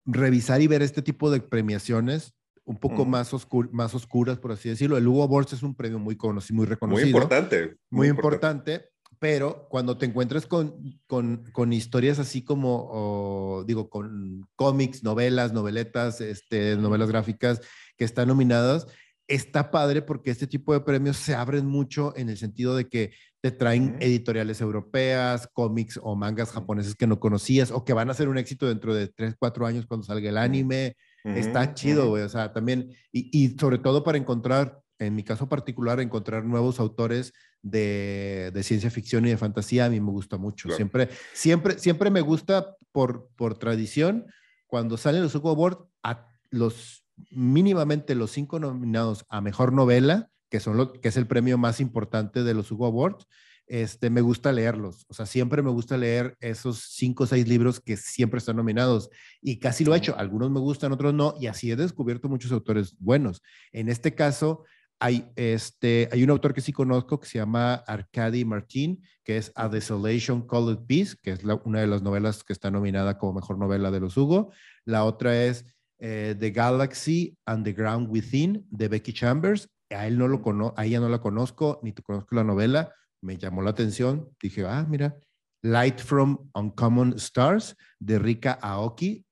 revisar 0.03 0.61
y 0.61 0.67
ver 0.67 0.81
este 0.81 1.01
tipo 1.01 1.29
de 1.29 1.41
premiaciones 1.41 2.36
un 2.67 2.77
poco 2.77 3.05
más, 3.05 3.31
más 3.71 3.95
oscuras, 3.95 4.37
por 4.39 4.51
así 4.51 4.67
decirlo. 4.67 4.97
El 4.97 5.07
Hugo 5.07 5.23
Awards 5.23 5.53
es 5.53 5.63
un 5.63 5.73
premio 5.73 5.99
muy 5.99 6.17
conocido, 6.17 6.57
muy 6.57 6.65
reconocido. 6.65 7.07
Muy 7.07 7.13
importante. 7.13 7.77
Muy, 7.89 8.07
importante, 8.09 8.89
pero 9.19 9.67
cuando 9.69 9.97
te 9.97 10.05
encuentras 10.05 10.45
con, 10.45 10.75
con, 11.07 11.45
con 11.53 11.71
historias 11.71 12.19
así 12.19 12.43
como, 12.43 13.63
digo, 13.65 13.89
con 13.89 14.45
cómics, 14.57 15.01
novelas, 15.01 15.53
noveletas, 15.53 16.19
este, 16.19 16.75
novelas 16.75 17.07
gráficas 17.07 17.61
que 17.95 18.03
están 18.03 18.27
nominadas, 18.27 18.85
está 19.27 19.71
padre 19.71 20.01
porque 20.01 20.29
este 20.29 20.45
tipo 20.45 20.73
de 20.73 20.81
premios 20.81 21.15
se 21.15 21.35
abren 21.35 21.65
mucho 21.65 22.13
en 22.17 22.27
el 22.27 22.37
sentido 22.37 22.75
de 22.75 22.89
que 22.89 23.13
te 23.39 23.51
traen 23.51 23.95
editoriales 24.01 24.59
europeas, 24.59 25.47
cómics 25.53 25.97
o 26.03 26.17
mangas 26.17 26.51
japoneses 26.51 26.95
que 26.95 27.07
no 27.07 27.21
conocías 27.21 27.71
o 27.71 27.85
que 27.85 27.93
van 27.93 28.09
a 28.09 28.13
ser 28.13 28.27
un 28.27 28.37
éxito 28.37 28.67
dentro 28.67 28.93
de 28.93 29.07
3, 29.07 29.35
4 29.39 29.65
años 29.65 29.85
cuando 29.85 30.05
salga 30.05 30.29
el 30.29 30.37
anime. 30.37 30.97
Está 31.23 31.73
chido, 31.73 32.09
güey. 32.09 32.23
O 32.23 32.29
sea, 32.29 32.53
también, 32.53 32.95
y, 33.11 33.29
y, 33.31 33.57
sobre 33.57 33.79
todo 33.79 34.03
para 34.03 34.17
encontrar, 34.17 34.79
en 34.99 35.15
mi 35.15 35.23
caso 35.23 35.49
particular, 35.49 35.99
encontrar 35.99 36.45
nuevos 36.45 36.79
autores 36.79 37.33
de, 37.61 38.51
de 38.53 38.63
ciencia 38.63 38.89
ficción 38.89 39.25
y 39.25 39.29
de 39.29 39.37
fantasía, 39.37 39.85
a 39.85 39.89
mí 39.89 39.99
me 39.99 40.11
gusta 40.11 40.37
mucho. 40.37 40.69
Siempre, 40.69 41.09
siempre, 41.33 41.77
siempre 41.79 42.09
me 42.09 42.21
gusta 42.21 42.75
por, 42.91 43.29
por 43.35 43.57
tradición, 43.57 44.25
cuando 44.67 44.97
salen 44.97 45.23
los 45.23 45.35
Hugo 45.35 45.49
Awards, 45.49 45.83
a 46.03 46.27
los 46.49 47.03
mínimamente 47.29 48.15
los 48.15 48.31
cinco 48.31 48.59
nominados 48.59 49.25
a 49.29 49.41
mejor 49.41 49.73
novela, 49.73 50.29
que, 50.49 50.59
son 50.59 50.77
lo, 50.77 50.93
que 50.93 51.09
es 51.09 51.17
el 51.17 51.27
premio 51.27 51.57
más 51.57 51.79
importante 51.79 52.43
de 52.43 52.53
los 52.53 52.71
Hugo 52.71 52.85
Awards, 52.85 53.27
este, 53.67 54.09
me 54.09 54.21
gusta 54.21 54.51
leerlos. 54.51 55.05
O 55.09 55.13
sea, 55.13 55.25
siempre 55.25 55.61
me 55.61 55.69
gusta 55.69 55.97
leer 55.97 56.35
esos 56.39 56.79
cinco 56.89 57.25
o 57.25 57.27
seis 57.27 57.47
libros 57.47 57.79
que 57.79 57.97
siempre 57.97 58.39
están 58.39 58.55
nominados 58.55 59.09
y 59.41 59.59
casi 59.59 59.85
lo 59.85 59.93
he 59.93 59.97
hecho. 59.97 60.17
Algunos 60.17 60.49
me 60.49 60.59
gustan, 60.59 60.91
otros 60.91 61.13
no, 61.13 61.35
y 61.39 61.47
así 61.47 61.71
he 61.71 61.75
descubierto 61.75 62.29
muchos 62.29 62.51
autores 62.51 62.95
buenos. 62.99 63.41
En 63.71 63.89
este 63.89 64.15
caso, 64.15 64.63
hay, 64.99 65.29
este, 65.35 66.09
hay 66.11 66.23
un 66.23 66.29
autor 66.31 66.53
que 66.53 66.61
sí 66.61 66.73
conozco 66.73 67.19
que 67.19 67.27
se 67.27 67.37
llama 67.37 67.75
Arkady 67.75 68.45
Martin, 68.45 69.03
que 69.23 69.37
es 69.37 69.51
A 69.55 69.69
Desolation 69.69 70.47
Called 70.47 70.79
Peace, 70.87 71.15
que 71.21 71.31
es 71.31 71.41
una 71.65 71.81
de 71.81 71.87
las 71.87 72.01
novelas 72.01 72.43
que 72.43 72.53
está 72.53 72.71
nominada 72.71 73.17
como 73.17 73.33
mejor 73.33 73.57
novela 73.57 73.91
de 73.91 73.99
los 73.99 74.17
Hugo. 74.17 74.51
La 74.85 75.03
otra 75.03 75.43
es 75.43 75.65
eh, 75.99 76.35
The 76.39 76.51
Galaxy 76.51 77.37
and 77.45 77.63
the 77.63 77.73
Ground 77.73 78.09
Within, 78.09 78.65
de 78.69 78.87
Becky 78.87 79.13
Chambers. 79.13 79.69
A 79.89 80.07
él 80.07 80.17
no 80.17 80.27
lo 80.27 80.41
cono 80.41 80.73
a 80.75 80.85
ella 80.85 80.99
no 80.99 81.09
la 81.09 81.19
conozco, 81.19 81.79
ni 81.83 81.93
te 81.93 82.01
conozco 82.01 82.35
la 82.35 82.43
novela. 82.43 82.93
Me 83.21 83.37
llamó 83.37 83.61
la 83.61 83.71
atención. 83.71 84.29
Dije, 84.41 84.65
ah, 84.65 84.85
mira, 84.87 85.17
Light 85.61 85.99
from 85.99 86.49
Uncommon 86.53 87.13
Stars, 87.17 87.75
de 87.99 88.19
Rika 88.19 88.53
Aoki. 88.61 89.25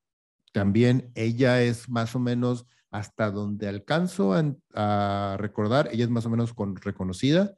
También 0.52 1.10
ella 1.14 1.62
es 1.62 1.88
más 1.88 2.14
o 2.14 2.18
menos 2.18 2.66
hasta 2.90 3.30
donde 3.30 3.68
alcanzo 3.68 4.32
a, 4.74 5.36
recordar, 5.38 5.88
ella 5.92 6.04
es 6.04 6.10
más 6.10 6.24
o 6.26 6.30
menos 6.30 6.54
con, 6.54 6.76
reconocida. 6.76 7.54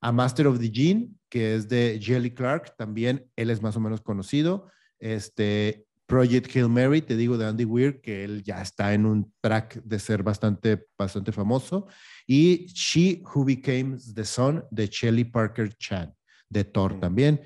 A 0.00 0.12
Master 0.12 0.46
of 0.46 0.58
the 0.58 0.70
Gene, 0.70 1.10
que 1.28 1.54
es 1.54 1.68
de 1.68 2.00
Jelly 2.02 2.32
Clark, 2.32 2.74
también 2.76 3.30
él 3.36 3.50
es 3.50 3.62
más 3.62 3.76
o 3.76 3.80
menos 3.80 4.00
conocido. 4.00 4.70
Este, 4.98 5.86
Project 6.10 6.56
Hail 6.56 6.68
Mary, 6.68 7.02
te 7.02 7.16
digo 7.16 7.38
de 7.38 7.46
Andy 7.46 7.64
Weir, 7.64 8.00
que 8.00 8.24
él 8.24 8.42
ya 8.42 8.60
está 8.60 8.92
en 8.94 9.06
un 9.06 9.32
track 9.40 9.80
de 9.84 10.00
ser 10.00 10.24
bastante, 10.24 10.88
bastante 10.98 11.30
famoso. 11.30 11.86
Y 12.26 12.66
She 12.66 13.22
Who 13.32 13.44
Became 13.44 13.96
the 14.16 14.24
Son 14.24 14.64
de 14.72 14.88
Shelley 14.88 15.22
Parker 15.22 15.72
Chan, 15.76 16.12
de 16.48 16.64
Thor 16.64 16.96
mm. 16.96 17.00
también. 17.00 17.40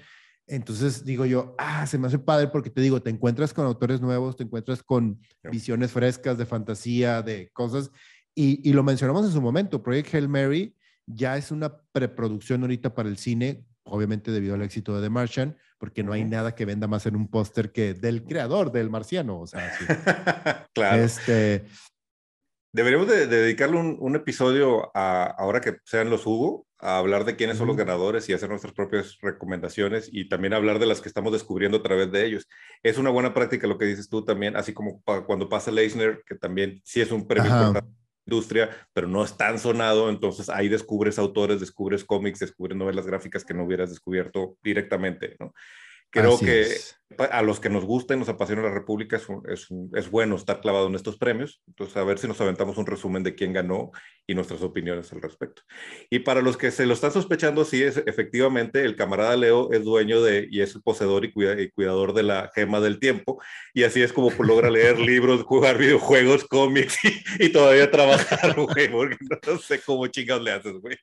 Entonces 0.46 1.04
digo 1.04 1.26
yo, 1.26 1.54
ah, 1.58 1.86
se 1.86 1.98
me 1.98 2.06
hace 2.06 2.18
padre 2.18 2.48
porque 2.48 2.70
te 2.70 2.80
digo, 2.80 3.02
te 3.02 3.10
encuentras 3.10 3.52
con 3.52 3.66
autores 3.66 4.00
nuevos, 4.00 4.34
te 4.34 4.44
encuentras 4.44 4.82
con 4.82 5.20
visiones 5.42 5.92
frescas 5.92 6.38
de 6.38 6.46
fantasía, 6.46 7.20
de 7.20 7.50
cosas, 7.52 7.90
y, 8.34 8.66
y, 8.68 8.72
lo 8.72 8.82
mencionamos 8.82 9.26
en 9.26 9.32
su 9.32 9.40
momento, 9.40 9.82
Project 9.82 10.14
Hail 10.14 10.28
Mary 10.28 10.74
ya 11.06 11.36
es 11.36 11.50
una 11.50 11.82
preproducción 11.92 12.62
ahorita 12.62 12.94
para 12.94 13.08
el 13.08 13.16
cine, 13.16 13.64
obviamente 13.84 14.30
debido 14.30 14.54
al 14.54 14.62
éxito 14.62 14.96
de 14.96 15.02
The 15.02 15.10
Martian, 15.10 15.56
porque 15.78 16.02
no 16.02 16.12
hay 16.12 16.24
nada 16.24 16.54
que 16.54 16.64
venda 16.64 16.86
más 16.86 17.06
en 17.06 17.16
un 17.16 17.28
póster 17.28 17.72
que 17.72 17.94
del 17.94 18.24
creador 18.24 18.72
del 18.72 18.90
marciano, 18.90 19.40
o 19.40 19.46
sea, 19.46 19.72
sí. 19.76 19.84
claro. 20.74 21.02
Este, 21.02 21.66
Deberíamos 22.74 23.06
de, 23.06 23.28
dedicarle 23.28 23.78
un, 23.78 23.96
un, 24.00 24.16
episodio 24.16 24.90
a, 24.96 25.26
ahora 25.38 25.60
que 25.60 25.76
sean 25.84 26.10
los 26.10 26.26
Hugo, 26.26 26.66
a 26.80 26.98
hablar 26.98 27.24
de 27.24 27.36
quiénes 27.36 27.56
son 27.56 27.68
los 27.68 27.76
ganadores 27.76 28.28
y 28.28 28.32
hacer 28.32 28.48
nuestras 28.48 28.72
propias 28.72 29.16
recomendaciones 29.22 30.10
y 30.12 30.28
también 30.28 30.54
hablar 30.54 30.80
de 30.80 30.86
las 30.86 31.00
que 31.00 31.08
estamos 31.08 31.32
descubriendo 31.32 31.76
a 31.78 31.82
través 31.84 32.10
de 32.10 32.26
ellos. 32.26 32.48
Es 32.82 32.98
una 32.98 33.10
buena 33.10 33.32
práctica 33.32 33.68
lo 33.68 33.78
que 33.78 33.84
dices 33.84 34.08
tú 34.08 34.24
también, 34.24 34.56
así 34.56 34.74
como 34.74 35.00
cuando 35.02 35.48
pasa 35.48 35.70
Leisner, 35.70 36.24
que 36.26 36.34
también 36.34 36.80
sí 36.84 37.00
es 37.00 37.12
un 37.12 37.28
premio 37.28 37.72
industria, 38.26 38.70
pero 38.92 39.08
no 39.08 39.24
es 39.24 39.36
tan 39.36 39.58
sonado, 39.58 40.08
entonces 40.08 40.48
ahí 40.48 40.68
descubres 40.68 41.18
autores, 41.18 41.60
descubres 41.60 42.04
cómics, 42.04 42.40
descubres 42.40 42.76
novelas 42.76 43.06
gráficas 43.06 43.44
que 43.44 43.54
no 43.54 43.64
hubieras 43.64 43.90
descubierto 43.90 44.56
directamente, 44.62 45.36
¿no? 45.38 45.54
Creo 46.14 46.38
que 46.38 46.66
a 47.18 47.42
los 47.42 47.60
que 47.60 47.68
nos 47.68 47.84
gusta 47.84 48.14
y 48.14 48.18
nos 48.18 48.28
apasiona 48.28 48.62
la 48.62 48.72
República 48.72 49.16
es, 49.16 49.26
es, 49.48 49.68
es, 49.94 50.10
bueno 50.10 50.36
estar 50.36 50.60
clavado 50.60 50.86
en 50.86 50.94
estos 50.94 51.16
premios. 51.16 51.62
Entonces, 51.68 51.96
a 51.96 52.04
ver 52.04 52.18
si 52.18 52.26
nos 52.26 52.40
aventamos 52.40 52.76
un 52.76 52.86
resumen 52.86 53.22
de 53.22 53.34
quién 53.34 53.52
ganó 53.52 53.92
y 54.26 54.34
nuestras 54.34 54.62
opiniones 54.62 55.12
al 55.12 55.20
respecto. 55.20 55.62
Y 56.10 56.20
para 56.20 56.40
los 56.40 56.56
que 56.56 56.70
se 56.70 56.86
lo 56.86 56.94
están 56.94 57.12
sospechando, 57.12 57.64
sí, 57.64 57.82
es, 57.82 58.02
efectivamente, 58.06 58.82
el 58.82 58.96
camarada 58.96 59.36
Leo 59.36 59.70
es 59.72 59.84
dueño 59.84 60.22
de 60.22 60.48
y 60.50 60.60
es 60.60 60.74
el 60.74 60.82
poseedor 60.82 61.24
y, 61.24 61.32
y 61.58 61.70
cuidador 61.70 62.14
de 62.14 62.22
la 62.22 62.50
gema 62.54 62.80
del 62.80 62.98
tiempo. 62.98 63.40
Y 63.74 63.84
así 63.84 64.02
es 64.02 64.12
como 64.12 64.30
logra 64.42 64.70
leer 64.70 64.98
libros, 64.98 65.42
jugar 65.42 65.78
videojuegos, 65.78 66.44
cómics 66.44 66.98
y, 67.38 67.50
todavía 67.50 67.90
trabajar, 67.90 68.54
güey, 68.56 68.90
porque 68.90 69.16
no 69.46 69.58
sé 69.58 69.80
cómo 69.80 70.06
chingados 70.06 70.42
le 70.42 70.52
haces, 70.52 70.74
güey. 70.80 70.96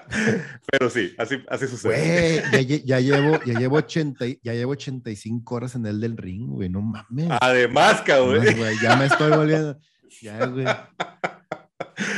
Pero 0.70 0.90
sí, 0.90 1.14
así, 1.18 1.36
así 1.48 1.66
sucede. 1.66 2.42
Güey, 2.50 2.66
ya, 2.66 2.78
ya, 2.78 3.00
llevo, 3.00 3.42
ya, 3.44 3.58
llevo 3.58 3.76
80, 3.76 4.24
ya 4.42 4.54
llevo 4.54 4.72
85 4.72 5.54
horas 5.54 5.74
en 5.74 5.86
el 5.86 6.00
del 6.00 6.16
ring, 6.16 6.48
güey, 6.48 6.68
no 6.68 6.82
mames. 6.82 7.28
Además, 7.40 8.02
cabrón. 8.02 8.44
ya 8.82 8.96
me 8.96 9.06
estoy 9.06 9.30
volviendo. 9.30 9.78
Ya, 10.20 10.46
güey. 10.46 10.66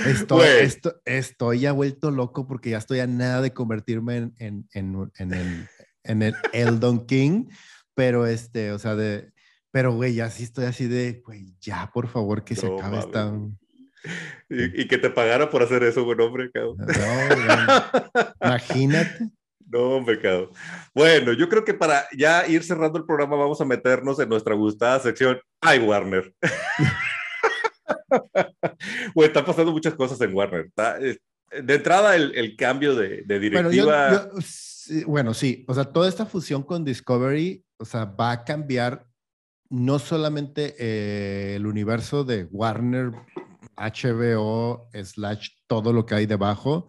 Estoy, 0.07 0.47
estoy, 1.05 1.61
ya 1.61 1.73
vuelto 1.73 2.11
loco 2.11 2.47
porque 2.47 2.71
ya 2.71 2.79
estoy 2.79 3.01
a 3.01 3.07
nada 3.07 3.41
de 3.41 3.53
convertirme 3.53 4.17
en, 4.17 4.35
en, 4.39 4.69
en, 4.73 5.13
en 5.19 5.33
el, 5.33 5.69
en 6.05 6.23
el 6.23 6.35
Eldon 6.53 7.07
King, 7.07 7.47
pero 7.95 8.27
este, 8.27 8.73
o 8.73 8.79
sea, 8.79 8.95
de, 8.97 9.33
pero 9.71 9.95
güey, 9.95 10.15
ya 10.15 10.31
sí 10.31 10.45
estoy 10.45 10.65
así 10.65 10.87
de, 10.87 11.23
güey, 11.25 11.55
ya 11.61 11.91
por 11.93 12.09
favor 12.09 12.45
que 12.45 12.57
se 12.57 12.67
acabe 12.67 12.99
esta. 12.99 13.33
Y, 14.49 14.87
que 14.87 14.99
te 14.99 15.11
pagara 15.11 15.51
por 15.51 15.63
hacer 15.63 15.83
eso, 15.83 16.05
buen 16.05 16.21
hombre, 16.21 16.51
cabrón. 16.51 16.77
Imagínate. 18.41 19.31
No, 19.67 19.97
hombre, 19.97 20.21
cabrón. 20.21 20.51
Bueno, 20.95 21.33
yo 21.33 21.49
creo 21.49 21.65
que 21.65 21.75
para 21.75 22.07
ya 22.17 22.47
ir 22.49 22.63
cerrando 22.63 22.99
el 22.99 23.05
programa 23.05 23.37
vamos 23.37 23.61
a 23.61 23.65
meternos 23.65 24.19
en 24.19 24.29
nuestra 24.29 24.55
gustada 24.55 25.01
sección 25.01 25.39
Ay, 25.61 25.81
Warner. 25.81 26.33
Güey, 29.15 29.29
están 29.29 29.45
pasando 29.45 29.73
muchas 29.73 29.95
cosas 29.95 30.21
en 30.21 30.35
Warner. 30.35 30.71
de 30.77 31.75
entrada, 31.75 32.17
el, 32.17 32.57
cambio 32.57 32.95
de, 32.95 33.23
directiva. 33.27 34.31
Bueno, 35.07 35.35
sí, 35.35 35.65
o 35.69 35.75
sea, 35.75 35.85
toda 35.85 36.09
esta 36.09 36.25
fusión 36.25 36.63
con 36.63 36.85
Discovery, 36.85 37.63
o 37.77 37.85
sea, 37.85 38.07
va 38.07 38.33
a 38.33 38.45
cambiar 38.45 39.07
no 39.71 39.99
solamente 39.99 40.75
eh, 40.79 41.57
el 41.57 41.67
universo 41.67 42.25
de 42.25 42.45
Warner, 42.45 43.13
HBO, 43.79 44.89
slash 44.93 45.51
todo 45.67 45.93
lo 45.93 46.05
que 46.07 46.15
hay 46.15 46.27
debajo, 46.27 46.89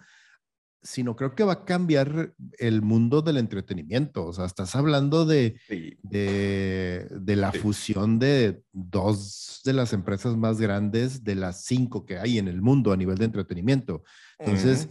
sino 0.82 1.16
creo 1.16 1.36
que 1.36 1.44
va 1.44 1.54
a 1.54 1.66
cambiar 1.66 2.34
el 2.58 2.82
mundo 2.82 3.22
del 3.22 3.38
entretenimiento. 3.38 4.26
O 4.26 4.34
sea, 4.34 4.46
estás 4.46 4.76
hablando 4.76 5.26
de, 5.26 5.60
de, 6.02 7.36
la 7.36 7.52
fusión 7.52 8.20
de 8.20 8.64
dos 8.72 9.62
de 9.66 9.74
las 9.74 9.92
empresas 9.94 10.38
más 10.38 10.60
grandes 10.60 11.24
de 11.24 11.36
las 11.36 11.66
cinco 11.66 12.06
que 12.06 12.18
hay 12.18 12.38
en 12.38 12.48
el 12.48 12.62
mundo 12.62 12.92
a 12.92 12.98
nivel 12.98 13.18
de 13.18 13.26
entretenimiento. 13.26 14.04
Entonces, 14.38 14.90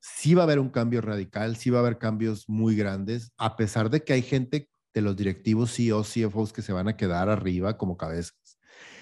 sí 0.00 0.34
va 0.34 0.42
a 0.42 0.44
haber 0.44 0.58
un 0.58 0.70
cambio 0.70 1.00
radical, 1.00 1.56
sí 1.56 1.70
va 1.70 1.78
a 1.78 1.82
haber 1.82 1.98
cambios 1.98 2.48
muy 2.48 2.76
grandes, 2.76 3.32
a 3.38 3.56
pesar 3.56 3.90
de 3.90 4.04
que 4.04 4.12
hay 4.12 4.22
gente 4.22 4.68
de 4.92 5.02
los 5.02 5.16
directivos 5.16 5.74
CEOs, 5.74 6.12
CFOs 6.12 6.52
que 6.52 6.62
se 6.62 6.72
van 6.72 6.88
a 6.88 6.96
quedar 6.96 7.28
arriba 7.28 7.78
como 7.78 7.96
cabezas. 7.96 8.34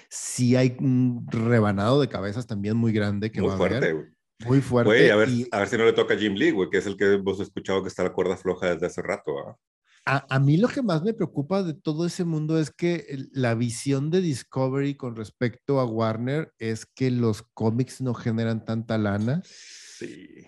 Sí 0.09 0.55
hay 0.55 0.75
un 0.79 1.25
rebanado 1.29 2.01
de 2.01 2.09
cabezas 2.09 2.47
también 2.47 2.75
muy 2.75 2.91
grande 2.91 3.31
que 3.31 3.41
va 3.41 3.53
a 3.53 3.55
haber. 3.55 4.13
Muy 4.45 4.61
fuerte. 4.61 5.11
a, 5.11 5.15
ver, 5.17 5.29
a 5.51 5.59
ver 5.59 5.67
si 5.67 5.77
no 5.77 5.85
le 5.85 5.93
toca 5.93 6.13
a 6.13 6.17
Jim 6.17 6.33
Lee, 6.33 6.51
güey, 6.51 6.69
que 6.69 6.77
es 6.77 6.85
el 6.85 6.95
que 6.95 7.15
hemos 7.15 7.39
escuchado 7.41 7.81
que 7.81 7.89
está 7.89 8.03
la 8.03 8.13
cuerda 8.13 8.37
floja 8.37 8.73
desde 8.73 8.87
hace 8.87 9.01
rato. 9.01 9.57
A, 10.05 10.25
a, 10.33 10.39
mí 10.39 10.55
lo 10.55 10.69
que 10.69 10.81
más 10.81 11.03
me 11.03 11.13
preocupa 11.13 11.61
de 11.61 11.73
todo 11.73 12.05
ese 12.05 12.23
mundo 12.23 12.57
es 12.57 12.71
que 12.71 13.05
la 13.33 13.53
visión 13.53 14.09
de 14.09 14.21
Discovery 14.21 14.95
con 14.95 15.17
respecto 15.17 15.79
a 15.79 15.85
Warner 15.85 16.53
es 16.57 16.85
que 16.85 17.11
los 17.11 17.43
cómics 17.53 17.99
no 17.99 18.13
generan 18.13 18.63
tanta 18.63 18.97
lana. 18.97 19.41
Sí. 19.43 20.47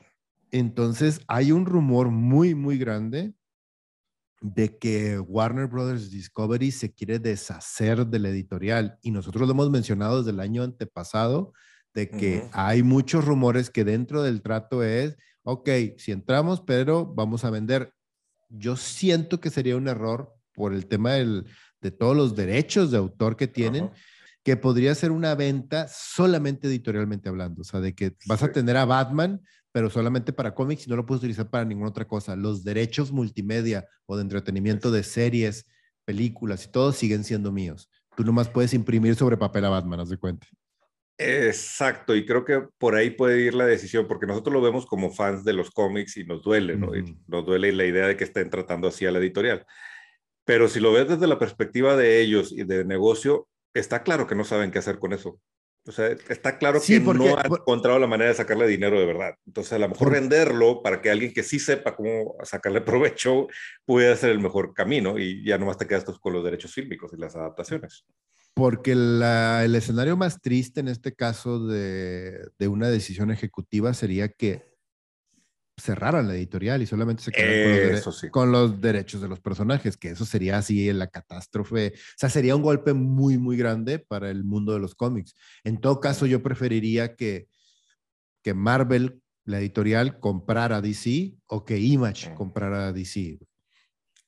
Entonces 0.51 1.21
hay 1.27 1.51
un 1.51 1.65
rumor 1.65 2.09
muy, 2.09 2.55
muy 2.55 2.77
grande 2.77 3.33
de 4.41 4.77
que 4.77 5.19
Warner 5.19 5.67
Brothers 5.67 6.09
Discovery 6.09 6.71
se 6.71 6.91
quiere 6.93 7.19
deshacer 7.19 8.07
de 8.07 8.19
la 8.19 8.29
editorial 8.29 8.97
y 9.01 9.11
nosotros 9.11 9.47
lo 9.47 9.53
hemos 9.53 9.69
mencionado 9.69 10.17
desde 10.17 10.31
el 10.31 10.39
año 10.39 10.63
antepasado 10.63 11.53
de 11.93 12.09
que 12.09 12.49
hay 12.53 12.83
muchos 12.83 13.25
rumores 13.25 13.69
que 13.69 13.83
dentro 13.83 14.23
del 14.23 14.41
trato 14.41 14.83
es, 14.83 15.17
ok, 15.43 15.69
si 15.97 16.11
entramos, 16.11 16.61
pero 16.61 17.05
vamos 17.05 17.43
a 17.43 17.49
vender. 17.49 17.93
Yo 18.49 18.75
siento 18.75 19.39
que 19.39 19.49
sería 19.49 19.75
un 19.75 19.87
error 19.87 20.33
por 20.53 20.73
el 20.73 20.87
tema 20.87 21.13
del, 21.13 21.45
de 21.81 21.91
todos 21.91 22.15
los 22.15 22.35
derechos 22.35 22.91
de 22.91 22.97
autor 22.97 23.35
que 23.35 23.47
tienen, 23.47 23.91
que 24.43 24.57
podría 24.57 24.95
ser 24.95 25.11
una 25.11 25.35
venta 25.35 25.87
solamente 25.87 26.67
editorialmente 26.67 27.29
hablando, 27.29 27.61
o 27.61 27.65
sea, 27.65 27.79
de 27.79 27.93
que 27.93 28.15
vas 28.25 28.41
a 28.41 28.51
tener 28.51 28.77
a 28.77 28.85
Batman, 28.85 29.41
pero 29.71 29.89
solamente 29.89 30.33
para 30.33 30.53
cómics 30.53 30.85
y 30.85 30.89
no 30.89 30.95
lo 30.95 31.05
puedes 31.05 31.19
utilizar 31.19 31.49
para 31.49 31.65
ninguna 31.65 31.89
otra 31.89 32.07
cosa. 32.07 32.35
Los 32.35 32.63
derechos 32.63 33.11
multimedia 33.11 33.87
o 34.05 34.15
de 34.15 34.23
entretenimiento 34.23 34.91
de 34.91 35.03
series, 35.03 35.65
películas 36.05 36.65
y 36.65 36.71
todo 36.71 36.91
siguen 36.91 37.23
siendo 37.23 37.51
míos. 37.51 37.89
Tú 38.15 38.23
nomás 38.23 38.49
puedes 38.49 38.73
imprimir 38.73 39.15
sobre 39.15 39.37
papel 39.37 39.65
a 39.65 39.69
Batman, 39.69 40.01
haz 40.01 40.09
de 40.09 40.17
cuenta. 40.17 40.47
Exacto, 41.17 42.15
y 42.15 42.25
creo 42.25 42.43
que 42.43 42.63
por 42.79 42.95
ahí 42.95 43.11
puede 43.11 43.41
ir 43.41 43.53
la 43.53 43.65
decisión, 43.65 44.07
porque 44.07 44.25
nosotros 44.25 44.53
lo 44.53 44.61
vemos 44.61 44.87
como 44.87 45.11
fans 45.11 45.43
de 45.43 45.53
los 45.53 45.69
cómics 45.69 46.17
y 46.17 46.23
nos 46.23 46.41
duele, 46.41 46.75
¿no? 46.75 46.91
nos 47.27 47.45
duele 47.45 47.71
la 47.73 47.85
idea 47.85 48.07
de 48.07 48.17
que 48.17 48.23
estén 48.23 48.49
tratando 48.49 48.87
así 48.87 49.05
a 49.05 49.11
la 49.11 49.19
editorial. 49.19 49.65
Pero 50.45 50.67
si 50.67 50.79
lo 50.79 50.91
ves 50.91 51.07
desde 51.07 51.27
la 51.27 51.37
perspectiva 51.37 51.95
de 51.95 52.21
ellos 52.21 52.51
y 52.51 52.63
de 52.63 52.85
negocio, 52.85 53.47
está 53.75 54.01
claro 54.01 54.25
que 54.25 54.33
no 54.33 54.43
saben 54.43 54.71
qué 54.71 54.79
hacer 54.79 54.97
con 54.97 55.13
eso. 55.13 55.39
O 55.87 55.91
sea, 55.91 56.07
está 56.29 56.59
claro 56.59 56.79
que 56.79 56.99
no 56.99 57.37
han 57.37 57.45
encontrado 57.47 57.97
la 57.97 58.05
manera 58.05 58.29
de 58.29 58.35
sacarle 58.35 58.67
dinero 58.67 58.99
de 58.99 59.05
verdad. 59.05 59.33
Entonces, 59.47 59.73
a 59.73 59.79
lo 59.79 59.89
mejor 59.89 60.11
venderlo 60.11 60.83
para 60.83 61.01
que 61.01 61.09
alguien 61.09 61.33
que 61.33 61.41
sí 61.41 61.57
sepa 61.57 61.95
cómo 61.95 62.35
sacarle 62.43 62.81
provecho 62.81 63.47
pueda 63.85 64.15
ser 64.15 64.29
el 64.29 64.39
mejor 64.39 64.73
camino 64.73 65.17
y 65.17 65.43
ya 65.43 65.57
nomás 65.57 65.77
te 65.77 65.87
quedas 65.87 66.03
con 66.03 66.33
los 66.33 66.43
derechos 66.43 66.73
fílmicos 66.73 67.11
y 67.13 67.17
las 67.17 67.35
adaptaciones. 67.35 68.05
Porque 68.53 68.91
el 68.91 69.75
escenario 69.75 70.17
más 70.17 70.41
triste 70.41 70.81
en 70.81 70.89
este 70.89 71.15
caso 71.15 71.65
de, 71.65 72.47
de 72.59 72.67
una 72.67 72.89
decisión 72.89 73.31
ejecutiva 73.31 73.93
sería 73.93 74.27
que 74.27 74.70
cerraran 75.77 76.27
la 76.27 76.35
editorial 76.35 76.81
y 76.81 76.85
solamente 76.85 77.23
se 77.23 77.31
quedaran 77.31 78.01
con, 78.31 78.51
los 78.51 78.79
derechos 78.79 79.21
de 79.21 79.27
los 79.27 79.39
personajes, 79.39 79.97
que 79.97 80.09
eso 80.09 80.25
sería 80.25 80.57
así 80.57 80.91
la 80.93 81.07
catástrofe, 81.07 81.93
o 81.95 82.17
sea, 82.17 82.29
sería 82.29 82.55
un 82.55 82.61
golpe 82.61 82.93
muy, 82.93 83.37
muy 83.37 83.57
grande 83.57 83.99
para 83.99 84.29
el 84.29 84.43
mundo 84.43 84.73
de 84.73 84.79
los 84.79 84.95
cómics. 84.95 85.35
En 85.63 85.79
todo 85.79 85.99
caso, 85.99 86.25
yo 86.25 86.43
preferiría 86.43 87.15
que, 87.15 87.47
que 88.43 88.53
Marvel, 88.53 89.21
la 89.45 89.59
editorial, 89.59 90.19
comprara 90.19 90.81
DC 90.81 91.33
o 91.47 91.65
que 91.65 91.79
Image 91.79 92.33
comprara 92.35 92.91
DC. 92.91 93.39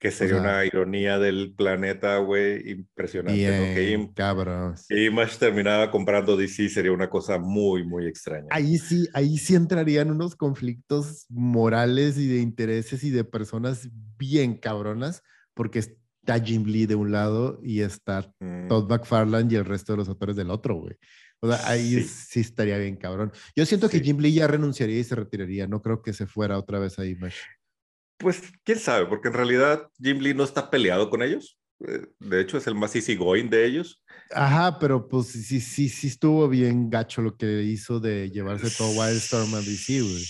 Que 0.04 0.12
sería 0.12 0.36
una 0.36 0.66
ironía 0.66 1.18
del 1.18 1.54
planeta, 1.56 2.18
güey, 2.18 2.72
impresionante. 2.72 3.40
Bien, 3.74 4.02
¿no? 4.02 4.14
cabrón. 4.14 4.76
Que 4.90 5.06
Image 5.06 5.38
terminaba 5.38 5.90
comprando 5.90 6.36
DC 6.36 6.68
sería 6.68 6.92
una 6.92 7.10
cosa 7.10 7.40
muy, 7.40 7.86
muy 7.86 8.06
extraña. 8.06 8.48
Ahí 8.50 8.78
sí, 8.80 9.08
ahí 9.14 9.38
sí 9.38 9.56
entrarían 9.56 10.12
unos 10.12 10.36
conflictos 10.36 11.26
morales 11.30 12.18
y 12.18 12.28
de 12.28 12.42
intereses 12.42 13.02
y 13.06 13.12
de 13.12 13.24
personas 13.24 13.88
bien 14.18 14.58
cabronas, 14.58 15.24
porque 15.54 15.80
está 15.80 16.38
Jim 16.44 16.66
Lee 16.66 16.86
de 16.86 16.96
un 16.96 17.14
lado 17.14 17.62
y 17.64 17.80
está 17.80 18.30
mm. 18.42 18.68
Todd 18.68 18.90
McFarlane 18.90 19.54
y 19.54 19.56
el 19.56 19.64
resto 19.64 19.94
de 19.94 20.00
los 20.00 20.10
autores 20.10 20.36
del 20.36 20.52
otro, 20.52 20.76
güey. 20.76 20.98
O 21.40 21.48
sea, 21.48 21.66
ahí 21.70 22.02
sí. 22.04 22.42
estaría 22.42 22.78
bien 22.78 22.98
cabrón. 22.98 23.32
Yo 23.56 23.66
siento 23.66 23.88
que 23.88 24.02
Jim 24.02 24.18
Lee 24.18 24.34
ya 24.34 24.48
renunciaría 24.48 25.00
y 25.00 25.04
se 25.06 25.16
retiraría. 25.16 25.66
No 25.66 25.82
creo 25.82 26.02
que 26.02 26.12
se 26.12 26.28
fuera 26.28 26.58
otra 26.58 26.78
vez 26.80 27.00
a 27.00 27.06
Image. 27.06 27.38
Pues 28.24 28.42
quién 28.64 28.80
sabe, 28.80 29.06
porque 29.06 29.28
en 29.28 29.34
realidad 29.34 29.90
Jim 30.02 30.20
Lee 30.20 30.34
no 30.34 30.46
está 30.46 30.70
peleado 30.70 31.10
con 31.10 31.22
ellos. 31.22 31.60
Eh, 31.86 32.08
de 32.20 32.40
hecho, 32.40 32.58
es 32.58 32.66
el 32.68 32.76
más 32.76 32.96
easygoing 32.96 33.50
de 33.50 33.66
ellos. 33.66 34.02
Ajá, 34.32 34.80
pero 34.80 35.10
pues 35.10 35.28
sí, 35.28 35.60
sí, 35.60 35.90
sí 35.90 36.08
estuvo 36.08 36.48
bien 36.48 36.90
gacho 36.90 37.22
lo 37.22 37.36
que 37.36 37.64
hizo 37.64 38.00
de 38.00 38.32
llevarse 38.32 38.76
todo 38.78 38.98
Wildstorm 38.98 39.54
a 39.56 39.58
DC, 39.58 40.02
güey. 40.02 40.24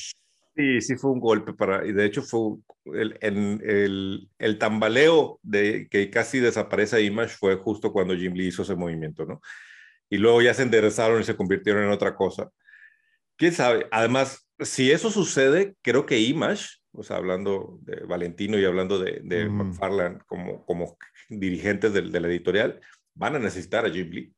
Sí, 0.55 0.81
sí 0.81 0.95
fue 0.95 1.11
un 1.11 1.19
golpe 1.19 1.53
para, 1.53 1.85
y 1.85 1.93
de 1.93 2.05
hecho 2.05 2.23
fue 2.23 2.57
el, 2.93 3.17
el, 3.21 4.29
el, 4.39 4.57
tambaleo 4.57 5.39
de 5.43 5.87
que 5.89 6.09
casi 6.09 6.39
desaparece 6.39 7.01
Image 7.03 7.35
fue 7.37 7.55
justo 7.57 7.91
cuando 7.91 8.15
Jim 8.15 8.33
Lee 8.33 8.47
hizo 8.47 8.63
ese 8.63 8.75
movimiento, 8.75 9.25
¿no? 9.25 9.39
Y 10.09 10.17
luego 10.17 10.41
ya 10.41 10.53
se 10.55 10.63
enderezaron 10.63 11.21
y 11.21 11.23
se 11.23 11.35
convirtieron 11.35 11.83
en 11.83 11.91
otra 11.91 12.15
cosa. 12.15 12.49
¿Quién 13.35 13.53
sabe? 13.53 13.87
Además, 13.91 14.47
si 14.59 14.91
eso 14.91 15.09
sucede, 15.11 15.75
creo 15.81 16.05
que 16.05 16.19
Image 16.19 16.82
o 16.93 17.03
sea, 17.03 17.17
hablando 17.17 17.79
de 17.81 18.01
Valentino 18.05 18.57
y 18.57 18.65
hablando 18.65 18.99
de, 18.99 19.21
de 19.23 19.49
McFarlane 19.49 20.19
como, 20.27 20.63
como 20.65 20.97
dirigentes 21.27 21.91
de, 21.93 22.01
la 22.03 22.27
editorial, 22.27 22.79
van 23.15 23.35
a 23.35 23.39
necesitar 23.39 23.85
a 23.85 23.87
Lee. 23.87 24.33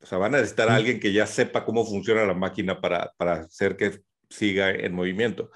O 0.00 0.06
sea, 0.06 0.18
van 0.18 0.34
a 0.34 0.38
necesitar 0.38 0.68
a 0.68 0.74
alguien 0.74 0.98
que 0.98 1.12
ya 1.12 1.26
sepa 1.26 1.64
cómo 1.64 1.86
funciona 1.86 2.24
la 2.24 2.34
máquina 2.34 2.80
para, 2.80 3.12
para 3.16 3.34
hacer 3.42 3.76
que 3.76 4.00
siga 4.28 4.70
en 4.70 4.92
movimiento. 4.94 5.50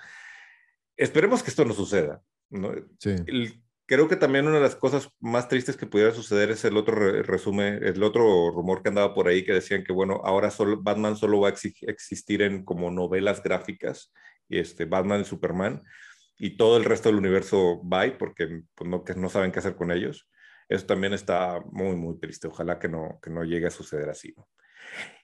Esperemos 0.97 1.43
que 1.43 1.51
esto 1.51 1.65
no 1.65 1.75
suceda. 1.75 2.23
¿no? 2.49 2.73
Sí. 3.01 3.17
creo 3.87 4.07
que 4.07 4.15
también 4.15 4.47
una 4.47 4.57
de 4.57 4.63
las 4.63 4.77
cosas 4.77 5.11
más 5.19 5.49
tristes 5.49 5.77
que 5.77 5.87
pudiera 5.87 6.13
suceder 6.13 6.53
es 6.53 6.65
el 6.65 6.77
otro 6.77 6.95
resumen, 7.23 7.83
el 7.83 8.01
otro 8.05 8.53
rumor 8.53 8.83
que 8.83 8.91
andaba 8.91 9.15
por 9.15 9.27
ahí 9.27 9.45
que 9.45 9.53
decían 9.53 9.83
que, 9.83 9.93
bueno, 9.93 10.21
ahora 10.25 10.53
solo, 10.53 10.81
Batman 10.81 11.17
solo 11.17 11.41
va 11.41 11.49
a 11.49 11.53
existir 11.53 12.43
en 12.43 12.65
como 12.65 12.93
novelas 12.93 13.43
gráficas, 13.43 14.13
este, 14.49 14.85
Batman 14.85 15.23
y 15.23 15.25
Superman, 15.25 15.83
y 16.39 16.57
todo 16.57 16.77
el 16.77 16.85
resto 16.85 17.09
del 17.09 17.19
universo 17.19 17.81
va 17.87 18.05
porque 18.19 18.63
pues, 18.75 18.91
no, 18.91 19.05
que 19.05 19.15
no 19.15 19.29
saben 19.29 19.53
qué 19.53 19.59
hacer 19.59 19.77
con 19.77 19.91
ellos. 19.91 20.29
Eso 20.69 20.87
también 20.87 21.13
está 21.13 21.61
muy, 21.71 21.97
muy 21.97 22.19
triste. 22.19 22.49
Ojalá 22.49 22.79
que 22.79 22.89
no, 22.89 23.19
que 23.23 23.31
no 23.31 23.45
llegue 23.45 23.69
a 23.69 23.71
suceder 23.71 24.09
así. 24.09 24.35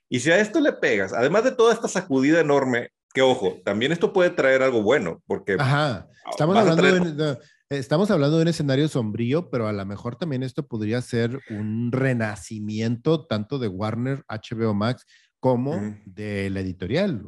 Y 0.09 0.21
si 0.21 0.31
a 0.31 0.39
esto 0.39 0.61
le 0.61 0.73
pegas, 0.73 1.13
además 1.13 1.45
de 1.45 1.53
toda 1.53 1.73
esta 1.73 1.89
sacudida 1.89 2.41
enorme, 2.41 2.91
que 3.13 3.23
ojo, 3.23 3.61
también 3.65 3.93
esto 3.93 4.13
puede 4.13 4.31
traer 4.31 4.63
algo 4.63 4.83
bueno, 4.83 5.23
porque... 5.27 5.57
Ajá, 5.59 6.07
estamos 6.31 6.57
hablando, 6.57 6.83
de, 7.15 7.39
estamos 7.71 8.11
hablando 8.11 8.37
de 8.37 8.43
un 8.43 8.49
escenario 8.49 8.89
sombrío, 8.89 9.51
pero 9.51 9.69
a 9.69 9.73
lo 9.73 9.85
mejor 9.85 10.17
también 10.17 10.43
esto 10.43 10.67
podría 10.67 11.01
ser 11.03 11.41
un 11.51 11.93
renacimiento 11.93 13.27
tanto 13.27 13.59
de 13.59 13.69
Warner, 13.69 14.25
HBO 14.29 14.75
Max, 14.75 15.05
como 15.41 15.97
de 16.05 16.51
la 16.51 16.61
editorial. 16.61 17.23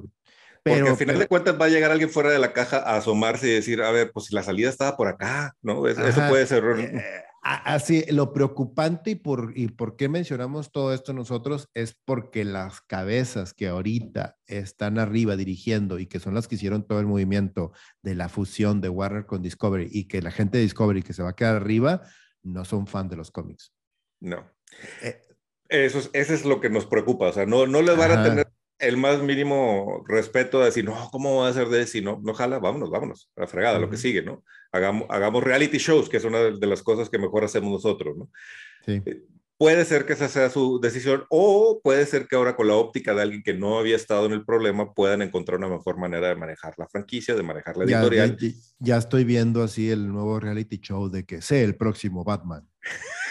Pero, 0.65 0.79
Porque 0.79 0.91
al 0.91 0.97
final 0.97 1.19
de 1.19 1.29
cuentas 1.29 1.61
va 1.61 1.67
a 1.67 1.69
llegar 1.69 1.91
alguien 1.91 2.09
fuera 2.09 2.31
de 2.31 2.39
la 2.39 2.55
caja 2.55 2.79
a 2.79 2.97
asomarse 2.97 3.47
y 3.47 3.53
decir, 3.53 3.83
a 3.83 3.91
ver, 3.91 4.11
pues 4.12 4.27
si 4.27 4.35
la 4.35 4.43
salida 4.43 4.71
estaba 4.71 4.97
por 4.97 5.09
acá, 5.09 5.55
¿no? 5.61 5.87
eso 5.87 6.23
puede 6.31 6.47
ser. 6.47 6.65
Eh, 6.79 7.03
así, 7.43 8.03
lo 8.09 8.33
preocupante 8.33 9.11
y 9.11 9.15
por, 9.15 9.53
y 9.55 9.69
por 9.69 9.97
qué 9.97 10.09
mencionamos 10.09 10.73
todo 10.73 10.95
esto 10.95 11.12
nosotros 11.12 11.69
es 11.75 12.01
porque 12.07 12.47
las 12.47 12.81
cabezas 12.81 13.53
que 13.53 13.69
ahorita 13.69 14.39
están 14.47 14.99
arriba 14.99 15.37
dirigiendo 15.37 15.99
y 15.99 16.07
que 16.07 16.19
son 16.19 16.35
las 16.35 16.49
que 16.49 16.55
hicieron 16.55 16.87
todo 16.87 16.99
el 16.99 17.07
movimiento 17.07 17.73
de 18.01 18.15
la 18.15 18.31
fusión 18.31 18.81
de 18.81 18.89
Warner 18.89 19.27
con 19.27 19.43
Discovery 19.43 19.91
y 19.93 20.09
que 20.09 20.23
la 20.23 20.31
gente 20.31 20.57
de 20.57 20.65
Discovery 20.65 21.03
que 21.03 21.12
se 21.12 21.23
va 21.23 21.31
a 21.31 21.37
quedar 21.37 21.57
arriba 21.57 22.01
no 22.43 22.65
son 22.65 22.87
fan 22.87 23.11
de 23.11 23.17
los 23.17 23.31
cómics. 23.31 23.75
No. 24.21 24.51
Eh, 25.03 25.21
eso 25.69 25.99
es, 25.99 26.09
eso 26.15 26.33
es 26.33 26.47
lo 26.47 26.59
que 26.62 26.71
nos 26.71 26.87
preocupa, 26.87 27.29
o 27.29 27.33
sea, 27.35 27.45
no, 27.45 27.67
no 27.67 27.83
les 27.83 27.97
van 27.99 28.12
a 28.12 28.23
tener 28.23 28.49
el 28.87 28.97
más 28.97 29.22
mínimo 29.22 30.05
respeto 30.07 30.59
de 30.61 30.66
decir, 30.66 30.85
no, 30.85 31.09
¿cómo 31.11 31.43
va 31.43 31.49
a 31.49 31.53
ser 31.53 31.68
de 31.68 31.87
si 31.87 32.01
no, 32.01 32.20
no 32.22 32.35
jala? 32.35 32.59
Vámonos, 32.59 32.91
vámonos, 32.91 33.30
a 33.37 33.43
la 33.43 33.47
fregada, 33.47 33.78
lo 33.78 33.91
que 33.91 33.97
sigue, 33.97 34.22
¿no? 34.22 34.45
Hagamos, 34.72 35.07
hagamos 35.11 35.43
reality 35.43 35.78
shows, 35.78 36.09
que 36.09 36.16
es 36.16 36.24
una 36.24 36.39
de 36.39 36.66
las 36.66 36.82
cosas 36.82 37.09
que 37.09 37.18
mejor 37.18 37.45
hacemos 37.45 37.70
nosotros, 37.70 38.16
¿no? 38.16 38.30
Sí. 38.85 39.03
Eh, 39.05 39.24
puede 39.57 39.85
ser 39.85 40.05
que 40.05 40.14
esa 40.14 40.28
sea 40.28 40.51
su 40.51 40.80
decisión 40.80 41.24
o 41.30 41.80
puede 41.82 42.07
ser 42.07 42.26
que 42.26 42.37
ahora 42.37 42.57
con 42.57 42.68
la 42.68 42.74
óptica 42.74 43.14
de 43.14 43.22
alguien 43.22 43.43
que 43.43 43.55
no 43.55 43.78
había 43.78 43.97
estado 43.97 44.26
en 44.26 44.32
el 44.32 44.45
problema 44.45 44.93
puedan 44.93 45.22
encontrar 45.22 45.59
una 45.59 45.68
mejor 45.68 45.97
manera 45.99 46.28
de 46.28 46.37
manejar 46.37 46.74
la 46.76 46.89
franquicia, 46.89 47.35
de 47.35 47.43
manejar 47.43 47.76
la 47.76 47.85
editorial. 47.85 48.37
Ya, 48.39 48.51
ya, 48.78 48.97
estoy 48.97 49.24
viendo 49.24 49.62
así 49.62 49.91
el 49.91 50.09
nuevo 50.09 50.41
reality 50.41 50.78
show 50.78 51.09
de 51.09 51.24
que 51.24 51.41
sé 51.41 51.62
el 51.62 51.76
próximo 51.76 52.24
Batman. 52.24 52.68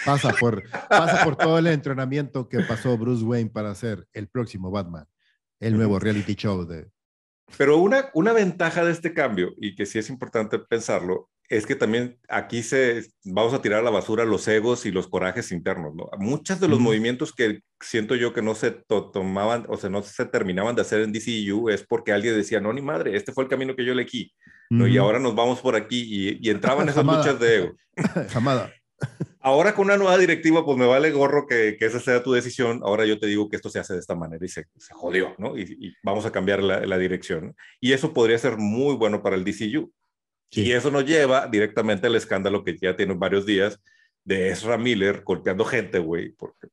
Pasa 0.04 0.34
por, 0.38 0.62
pasa 0.88 1.24
por 1.24 1.36
todo 1.36 1.58
el 1.58 1.66
entrenamiento 1.66 2.48
que 2.48 2.60
pasó 2.60 2.98
Bruce 2.98 3.24
Wayne 3.24 3.50
para 3.50 3.74
ser 3.74 4.06
el 4.12 4.28
próximo 4.28 4.70
Batman 4.70 5.06
el 5.66 5.76
nuevo 5.76 5.98
reality 5.98 6.34
show 6.34 6.64
de... 6.64 6.88
Pero 7.56 7.78
una, 7.78 8.10
una 8.14 8.32
ventaja 8.32 8.84
de 8.84 8.92
este 8.92 9.12
cambio, 9.12 9.52
y 9.58 9.74
que 9.74 9.86
sí 9.86 9.98
es 9.98 10.08
importante 10.08 10.58
pensarlo, 10.58 11.28
es 11.48 11.66
que 11.66 11.74
también 11.74 12.18
aquí 12.28 12.62
se 12.62 13.06
vamos 13.24 13.52
a 13.52 13.60
tirar 13.60 13.80
a 13.80 13.82
la 13.82 13.90
basura 13.90 14.24
los 14.24 14.48
egos 14.48 14.86
y 14.86 14.90
los 14.90 15.08
corajes 15.08 15.52
internos, 15.52 15.94
¿no? 15.94 16.08
Muchos 16.18 16.58
de 16.58 16.68
los 16.68 16.80
movimientos 16.80 17.34
que 17.34 17.60
siento 17.80 18.14
yo 18.14 18.32
que 18.32 18.40
no 18.40 18.54
se 18.54 18.70
tomaban, 19.12 19.66
o 19.68 19.76
sea, 19.76 19.90
no 19.90 20.02
se 20.02 20.24
terminaban 20.24 20.74
de 20.74 20.82
hacer 20.82 21.02
en 21.02 21.12
DCU 21.12 21.68
es 21.68 21.84
porque 21.86 22.12
alguien 22.12 22.34
decía, 22.34 22.60
no, 22.60 22.72
ni 22.72 22.80
madre, 22.80 23.14
este 23.16 23.32
fue 23.32 23.44
el 23.44 23.50
camino 23.50 23.76
que 23.76 23.84
yo 23.84 23.92
elegí, 23.92 24.32
¿no? 24.70 24.86
Y 24.86 24.96
ahora 24.96 25.18
nos 25.18 25.34
vamos 25.34 25.60
por 25.60 25.76
aquí 25.76 26.02
y, 26.02 26.38
y 26.40 26.50
entraban 26.50 26.88
esas 26.88 27.04
luchas 27.04 27.38
de 27.38 27.56
ego. 27.56 27.72
Jamada. 28.30 28.72
Ahora 29.40 29.74
con 29.74 29.86
una 29.86 29.96
nueva 29.96 30.16
directiva, 30.16 30.64
pues 30.64 30.78
me 30.78 30.86
vale 30.86 31.10
gorro 31.10 31.46
que, 31.46 31.76
que, 31.78 31.86
esa 31.86 32.00
sea 32.00 32.22
tu 32.22 32.32
decisión. 32.32 32.80
Ahora 32.82 33.04
yo 33.04 33.18
te 33.18 33.26
digo 33.26 33.48
que 33.48 33.56
esto 33.56 33.68
se 33.68 33.78
hace 33.78 33.92
de 33.94 34.00
esta 34.00 34.14
manera 34.14 34.44
y 34.44 34.48
se, 34.48 34.66
se 34.76 34.94
jodió, 34.94 35.34
¿no? 35.38 35.58
Y, 35.58 35.94
vamos 36.02 36.24
a 36.24 36.32
cambiar 36.32 36.62
la, 36.62 36.80
la, 36.86 36.98
dirección. 36.98 37.54
Y 37.80 37.92
eso 37.92 38.12
podría 38.12 38.38
ser 38.38 38.56
muy 38.56 38.94
bueno 38.94 39.22
para 39.22 39.36
el 39.36 39.44
DCU. 39.44 39.92
Y 40.50 40.72
eso 40.72 40.90
nos 40.90 41.04
lleva 41.04 41.46
directamente 41.48 42.06
al 42.06 42.14
escándalo 42.14 42.64
que 42.64 42.76
ya 42.80 42.96
tiene 42.96 43.14
varios 43.14 43.44
días 43.44 43.78
de 44.24 44.48
Ezra 44.48 44.78
Miller 44.78 45.22
golpeando 45.24 45.64
gente, 45.64 45.98
güey, 45.98 46.30
porque 46.30 46.68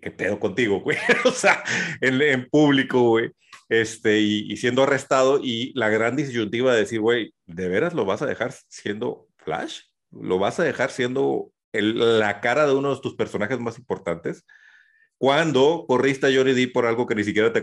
¿qué, 0.00 0.10
pedo 0.10 0.38
contigo, 0.38 0.80
güey? 0.80 0.96
o 1.24 1.32
sea, 1.32 1.62
en, 2.00 2.20
en 2.22 2.48
público, 2.48 3.00
güey, 3.00 3.32
este, 3.68 4.20
y, 4.20 4.52
y, 4.52 4.56
siendo 4.56 4.82
arrestado 4.82 5.40
y 5.42 5.72
la 5.74 5.88
gran 5.88 6.16
disyuntiva 6.16 6.72
de 6.72 6.80
decir, 6.80 7.00
güey, 7.00 7.34
¿de 7.46 7.68
veras 7.68 7.94
lo 7.94 8.04
vas 8.04 8.22
a 8.22 8.26
dejar 8.26 8.52
siendo 8.68 9.26
Flash? 9.38 9.80
¿Lo 10.10 10.38
vas 10.38 10.60
a 10.60 10.64
dejar 10.64 10.90
siendo 10.90 11.50
la 11.82 12.40
cara 12.40 12.66
de 12.66 12.74
uno 12.74 12.94
de 12.94 13.00
tus 13.00 13.14
personajes 13.14 13.58
más 13.58 13.78
importantes, 13.78 14.44
cuando 15.18 15.84
corriste 15.86 16.26
a 16.26 16.30
Johnny 16.34 16.52
Depp 16.52 16.72
por 16.72 16.86
algo 16.86 17.06
que 17.06 17.14
ni 17.14 17.24
siquiera 17.24 17.52
te, 17.52 17.62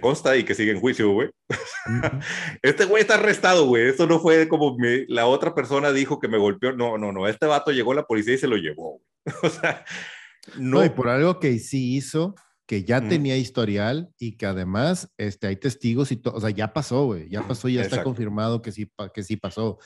consta, 0.00 0.36
y 0.36 0.44
que 0.44 0.54
sigue 0.54 0.72
en 0.72 0.80
juicio, 0.80 1.10
güey. 1.12 1.30
este 2.62 2.84
güey 2.84 3.02
está 3.02 3.14
arrestado, 3.14 3.66
güey. 3.66 3.88
Esto 3.88 4.06
no 4.06 4.20
fue 4.20 4.48
como 4.48 4.76
la 5.08 5.26
otra 5.26 5.54
persona 5.54 5.92
dijo 5.92 6.20
que 6.20 6.28
me 6.28 6.38
golpeó. 6.38 6.72
No, 6.72 6.98
no, 6.98 7.10
no. 7.10 7.26
Este 7.26 7.46
vato 7.46 7.72
llegó 7.72 7.92
a 7.92 7.96
la 7.96 8.06
policía 8.06 8.34
y 8.34 8.38
se 8.38 8.48
lo 8.48 8.56
llevó. 8.56 9.00
o 9.42 9.48
sea, 9.48 9.84
no. 10.56 10.84
y 10.84 10.90
por 10.90 11.08
algo 11.08 11.40
que 11.40 11.58
sí 11.58 11.96
hizo, 11.96 12.34
que 12.66 12.84
ya 12.84 13.00
tenía 13.00 13.36
historial 13.36 14.10
y 14.18 14.36
que 14.36 14.46
además 14.46 15.10
este, 15.16 15.48
hay 15.48 15.56
testigos 15.56 16.12
y 16.12 16.16
todo. 16.16 16.34
O 16.34 16.40
sea, 16.40 16.50
ya 16.50 16.72
pasó, 16.72 17.06
güey. 17.06 17.28
Ya 17.28 17.42
pasó, 17.42 17.68
ya 17.68 17.82
está 17.82 18.04
confirmado 18.04 18.62
que 18.62 18.72
sí, 18.72 18.88
que 19.12 19.22
sí 19.22 19.36
pasó. 19.36 19.78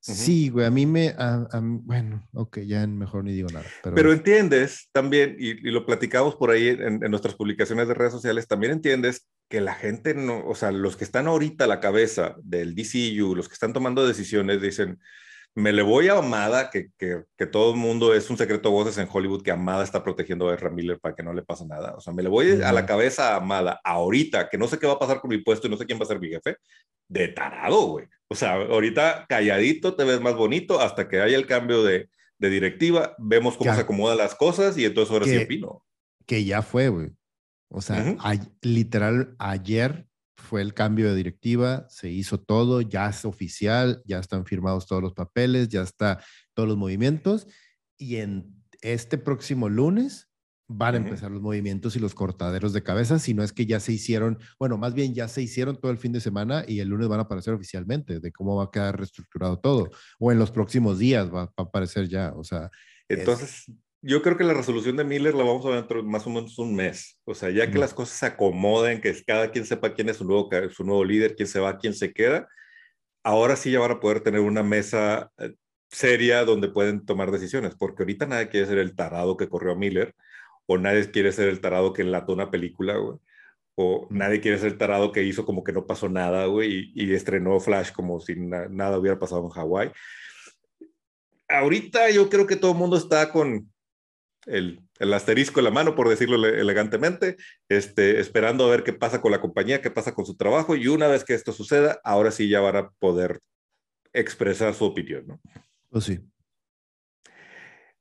Sí, 0.00 0.48
güey, 0.48 0.64
a 0.64 0.70
mí 0.70 0.86
me, 0.86 1.14
bueno, 1.60 2.26
ok, 2.32 2.60
ya 2.60 2.86
mejor 2.86 3.24
ni 3.24 3.32
digo 3.32 3.48
nada. 3.52 3.66
Pero, 3.82 4.12
entiendes 4.12 4.88
también, 4.92 5.36
y, 5.38 5.54
lo 5.70 5.84
platicamos 5.84 6.36
por 6.36 6.50
ahí 6.50 6.68
en, 6.68 7.02
en, 7.02 7.10
nuestras 7.10 7.34
publicaciones 7.34 7.88
de 7.88 7.94
redes 7.94 8.12
sociales, 8.12 8.46
también 8.46 8.72
entiendes 8.72 9.26
que 9.48 9.60
la 9.60 9.74
gente 9.74 10.14
no, 10.14 10.46
o 10.46 10.54
sea, 10.54 10.70
los 10.70 10.96
que 10.96 11.04
están 11.04 11.26
ahorita 11.26 11.64
a 11.64 11.68
la 11.68 11.80
cabeza 11.80 12.36
del 12.42 12.74
DCU, 12.74 13.34
los 13.34 13.48
que 13.48 13.54
están 13.54 13.72
tomando 13.72 14.06
decisiones, 14.06 14.62
dicen, 14.62 14.98
me 15.58 15.72
le 15.72 15.82
voy 15.82 16.08
a 16.08 16.18
Amada, 16.18 16.70
que, 16.70 16.90
que, 16.96 17.24
que, 17.36 17.46
todo 17.46 17.72
el 17.72 17.78
mundo 17.78 18.14
es 18.14 18.30
un 18.30 18.36
secreto 18.36 18.70
voces 18.70 18.96
en 18.98 19.08
Hollywood 19.10 19.42
que 19.42 19.50
Amada 19.50 19.82
está 19.82 20.04
protegiendo 20.04 20.48
a 20.48 20.54
Ezra 20.54 20.70
Miller 20.70 21.00
para 21.00 21.14
que 21.14 21.22
no 21.22 21.32
le 21.32 21.42
pase 21.42 21.66
nada. 21.66 21.94
O 21.96 22.00
sea, 22.00 22.12
me 22.12 22.22
le 22.22 22.28
voy 22.28 22.62
a 22.62 22.72
la 22.72 22.86
cabeza 22.86 23.34
a 23.34 23.36
Amada 23.36 23.80
ahorita, 23.82 24.48
que 24.48 24.58
no 24.58 24.68
sé 24.68 24.78
qué 24.78 24.86
va 24.86 24.94
a 24.94 24.98
pasar 24.98 25.20
con 25.20 25.30
mi 25.30 25.38
puesto 25.38 25.66
y 25.66 25.70
no 25.70 25.76
sé 25.76 25.84
quién 25.84 25.98
va 25.98 26.04
a 26.04 26.08
ser 26.08 26.20
mi 26.20 26.28
jefe, 26.28 26.56
de 27.08 27.28
tarado, 27.28 27.86
güey. 27.86 28.06
O 28.30 28.34
sea, 28.34 28.54
ahorita 28.54 29.26
calladito 29.28 29.94
te 29.94 30.04
ves 30.04 30.20
más 30.20 30.34
bonito 30.34 30.80
hasta 30.80 31.08
que 31.08 31.20
haya 31.20 31.36
el 31.36 31.46
cambio 31.46 31.82
de, 31.82 32.10
de 32.38 32.50
directiva, 32.50 33.14
vemos 33.18 33.56
cómo 33.56 33.74
se 33.74 33.80
acomodan 33.80 34.18
las 34.18 34.34
cosas 34.34 34.76
y 34.76 34.84
entonces 34.84 35.12
ahora 35.12 35.26
sí 35.26 35.36
opino. 35.36 35.84
Que 36.26 36.44
ya 36.44 36.62
fue, 36.62 36.88
güey. 36.88 37.10
O 37.70 37.80
sea, 37.80 38.16
literal, 38.62 39.34
ayer 39.38 40.06
fue 40.36 40.62
el 40.62 40.72
cambio 40.72 41.10
de 41.10 41.16
directiva, 41.16 41.86
se 41.90 42.10
hizo 42.10 42.38
todo, 42.38 42.80
ya 42.80 43.08
es 43.10 43.24
oficial, 43.24 44.02
ya 44.04 44.18
están 44.18 44.46
firmados 44.46 44.86
todos 44.86 45.02
los 45.02 45.12
papeles, 45.12 45.68
ya 45.68 45.82
está 45.82 46.22
todos 46.54 46.68
los 46.68 46.78
movimientos 46.78 47.46
y 47.98 48.16
en 48.16 48.54
este 48.80 49.18
próximo 49.18 49.68
lunes 49.68 50.27
van 50.68 50.94
a 50.94 50.98
empezar 50.98 51.30
los 51.30 51.40
movimientos 51.40 51.96
y 51.96 51.98
los 51.98 52.14
cortaderos 52.14 52.74
de 52.74 52.82
cabeza, 52.82 53.18
si 53.18 53.32
no 53.32 53.42
es 53.42 53.52
que 53.52 53.64
ya 53.64 53.80
se 53.80 53.92
hicieron, 53.92 54.38
bueno, 54.58 54.76
más 54.76 54.92
bien 54.92 55.14
ya 55.14 55.26
se 55.26 55.40
hicieron 55.40 55.80
todo 55.80 55.90
el 55.90 55.98
fin 55.98 56.12
de 56.12 56.20
semana 56.20 56.64
y 56.68 56.80
el 56.80 56.88
lunes 56.88 57.08
van 57.08 57.20
a 57.20 57.22
aparecer 57.22 57.54
oficialmente 57.54 58.20
de 58.20 58.32
cómo 58.32 58.56
va 58.56 58.64
a 58.64 58.70
quedar 58.70 58.98
reestructurado 58.98 59.58
todo, 59.58 59.88
o 60.18 60.30
en 60.30 60.38
los 60.38 60.50
próximos 60.50 60.98
días 60.98 61.32
va, 61.32 61.42
a 61.56 61.62
aparecer 61.62 62.08
ya, 62.08 62.32
o 62.36 62.44
sea. 62.44 62.70
Entonces, 63.08 63.72
yo 64.02 64.22
creo 64.22 64.36
que 64.36 64.44
la 64.44 64.52
resolución 64.54 64.96
de 64.96 65.04
Miller 65.04 65.34
la 65.34 65.42
vamos 65.42 65.64
a 65.64 65.70
ver 65.70 65.78
dentro 65.78 66.02
de 66.02 66.08
más 66.08 66.26
o 66.26 66.30
menos 66.30 66.58
un 66.58 66.74
mes. 66.74 67.18
O 67.24 67.34
sea, 67.34 67.50
ya 67.50 67.70
que 67.70 67.78
las 67.78 67.94
cosas 67.94 68.16
se 68.18 68.26
acomoden, 68.26 69.00
que 69.00 69.14
cada 69.24 69.50
quien 69.50 69.64
sepa 69.64 69.94
quién 69.94 70.08
es 70.10 70.18
su 70.18 70.24
nuevo, 70.24 70.48
su 70.70 70.84
nuevo 70.84 71.04
líder, 71.04 71.34
quién 71.34 71.48
se 71.48 71.58
va, 71.58 71.78
quién 71.78 71.94
se 71.94 72.12
queda, 72.12 72.46
ahora 73.24 73.56
sí 73.56 73.70
ya 73.70 73.80
van 73.80 73.92
a 73.92 74.00
poder 74.00 74.20
tener 74.20 74.40
una 74.40 74.62
mesa 74.62 75.30
eh, 75.38 75.54
seria 75.90 76.44
donde 76.44 76.68
pueden 76.68 77.04
tomar 77.04 77.30
decisiones, 77.30 77.74
porque 77.76 78.02
ahorita 78.02 78.26
nadie 78.26 78.48
quiere 78.48 78.66
ser 78.66 78.78
el 78.78 78.94
tarado 78.94 79.36
que 79.36 79.48
corrió 79.48 79.72
a 79.72 79.76
Miller, 79.76 80.14
o 80.70 80.76
nadie 80.76 81.10
quiere 81.10 81.32
ser 81.32 81.48
el 81.48 81.60
tarado 81.60 81.94
que 81.94 82.02
enlató 82.02 82.34
una 82.34 82.50
película, 82.50 82.96
güey. 82.96 83.18
O 83.74 84.06
nadie 84.10 84.40
quiere 84.40 84.58
ser 84.58 84.72
el 84.72 84.78
tarado 84.78 85.12
que 85.12 85.22
hizo 85.22 85.46
como 85.46 85.64
que 85.64 85.72
no 85.72 85.86
pasó 85.86 86.08
nada, 86.08 86.44
güey, 86.44 86.92
y, 86.94 87.14
estrenó 87.14 87.58
Flash 87.58 87.90
como 87.92 88.20
si 88.20 88.34
nada 88.36 88.98
hubiera 88.98 89.18
pasado 89.18 89.44
en 89.44 89.50
Hawái. 89.50 89.92
Ahorita 91.48 92.10
yo 92.10 92.28
creo 92.28 92.46
que 92.46 92.56
todo 92.56 92.72
el 92.72 92.76
mundo 92.76 92.98
está 92.98 93.32
con, 93.32 93.72
el, 94.44 94.82
asterisco 95.14 95.60
en 95.60 95.64
la 95.64 95.70
mano, 95.70 95.94
por 95.94 96.08
decirlo 96.08 96.44
elegantemente, 96.46 97.36
este, 97.70 98.20
esperando 98.20 98.66
a 98.66 98.70
ver 98.70 98.84
qué 98.84 98.92
pasa 98.92 99.22
con 99.22 99.32
la 99.32 99.40
compañía, 99.40 99.80
qué 99.80 99.90
pasa 99.90 100.14
con 100.14 100.26
su 100.26 100.36
trabajo, 100.36 100.76
y 100.76 100.88
una 100.88 101.06
vez 101.06 101.24
que 101.24 101.34
esto 101.34 101.52
suceda, 101.52 101.98
ahora 102.04 102.30
sí 102.30 102.48
ya 102.48 102.60
van 102.60 102.76
a 102.76 102.90
poder 102.98 103.40
expresar 104.12 104.74
su 104.74 104.84
opinión, 104.84 105.26
¿no? 105.26 105.40
Pues 105.88 106.04
sí. 106.04 106.20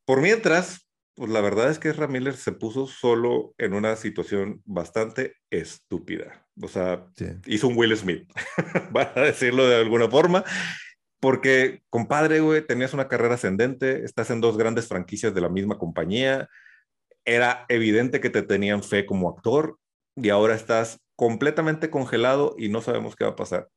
Por 0.05 0.21
mientras, 0.21 0.86
pues 1.17 1.31
la 1.31 1.41
verdad 1.41 1.71
es 1.71 1.79
que 1.79 1.91
Ramírez 1.91 2.35
se 2.35 2.51
puso 2.51 2.85
solo 2.85 3.55
en 3.57 3.73
una 3.73 3.95
situación 3.95 4.61
bastante 4.65 5.33
estúpida. 5.49 6.45
O 6.61 6.67
sea, 6.67 7.07
hizo 7.47 7.67
un 7.67 7.75
Will 7.75 7.97
Smith, 7.97 8.31
para 8.93 9.23
decirlo 9.23 9.67
de 9.67 9.77
alguna 9.77 10.07
forma. 10.07 10.43
Porque, 11.19 11.81
compadre, 11.89 12.39
güey, 12.39 12.61
tenías 12.61 12.93
una 12.93 13.07
carrera 13.07 13.33
ascendente, 13.33 14.05
estás 14.05 14.29
en 14.29 14.41
dos 14.41 14.59
grandes 14.59 14.87
franquicias 14.87 15.33
de 15.33 15.41
la 15.41 15.49
misma 15.49 15.79
compañía, 15.79 16.47
era 17.25 17.65
evidente 17.67 18.21
que 18.21 18.29
te 18.29 18.43
tenían 18.43 18.83
fe 18.83 19.07
como 19.07 19.27
actor 19.27 19.79
y 20.15 20.29
ahora 20.29 20.53
estás 20.53 20.99
completamente 21.15 21.89
congelado 21.89 22.55
y 22.59 22.69
no 22.69 22.81
sabemos 22.81 23.15
qué 23.15 23.23
va 23.23 23.31
a 23.31 23.35
pasar. 23.35 23.69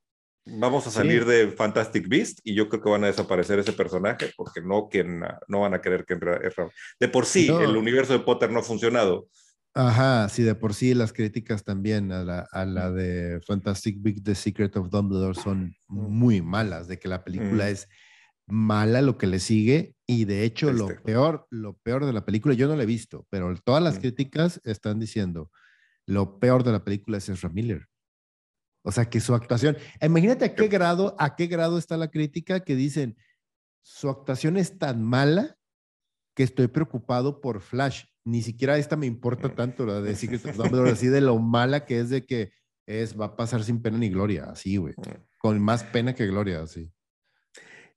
Vamos 0.45 0.87
a 0.87 0.91
salir 0.91 1.25
de 1.25 1.51
Fantastic 1.51 2.07
Beast 2.07 2.39
y 2.43 2.55
yo 2.55 2.67
creo 2.67 2.81
que 2.81 2.89
van 2.89 3.03
a 3.03 3.07
desaparecer 3.07 3.59
ese 3.59 3.73
personaje 3.73 4.31
porque 4.35 4.61
no, 4.61 4.89
que, 4.89 5.03
no 5.03 5.59
van 5.59 5.73
a 5.73 5.81
querer 5.81 6.03
que... 6.05 6.17
De 6.99 7.07
por 7.07 7.25
sí, 7.25 7.47
el 7.47 7.77
universo 7.77 8.13
de 8.13 8.19
Potter 8.19 8.51
no 8.51 8.59
ha 8.59 8.63
funcionado. 8.63 9.27
Ajá, 9.73 10.27
sí, 10.29 10.43
de 10.43 10.55
por 10.55 10.73
sí 10.73 10.93
las 10.93 11.13
críticas 11.13 11.63
también 11.63 12.11
a 12.11 12.23
la, 12.23 12.47
a 12.51 12.65
la 12.65 12.91
de 12.91 13.39
Fantastic 13.47 14.01
Big 14.01 14.23
The 14.23 14.35
Secret 14.35 14.75
of 14.75 14.89
Dumbledore 14.89 15.35
son 15.35 15.73
muy 15.87 16.41
malas, 16.41 16.87
de 16.87 16.99
que 16.99 17.07
la 17.07 17.23
película 17.23 17.69
es 17.69 17.87
mala 18.47 19.01
lo 19.01 19.17
que 19.17 19.27
le 19.27 19.39
sigue 19.39 19.95
y 20.05 20.25
de 20.25 20.43
hecho 20.43 20.73
lo 20.73 20.87
peor, 21.03 21.47
lo 21.51 21.77
peor 21.77 22.05
de 22.05 22.11
la 22.11 22.25
película, 22.25 22.53
yo 22.53 22.67
no 22.67 22.75
la 22.75 22.83
he 22.83 22.87
visto, 22.87 23.25
pero 23.29 23.55
todas 23.63 23.81
las 23.81 23.99
críticas 23.99 24.59
están 24.65 24.99
diciendo, 24.99 25.49
lo 26.05 26.39
peor 26.39 26.63
de 26.63 26.73
la 26.73 26.83
película 26.83 27.17
es 27.17 27.29
Ezra 27.29 27.49
Miller. 27.49 27.87
O 28.83 28.91
sea, 28.91 29.09
que 29.09 29.19
su 29.19 29.35
actuación, 29.35 29.77
imagínate 30.01 30.45
a 30.45 30.55
qué 30.55 30.67
grado, 30.67 31.15
a 31.19 31.35
qué 31.35 31.47
grado 31.47 31.77
está 31.77 31.97
la 31.97 32.09
crítica 32.09 32.61
que 32.61 32.75
dicen, 32.75 33.17
su 33.83 34.09
actuación 34.09 34.57
es 34.57 34.77
tan 34.77 35.03
mala 35.03 35.57
que 36.35 36.43
estoy 36.43 36.67
preocupado 36.67 37.41
por 37.41 37.61
Flash 37.61 38.05
ni 38.23 38.41
siquiera 38.41 38.77
esta 38.77 38.95
me 38.95 39.07
importa 39.07 39.49
mm. 39.49 39.55
tanto, 39.55 39.85
la 39.85 40.01
de 40.01 40.15
Secret 40.15 40.45
of 40.45 40.55
Dumbledore, 40.57 40.91
así 40.91 41.07
de 41.07 41.21
lo 41.21 41.37
mala 41.39 41.85
que 41.85 41.99
es 41.99 42.09
de 42.09 42.25
que 42.25 42.51
es, 42.85 43.19
va 43.19 43.25
a 43.25 43.35
pasar 43.35 43.63
sin 43.63 43.81
pena 43.81 43.97
ni 43.97 44.09
gloria, 44.09 44.45
así, 44.45 44.77
güey. 44.77 44.93
Mm. 44.97 45.23
Con 45.37 45.59
más 45.59 45.83
pena 45.83 46.13
que 46.13 46.27
gloria, 46.27 46.61
así. 46.61 46.91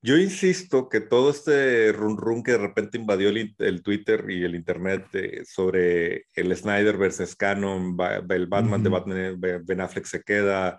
Yo 0.06 0.18
insisto 0.18 0.90
que 0.90 1.00
todo 1.00 1.30
este 1.30 1.90
run 1.92 2.18
run 2.18 2.42
que 2.42 2.52
de 2.52 2.58
repente 2.58 2.98
invadió 2.98 3.30
el, 3.30 3.82
Twitter 3.82 4.26
y 4.28 4.44
el 4.44 4.54
Internet 4.54 5.06
sobre 5.46 6.26
el 6.34 6.54
Snyder 6.54 6.98
versus 6.98 7.34
Canon, 7.34 7.96
el 8.28 8.46
Batman 8.46 8.82
de 8.82 8.90
Batman, 8.90 9.40
Ben 9.40 9.80
Affleck 9.80 10.04
se 10.04 10.22
queda, 10.22 10.78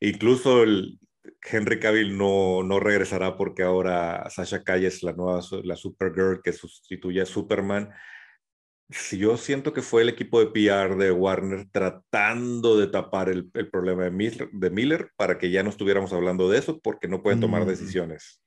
incluso 0.00 0.62
el 0.62 0.98
Henry 1.42 1.78
Cavill 1.78 2.16
no, 2.16 2.62
no 2.62 2.80
regresará 2.80 3.36
porque 3.36 3.62
ahora 3.62 4.26
Sasha 4.30 4.64
Calle 4.64 4.86
es 4.86 5.02
la 5.02 5.12
nueva, 5.12 5.42
la 5.62 5.76
Supergirl 5.76 6.40
que 6.42 6.54
sustituye 6.54 7.20
a 7.20 7.26
Superman 7.26 7.90
yo 9.12 9.36
siento 9.36 9.72
que 9.72 9.82
fue 9.82 10.02
el 10.02 10.08
equipo 10.08 10.40
de 10.40 10.46
PR 10.46 10.96
de 10.96 11.10
Warner 11.10 11.66
tratando 11.70 12.76
de 12.78 12.86
tapar 12.86 13.28
el, 13.28 13.50
problema 13.70 14.04
de 14.04 14.10
Miller, 14.10 14.48
de 14.52 14.70
Miller, 14.70 15.10
para 15.16 15.38
que 15.38 15.50
ya 15.50 15.62
no 15.62 15.70
estuviéramos 15.70 16.12
hablando 16.12 16.48
de 16.48 16.58
eso 16.58 16.78
porque 16.80 17.08
no 17.08 17.22
pueden 17.22 17.40
tomar 17.40 17.64
mm. 17.64 17.68
decisiones. 17.68 18.40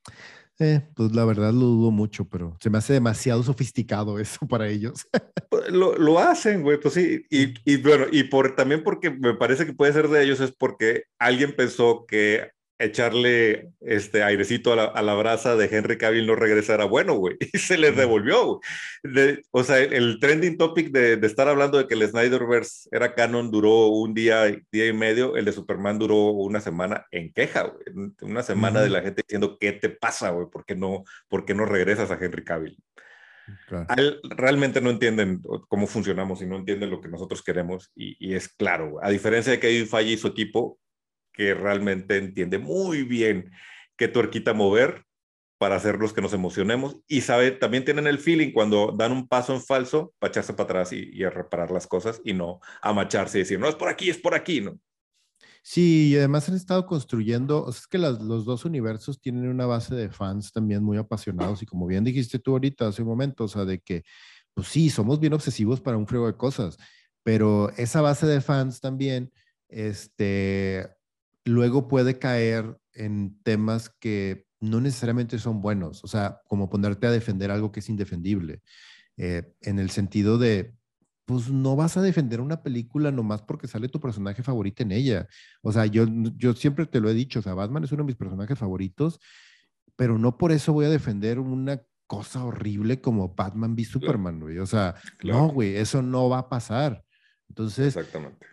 Eh, 0.62 0.82
pues 0.94 1.14
la 1.14 1.24
verdad 1.24 1.54
lo 1.54 1.66
dudo 1.68 1.92
mucho, 1.92 2.28
pero 2.28 2.58
se 2.60 2.70
me 2.70 2.78
hace 2.78 2.94
demasiado 2.94 3.42
sofisticado 3.44 4.20
eso 4.20 4.46
para 4.48 4.68
ellos. 4.68 5.08
Pues, 5.50 5.70
lo, 5.72 5.98
lo, 5.98 6.20
hacen, 6.20 6.64
güey, 6.64 6.80
pues 6.80 6.94
sí. 6.94 7.26
Y, 7.30 7.54
y, 7.66 7.78
bueno, 7.78 8.06
y 8.12 8.24
por, 8.24 8.56
también 8.56 8.84
porque 8.84 9.10
me 9.10 9.34
parece 9.36 9.66
que 9.66 9.74
puede 9.74 9.94
ser 9.94 10.10
de 10.10 10.24
ellos 10.24 10.40
es 10.42 10.52
porque 10.52 11.04
alguien 11.18 11.56
pensó 11.56 12.06
que 12.08 12.52
echarle 12.80 13.72
este 13.82 14.24
airecito 14.24 14.72
a 14.72 14.76
la, 14.78 14.84
a 14.86 15.02
la, 15.02 15.14
brasa 15.14 15.58
de 15.58 15.66
Henry 15.66 15.98
Cavill 15.98 16.26
no 16.26 16.36
regresara 16.36 16.86
bueno, 16.86 17.16
güey. 17.16 17.38
Y 17.54 17.58
se 17.58 17.78
les 17.78 17.96
devolvió, 17.96 18.62
güey. 19.04 19.42
o 19.52 19.64
sea, 19.64 19.80
el, 19.80 20.20
trending 20.20 20.58
topic 20.58 20.92
de, 20.92 21.18
de, 21.18 21.28
estar 21.28 21.48
hablando 21.48 21.78
de 21.78 21.88
que 21.88 21.96
el 21.96 22.08
Snyderverse 22.08 22.90
era 22.92 23.14
canon 23.14 23.52
duró 23.52 23.88
un 23.88 24.14
día, 24.14 24.46
día 24.72 24.88
y 24.88 24.94
medio, 24.94 25.36
el 25.36 25.46
de 25.46 25.52
Superman 25.52 26.00
duró 26.00 26.32
una 26.32 26.62
semana 26.62 27.06
en 27.12 27.32
queja, 27.34 27.64
güey. 27.64 28.14
Una 28.22 28.44
semana 28.44 28.82
de 28.82 28.90
la 28.90 29.02
gente 29.02 29.24
diciendo, 29.28 29.58
¿qué 29.60 29.74
te 29.74 29.90
pasa, 29.90 30.30
güey? 30.30 30.48
¿Por 30.50 30.66
qué 30.66 30.76
no, 30.76 31.04
por 31.28 31.46
qué 31.46 31.54
no 31.54 31.66
regresas 31.66 32.12
a 32.12 32.18
Henry 32.20 32.44
Cavill? 32.44 32.78
realmente 34.38 34.80
no 34.80 34.92
entienden 34.92 35.42
cómo 35.68 35.88
funcionamos 35.88 36.40
y 36.44 36.46
no 36.46 36.58
entienden 36.58 36.92
lo 36.92 37.02
que 37.02 37.08
nosotros 37.08 37.42
queremos 37.42 37.92
y, 37.96 38.16
y 38.20 38.36
es 38.36 38.48
claro, 38.48 39.00
a 39.02 39.10
diferencia 39.10 39.52
de 39.52 39.60
que 39.60 39.70
Kevin 39.70 39.88
Feige 39.88 40.12
y 40.12 40.18
su 40.18 40.28
equipo, 40.28 40.78
que 41.40 41.54
realmente 41.54 42.18
entiende 42.18 42.60
muy 42.60 43.04
bien 43.04 43.50
qué 43.96 44.10
tuerquita 44.10 44.54
mover 44.54 45.06
para 45.58 45.78
hacerlos 45.78 46.12
que 46.12 46.22
nos 46.22 46.34
emocionemos 46.34 46.98
y 47.08 47.22
sabe, 47.22 47.52
también 47.52 47.86
tienen 47.86 48.08
el 48.08 48.20
feeling 48.20 48.52
cuando 48.52 48.92
dan 48.92 49.14
un 49.14 49.26
paso 49.26 49.54
en 49.54 49.62
falso 49.62 50.14
para 50.20 50.32
echarse 50.32 50.52
para 50.52 50.66
atrás 50.66 50.92
y, 50.92 51.24
a 51.24 51.30
reparar 51.30 51.72
las 51.72 51.88
cosas 51.88 52.20
y 52.26 52.34
no 52.34 52.60
a 52.82 52.92
macharse 52.92 53.38
y 53.38 53.42
decir, 53.44 53.58
no, 53.58 53.70
es 53.70 53.76
por 53.76 53.88
aquí, 53.88 54.10
es 54.10 54.18
por 54.18 54.36
aquí, 54.36 54.60
¿no? 54.60 54.78
Sí, 55.64 56.10
y 56.10 56.18
además 56.18 56.50
han 56.50 56.56
estado 56.56 56.86
construyendo, 56.86 57.64
o 57.64 57.72
sea, 57.72 57.80
es 57.84 57.88
que 57.88 57.98
los 57.98 58.44
dos 58.44 58.66
universos 58.66 59.22
tienen 59.22 59.48
una 59.48 59.66
base 59.66 59.96
de 59.96 60.10
fans 60.10 60.52
también 60.52 60.84
muy 60.84 60.98
apasionados 60.98 61.62
y 61.62 61.66
como 61.66 61.88
bien 61.88 62.04
dijiste 62.04 62.40
tú 62.40 62.52
ahorita 62.52 62.90
hace 62.90 63.02
un 63.02 63.08
momento, 63.08 63.46
o 63.46 63.48
sea, 63.48 63.64
de 63.64 63.80
que, 63.80 64.04
pues 64.54 64.68
sí, 64.68 64.90
somos 64.90 65.22
bien 65.22 65.32
obsesivos 65.32 65.80
para 65.80 65.96
un 65.96 66.06
frío 66.06 66.28
de 66.28 66.36
cosas, 66.36 66.78
pero 67.24 67.70
esa 67.78 68.02
base 68.02 68.28
de 68.28 68.42
fans 68.42 68.82
también, 68.82 69.32
este, 69.70 70.99
luego 71.46 71.88
puede 71.88 72.20
caer 72.20 72.78
en 72.94 73.40
temas 73.44 73.90
que 73.90 74.46
no 74.60 74.82
necesariamente 74.82 75.40
son 75.40 75.62
buenos, 75.62 76.04
o 76.04 76.08
sea, 76.08 76.42
como 76.48 76.70
ponerte 76.70 77.08
a 77.08 77.12
defender 77.12 77.52
algo 77.52 77.72
que 77.72 77.80
es 77.80 77.90
indefendible, 77.90 78.62
eh, 79.18 79.54
en 79.62 79.80
el 79.80 79.90
sentido 79.90 80.38
de, 80.38 80.74
pues 81.26 81.50
no 81.50 81.76
vas 81.76 81.96
a 81.96 82.02
defender 82.02 82.42
una 82.42 82.64
película 82.64 83.12
nomás 83.12 83.42
porque 83.42 83.68
sale 83.68 83.88
tu 83.88 84.00
personaje 84.00 84.42
favorito 84.42 84.82
en 84.82 84.92
ella. 84.92 85.28
O 85.62 85.72
sea, 85.72 85.86
yo, 85.86 86.06
yo 86.36 86.54
siempre 86.54 86.88
te 86.88 87.00
lo 87.00 87.10
he 87.10 87.14
dicho, 87.14 87.40
o 87.40 87.42
sea, 87.42 87.54
Batman 87.54 87.84
es 87.84 87.92
uno 87.92 88.04
de 88.04 88.08
mis 88.08 88.16
personajes 88.16 88.58
favoritos, 88.58 89.20
pero 89.96 90.18
no 90.18 90.38
por 90.38 90.52
eso 90.52 90.74
voy 90.74 90.86
a 90.86 90.90
defender 90.90 91.40
una 91.40 91.82
cosa 92.08 92.44
horrible 92.44 93.00
como 93.00 93.36
Batman 93.36 93.76
v 93.76 93.86
Superman, 93.86 94.40
güey. 94.40 94.58
O 94.58 94.66
sea, 94.66 94.96
no, 95.24 95.50
güey, 95.50 95.76
eso 95.76 96.02
no 96.02 96.28
va 96.30 96.40
a 96.40 96.50
pasar. 96.50 97.04
Entonces, 97.48 97.96
Exactamente. 97.96 98.48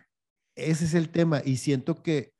ese 0.54 0.84
es 0.84 0.92
el 0.92 1.08
tema. 1.08 1.40
Y 1.42 1.56
siento 1.56 2.02
que 2.02 2.34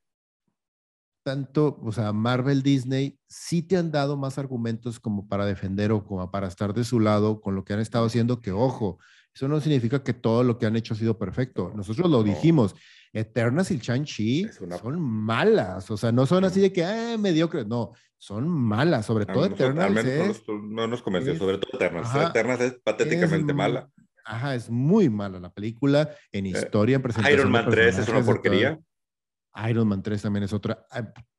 tanto, 1.27 1.77
o 1.83 1.91
sea, 1.91 2.13
Marvel, 2.13 2.63
Disney, 2.63 3.19
sí 3.27 3.61
te 3.61 3.75
han 3.75 3.91
dado 3.91 4.15
más 4.15 4.37
argumentos 4.37 4.97
como 4.97 5.27
para 5.27 5.45
defender 5.45 5.91
o 5.91 6.05
como 6.05 6.31
para 6.31 6.47
estar 6.47 6.73
de 6.73 6.85
su 6.85 7.01
lado 7.01 7.41
con 7.41 7.53
lo 7.53 7.65
que 7.65 7.73
han 7.73 7.81
estado 7.81 8.05
haciendo, 8.05 8.39
que 8.39 8.53
ojo, 8.53 8.97
eso 9.35 9.49
no 9.49 9.59
significa 9.59 10.01
que 10.01 10.13
todo 10.13 10.45
lo 10.45 10.57
que 10.57 10.67
han 10.67 10.77
hecho 10.77 10.93
ha 10.93 10.97
sido 10.97 11.17
perfecto. 11.17 11.73
Nosotros 11.75 12.09
lo 12.09 12.23
dijimos, 12.23 12.75
Eternas 13.11 13.71
y 13.71 13.77
Shang-Chi 13.77 14.47
son 14.79 15.01
malas, 15.01 15.91
o 15.91 15.97
sea, 15.97 16.13
no 16.13 16.25
son 16.25 16.45
así 16.45 16.61
de 16.61 16.71
que, 16.71 16.85
ah, 16.85 17.17
mediocres, 17.19 17.67
no, 17.67 17.91
son 18.17 18.47
malas, 18.47 19.05
sobre 19.05 19.25
todo 19.25 19.47
Eternas. 19.47 19.91
no, 20.47 20.87
nos 20.87 21.01
convenció, 21.01 21.37
sobre 21.37 21.57
todo 21.57 21.71
Eternas. 21.73 22.29
Eternas 22.29 22.61
es 22.61 22.79
patéticamente 22.81 23.53
mala. 23.53 23.89
Ajá, 24.23 24.55
es 24.55 24.69
muy 24.69 25.09
mala 25.09 25.41
la 25.41 25.49
película 25.49 26.09
en 26.31 26.45
eh, 26.45 26.49
historia, 26.51 26.95
en 26.95 27.01
presentación. 27.01 27.37
Iron 27.37 27.51
Man 27.51 27.65
3 27.69 27.97
es 27.97 28.07
una 28.07 28.23
porquería. 28.23 28.79
Iron 29.69 29.87
Man 29.87 30.03
3 30.03 30.21
también 30.21 30.43
es 30.43 30.53
otra. 30.53 30.85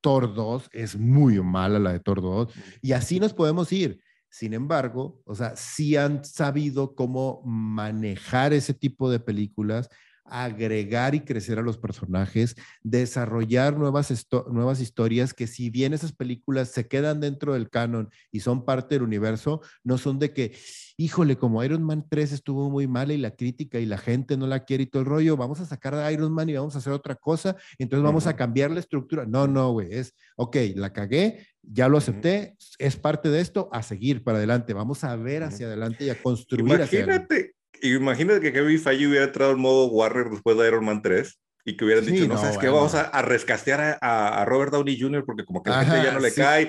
Thor 0.01 0.35
2 0.35 0.71
es 0.73 0.97
muy 0.97 1.41
mala 1.43 1.79
la 1.79 1.93
de 1.93 2.01
Thor 2.01 2.21
2. 2.21 2.53
Y 2.83 2.93
así 2.93 3.21
nos 3.21 3.35
podemos 3.35 3.73
ir. 3.73 4.01
Sin 4.31 4.53
embargo, 4.53 5.23
o 5.25 5.35
sea, 5.35 5.57
sí 5.57 5.97
han 5.97 6.25
sabido 6.25 6.95
cómo 6.95 7.43
manejar 7.45 8.53
ese 8.53 8.75
tipo 8.75 9.11
de 9.11 9.21
películas 9.21 9.89
agregar 10.31 11.15
y 11.15 11.21
crecer 11.21 11.59
a 11.59 11.63
los 11.63 11.79
personajes, 11.79 12.57
desarrollar 12.83 13.77
nuevas, 13.77 14.27
nuevas 14.51 14.81
historias 14.81 15.35
que 15.35 15.47
si 15.47 15.71
bien 15.71 15.95
esas 15.95 16.13
películas 16.13 16.69
se 16.69 16.89
quedan 16.89 17.21
dentro 17.21 17.55
del 17.55 17.71
canon 17.71 18.11
y 18.31 18.41
son 18.41 18.65
parte 18.65 18.95
del 18.95 19.03
universo, 19.03 19.61
no 19.85 19.99
son 19.99 20.19
de 20.19 20.33
que, 20.33 20.57
híjole, 20.97 21.37
como 21.37 21.63
Iron 21.65 21.83
Man 21.83 22.07
3 22.09 22.33
estuvo 22.33 22.71
muy 22.71 22.87
mal 22.87 23.11
y 23.11 23.17
la 23.17 23.33
crítica 23.33 23.79
y 23.79 23.87
la 23.87 23.99
gente 23.99 24.37
no 24.37 24.47
la 24.47 24.65
quiere 24.65 24.85
y 24.85 24.87
todo 24.87 25.03
el 25.03 25.09
rollo, 25.09 25.37
vamos 25.37 25.61
a 25.61 25.67
sacar 25.67 25.95
a 25.95 26.13
Iron 26.13 26.33
Man 26.33 26.49
y 26.49 26.55
vamos 26.55 26.75
a 26.75 26.79
hacer 26.79 26.93
otra 26.93 27.15
cosa, 27.15 27.57
entonces 27.79 28.05
vamos 28.05 28.27
a 28.27 28.37
cambiar 28.37 28.71
la 28.71 28.81
estructura. 28.81 29.27
No, 29.27 29.47
no, 29.47 29.73
güey, 29.73 29.93
es, 29.93 30.15
ok, 30.37 30.57
la 30.75 30.93
cagué, 30.93 31.47
ya 31.63 31.89
lo 31.89 31.99
acepté, 31.99 32.57
es 32.79 32.97
parte 32.97 33.29
de 33.29 33.41
esto, 33.41 33.69
a 33.73 33.83
seguir 33.83 34.23
para 34.25 34.39
adelante, 34.39 34.73
vamos 34.75 35.05
a 35.05 35.15
ver 35.17 35.43
hacia 35.43 35.67
adelante 35.67 36.05
y 36.05 36.11
a 36.11 36.21
construir. 36.21 36.75
Imagínate, 36.75 37.55
Imagínate 37.83 38.41
que 38.41 38.53
Kevin 38.53 38.81
Feige 38.81 39.07
hubiera 39.07 39.27
entrado 39.27 39.53
en 39.53 39.61
modo 39.61 39.87
Warner 39.87 40.31
después 40.31 40.57
de 40.57 40.69
Iron 40.69 40.85
Man 40.85 41.03
3 41.03 41.39
y 41.65 41.77
que 41.77 41.85
hubieran 41.85 42.07
dicho, 42.07 42.27
no, 42.27 42.39
sabes 42.39 42.59
qué, 42.59 42.69
vamos 42.69 42.95
a, 42.95 43.03
a 43.03 43.23
rescastear 43.23 43.99
a, 44.01 44.45
Robert 44.47 44.73
Downey 44.73 44.99
Jr. 44.99 45.25
porque 45.25 45.45
como 45.45 45.63
que 45.63 45.71
la 45.71 45.85
gente 45.85 46.05
ya 46.05 46.13
no 46.13 46.21
le 46.21 46.33
cae. 46.33 46.69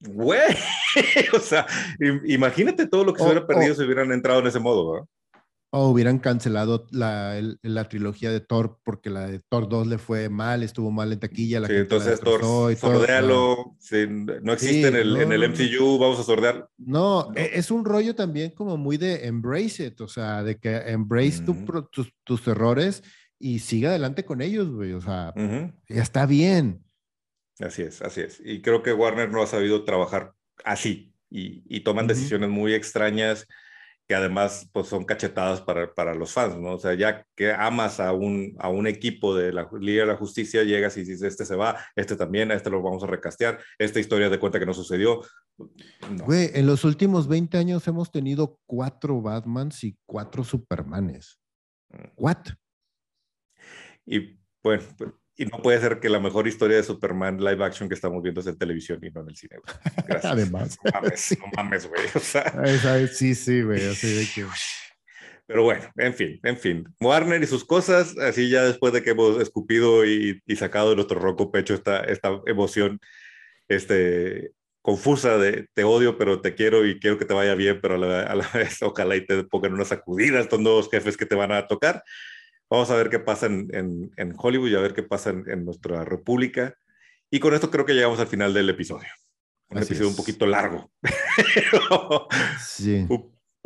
Güey, 0.00 0.56
o 1.32 1.40
sea, 1.40 1.66
imagínate 2.26 2.86
todo 2.86 3.04
lo 3.04 3.12
que 3.12 3.18
se 3.18 3.24
hubiera 3.24 3.46
perdido 3.46 3.74
si 3.74 3.82
hubieran 3.82 4.12
entrado 4.12 4.40
en 4.40 4.46
ese 4.46 4.60
modo, 4.60 4.92
¿verdad? 4.92 5.06
O 5.70 5.90
hubieran 5.90 6.18
cancelado 6.18 6.86
la, 6.92 7.38
la, 7.60 7.88
trilogía 7.90 8.30
de 8.30 8.40
Thor 8.40 8.80
porque 8.84 9.10
la 9.10 9.26
de 9.26 9.40
Thor 9.50 9.68
2 9.68 9.86
le 9.86 9.98
fue 9.98 10.30
mal, 10.30 10.62
estuvo 10.62 10.90
mal 10.90 11.12
en 11.12 11.20
taquilla. 11.20 11.60
La 11.60 11.68
sí, 11.68 11.74
entonces 11.74 12.20
Thor, 12.20 12.40
sordealo, 12.74 13.76
no 14.42 14.52
existe 14.54 14.88
en, 14.88 14.96
el, 14.96 15.16
en 15.18 15.32
el 15.32 15.50
MCU, 15.50 15.98
vamos 15.98 16.18
a 16.20 16.22
sordear. 16.22 16.70
No, 16.78 17.32
e, 17.36 17.50
es 17.52 17.70
un 17.70 17.84
rollo 17.84 18.14
también 18.14 18.52
como 18.52 18.78
muy 18.78 18.96
de 18.96 19.26
embrace 19.26 19.88
it, 19.88 20.00
o 20.00 20.08
sea, 20.08 20.42
de 20.42 20.58
que 20.58 20.74
embrace 20.74 21.42
tus, 21.42 22.10
tus, 22.24 22.48
errores 22.48 23.02
y 23.38 23.58
siga 23.58 23.90
adelante 23.90 24.24
con 24.24 24.40
ellos, 24.40 24.70
güey, 24.70 24.94
o 24.94 25.02
sea, 25.02 25.34
ya 25.36 26.02
está 26.02 26.24
bien. 26.24 26.82
Así 27.60 27.82
es, 27.82 28.00
así 28.00 28.22
es. 28.22 28.40
Y 28.42 28.62
creo 28.62 28.82
que 28.82 28.94
Warner 28.94 29.30
no 29.30 29.42
ha 29.42 29.46
sabido 29.46 29.84
trabajar 29.84 30.32
así 30.64 31.12
y, 31.28 31.62
y 31.68 31.80
toman 31.80 32.06
decisiones 32.06 32.48
muy 32.48 32.72
extrañas 32.72 33.46
que 34.08 34.14
además 34.14 34.70
pues 34.72 34.86
son 34.86 35.04
cachetadas 35.04 35.60
para, 35.60 35.92
para, 35.92 36.14
los 36.14 36.32
fans, 36.32 36.56
¿no? 36.58 36.74
O 36.74 36.78
sea, 36.78 36.94
ya 36.94 37.26
que 37.36 37.52
amas 37.52 38.00
a 38.00 38.12
un, 38.12 38.56
a 38.58 38.70
un 38.70 38.86
equipo 38.86 39.36
de 39.36 39.52
la 39.52 39.68
Liga 39.78 40.02
de 40.02 40.08
la 40.08 40.16
Justicia, 40.16 40.64
llegas 40.64 40.96
y 40.96 41.00
dices, 41.00 41.22
este 41.22 41.44
se 41.44 41.54
va, 41.54 41.76
este 41.94 42.16
también, 42.16 42.50
este 42.50 42.70
lo 42.70 42.82
vamos 42.82 43.04
a 43.04 43.06
recastear, 43.06 43.60
esta 43.78 44.00
historia 44.00 44.30
de 44.30 44.38
cuenta 44.38 44.58
que 44.58 44.64
no 44.64 44.72
sucedió. 44.72 45.20
Güey, 46.24 46.50
en 46.54 46.66
los 46.66 46.84
últimos 46.84 47.28
20 47.28 47.58
años 47.58 47.86
hemos 47.86 48.10
tenido 48.10 48.58
cuatro 48.64 49.20
Batmans 49.20 49.84
y 49.84 49.94
cuatro 50.06 50.42
Supermanes. 50.42 51.38
Mm. 51.90 52.06
¿What? 52.16 52.46
Y 54.06 54.40
bueno, 54.62 54.84
pues, 54.96 55.10
y 55.38 55.46
no 55.46 55.62
puede 55.62 55.80
ser 55.80 56.00
que 56.00 56.08
la 56.08 56.18
mejor 56.18 56.48
historia 56.48 56.76
de 56.76 56.82
Superman 56.82 57.38
live 57.38 57.64
action 57.64 57.88
que 57.88 57.94
estamos 57.94 58.20
viendo 58.22 58.40
es 58.40 58.48
en 58.48 58.58
televisión 58.58 58.98
y 59.02 59.10
no 59.10 59.22
en 59.22 59.28
el 59.28 59.36
cine. 59.36 59.56
Gracias. 60.08 60.32
Además. 60.32 60.78
No 60.84 60.90
mames, 60.92 61.38
no 61.38 61.46
mames, 61.56 61.88
güey. 61.88 62.02
O 62.14 62.18
sea... 62.18 63.06
Sí, 63.06 63.36
sí, 63.36 63.62
güey. 63.62 63.86
Así 63.88 64.12
de 64.14 64.26
que... 64.34 64.46
Pero 65.46 65.62
bueno, 65.62 65.84
en 65.96 66.12
fin, 66.12 66.40
en 66.42 66.58
fin. 66.58 66.84
Warner 67.00 67.42
y 67.42 67.46
sus 67.46 67.64
cosas, 67.64 68.18
así 68.18 68.50
ya 68.50 68.64
después 68.64 68.92
de 68.92 69.02
que 69.02 69.10
hemos 69.10 69.40
escupido 69.40 70.04
y, 70.04 70.42
y 70.44 70.56
sacado 70.56 70.90
de 70.90 70.96
nuestro 70.96 71.20
roco 71.20 71.50
pecho 71.50 71.72
esta, 71.72 72.00
esta 72.00 72.42
emoción 72.44 73.00
este, 73.68 74.50
confusa 74.82 75.38
de 75.38 75.68
te 75.72 75.84
odio, 75.84 76.18
pero 76.18 76.40
te 76.40 76.54
quiero 76.54 76.84
y 76.84 76.98
quiero 76.98 77.16
que 77.16 77.24
te 77.24 77.32
vaya 77.32 77.54
bien, 77.54 77.80
pero 77.80 77.94
a 77.94 77.98
la, 77.98 78.22
a 78.24 78.34
la 78.34 78.48
vez 78.54 78.82
ojalá 78.82 79.14
y 79.16 79.24
te 79.24 79.44
pongan 79.44 79.74
una 79.74 79.84
sacudida 79.84 80.40
estos 80.40 80.60
nuevos 80.60 80.90
jefes 80.90 81.16
que 81.16 81.26
te 81.26 81.36
van 81.36 81.52
a 81.52 81.66
tocar. 81.66 82.02
Vamos 82.70 82.90
a 82.90 82.96
ver 82.96 83.08
qué 83.08 83.18
pasa 83.18 83.46
en, 83.46 84.10
en, 84.16 84.34
Hollywood 84.36 84.68
y 84.68 84.74
a 84.74 84.80
ver 84.80 84.94
qué 84.94 85.02
pasa 85.02 85.30
en, 85.30 85.64
nuestra 85.64 86.04
república. 86.04 86.74
Y 87.30 87.40
con 87.40 87.54
esto 87.54 87.70
creo 87.70 87.84
que 87.84 87.94
llegamos 87.94 88.20
al 88.20 88.26
final 88.26 88.52
del 88.52 88.68
episodio. 88.70 89.08
Un 89.70 89.78
episodio 89.78 90.08
un 90.08 90.16
poquito 90.16 90.46
largo. 90.46 90.90
sí 92.60 93.06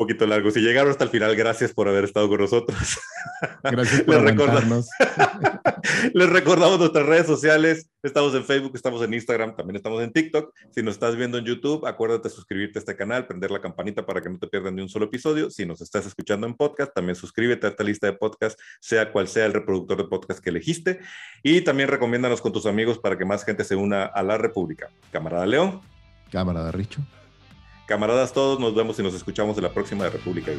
poquito 0.02 0.26
largo. 0.26 0.50
Si 0.50 0.60
llegaron 0.60 0.90
hasta 0.90 1.04
el 1.04 1.10
final, 1.10 1.34
gracias 1.36 1.72
por 1.72 1.88
haber 1.88 2.04
estado 2.04 2.28
con 2.28 2.40
nosotros. 2.40 2.98
Gracias 3.62 4.00
por 4.06 4.20
recordarnos. 4.22 4.88
Les 6.14 6.28
recordamos 6.28 6.78
nuestras 6.78 7.06
redes 7.06 7.26
sociales. 7.26 7.88
Estamos 8.02 8.34
en 8.34 8.44
Facebook, 8.44 8.72
estamos 8.74 9.02
en 9.02 9.14
Instagram, 9.14 9.54
también 9.54 9.76
estamos 9.76 10.02
en 10.02 10.12
TikTok. 10.12 10.52
Si 10.70 10.82
nos 10.82 10.94
estás 10.94 11.14
viendo 11.14 11.38
en 11.38 11.44
YouTube, 11.44 11.86
acuérdate 11.86 12.28
de 12.28 12.34
suscribirte 12.34 12.78
a 12.78 12.80
este 12.80 12.96
canal, 12.96 13.26
prender 13.26 13.52
la 13.52 13.60
campanita 13.60 14.04
para 14.04 14.20
que 14.20 14.28
no 14.28 14.38
te 14.38 14.48
pierdas 14.48 14.72
ni 14.72 14.82
un 14.82 14.88
solo 14.88 15.04
episodio. 15.04 15.50
Si 15.50 15.64
nos 15.64 15.80
estás 15.80 16.04
escuchando 16.06 16.46
en 16.46 16.54
podcast, 16.54 16.92
también 16.92 17.14
suscríbete 17.14 17.68
a 17.68 17.70
esta 17.70 17.84
lista 17.84 18.08
de 18.08 18.14
podcast, 18.14 18.58
sea 18.80 19.12
cual 19.12 19.28
sea 19.28 19.46
el 19.46 19.52
reproductor 19.52 19.98
de 19.98 20.04
podcast 20.04 20.40
que 20.40 20.50
elegiste. 20.50 20.98
Y 21.44 21.60
también 21.60 21.88
recomiéndanos 21.88 22.40
con 22.40 22.52
tus 22.52 22.66
amigos 22.66 22.98
para 22.98 23.16
que 23.16 23.24
más 23.24 23.44
gente 23.44 23.62
se 23.62 23.76
una 23.76 24.04
a 24.04 24.22
la 24.24 24.36
República. 24.36 24.88
Camarada 25.12 25.46
León. 25.46 25.80
Camarada 26.32 26.72
Richo. 26.72 27.00
Camaradas 27.86 28.32
todos, 28.32 28.60
nos 28.60 28.74
vemos 28.74 28.98
y 28.98 29.02
nos 29.02 29.14
escuchamos 29.14 29.56
en 29.56 29.64
la 29.64 29.72
próxima 29.72 30.04
de 30.04 30.10
República 30.10 30.52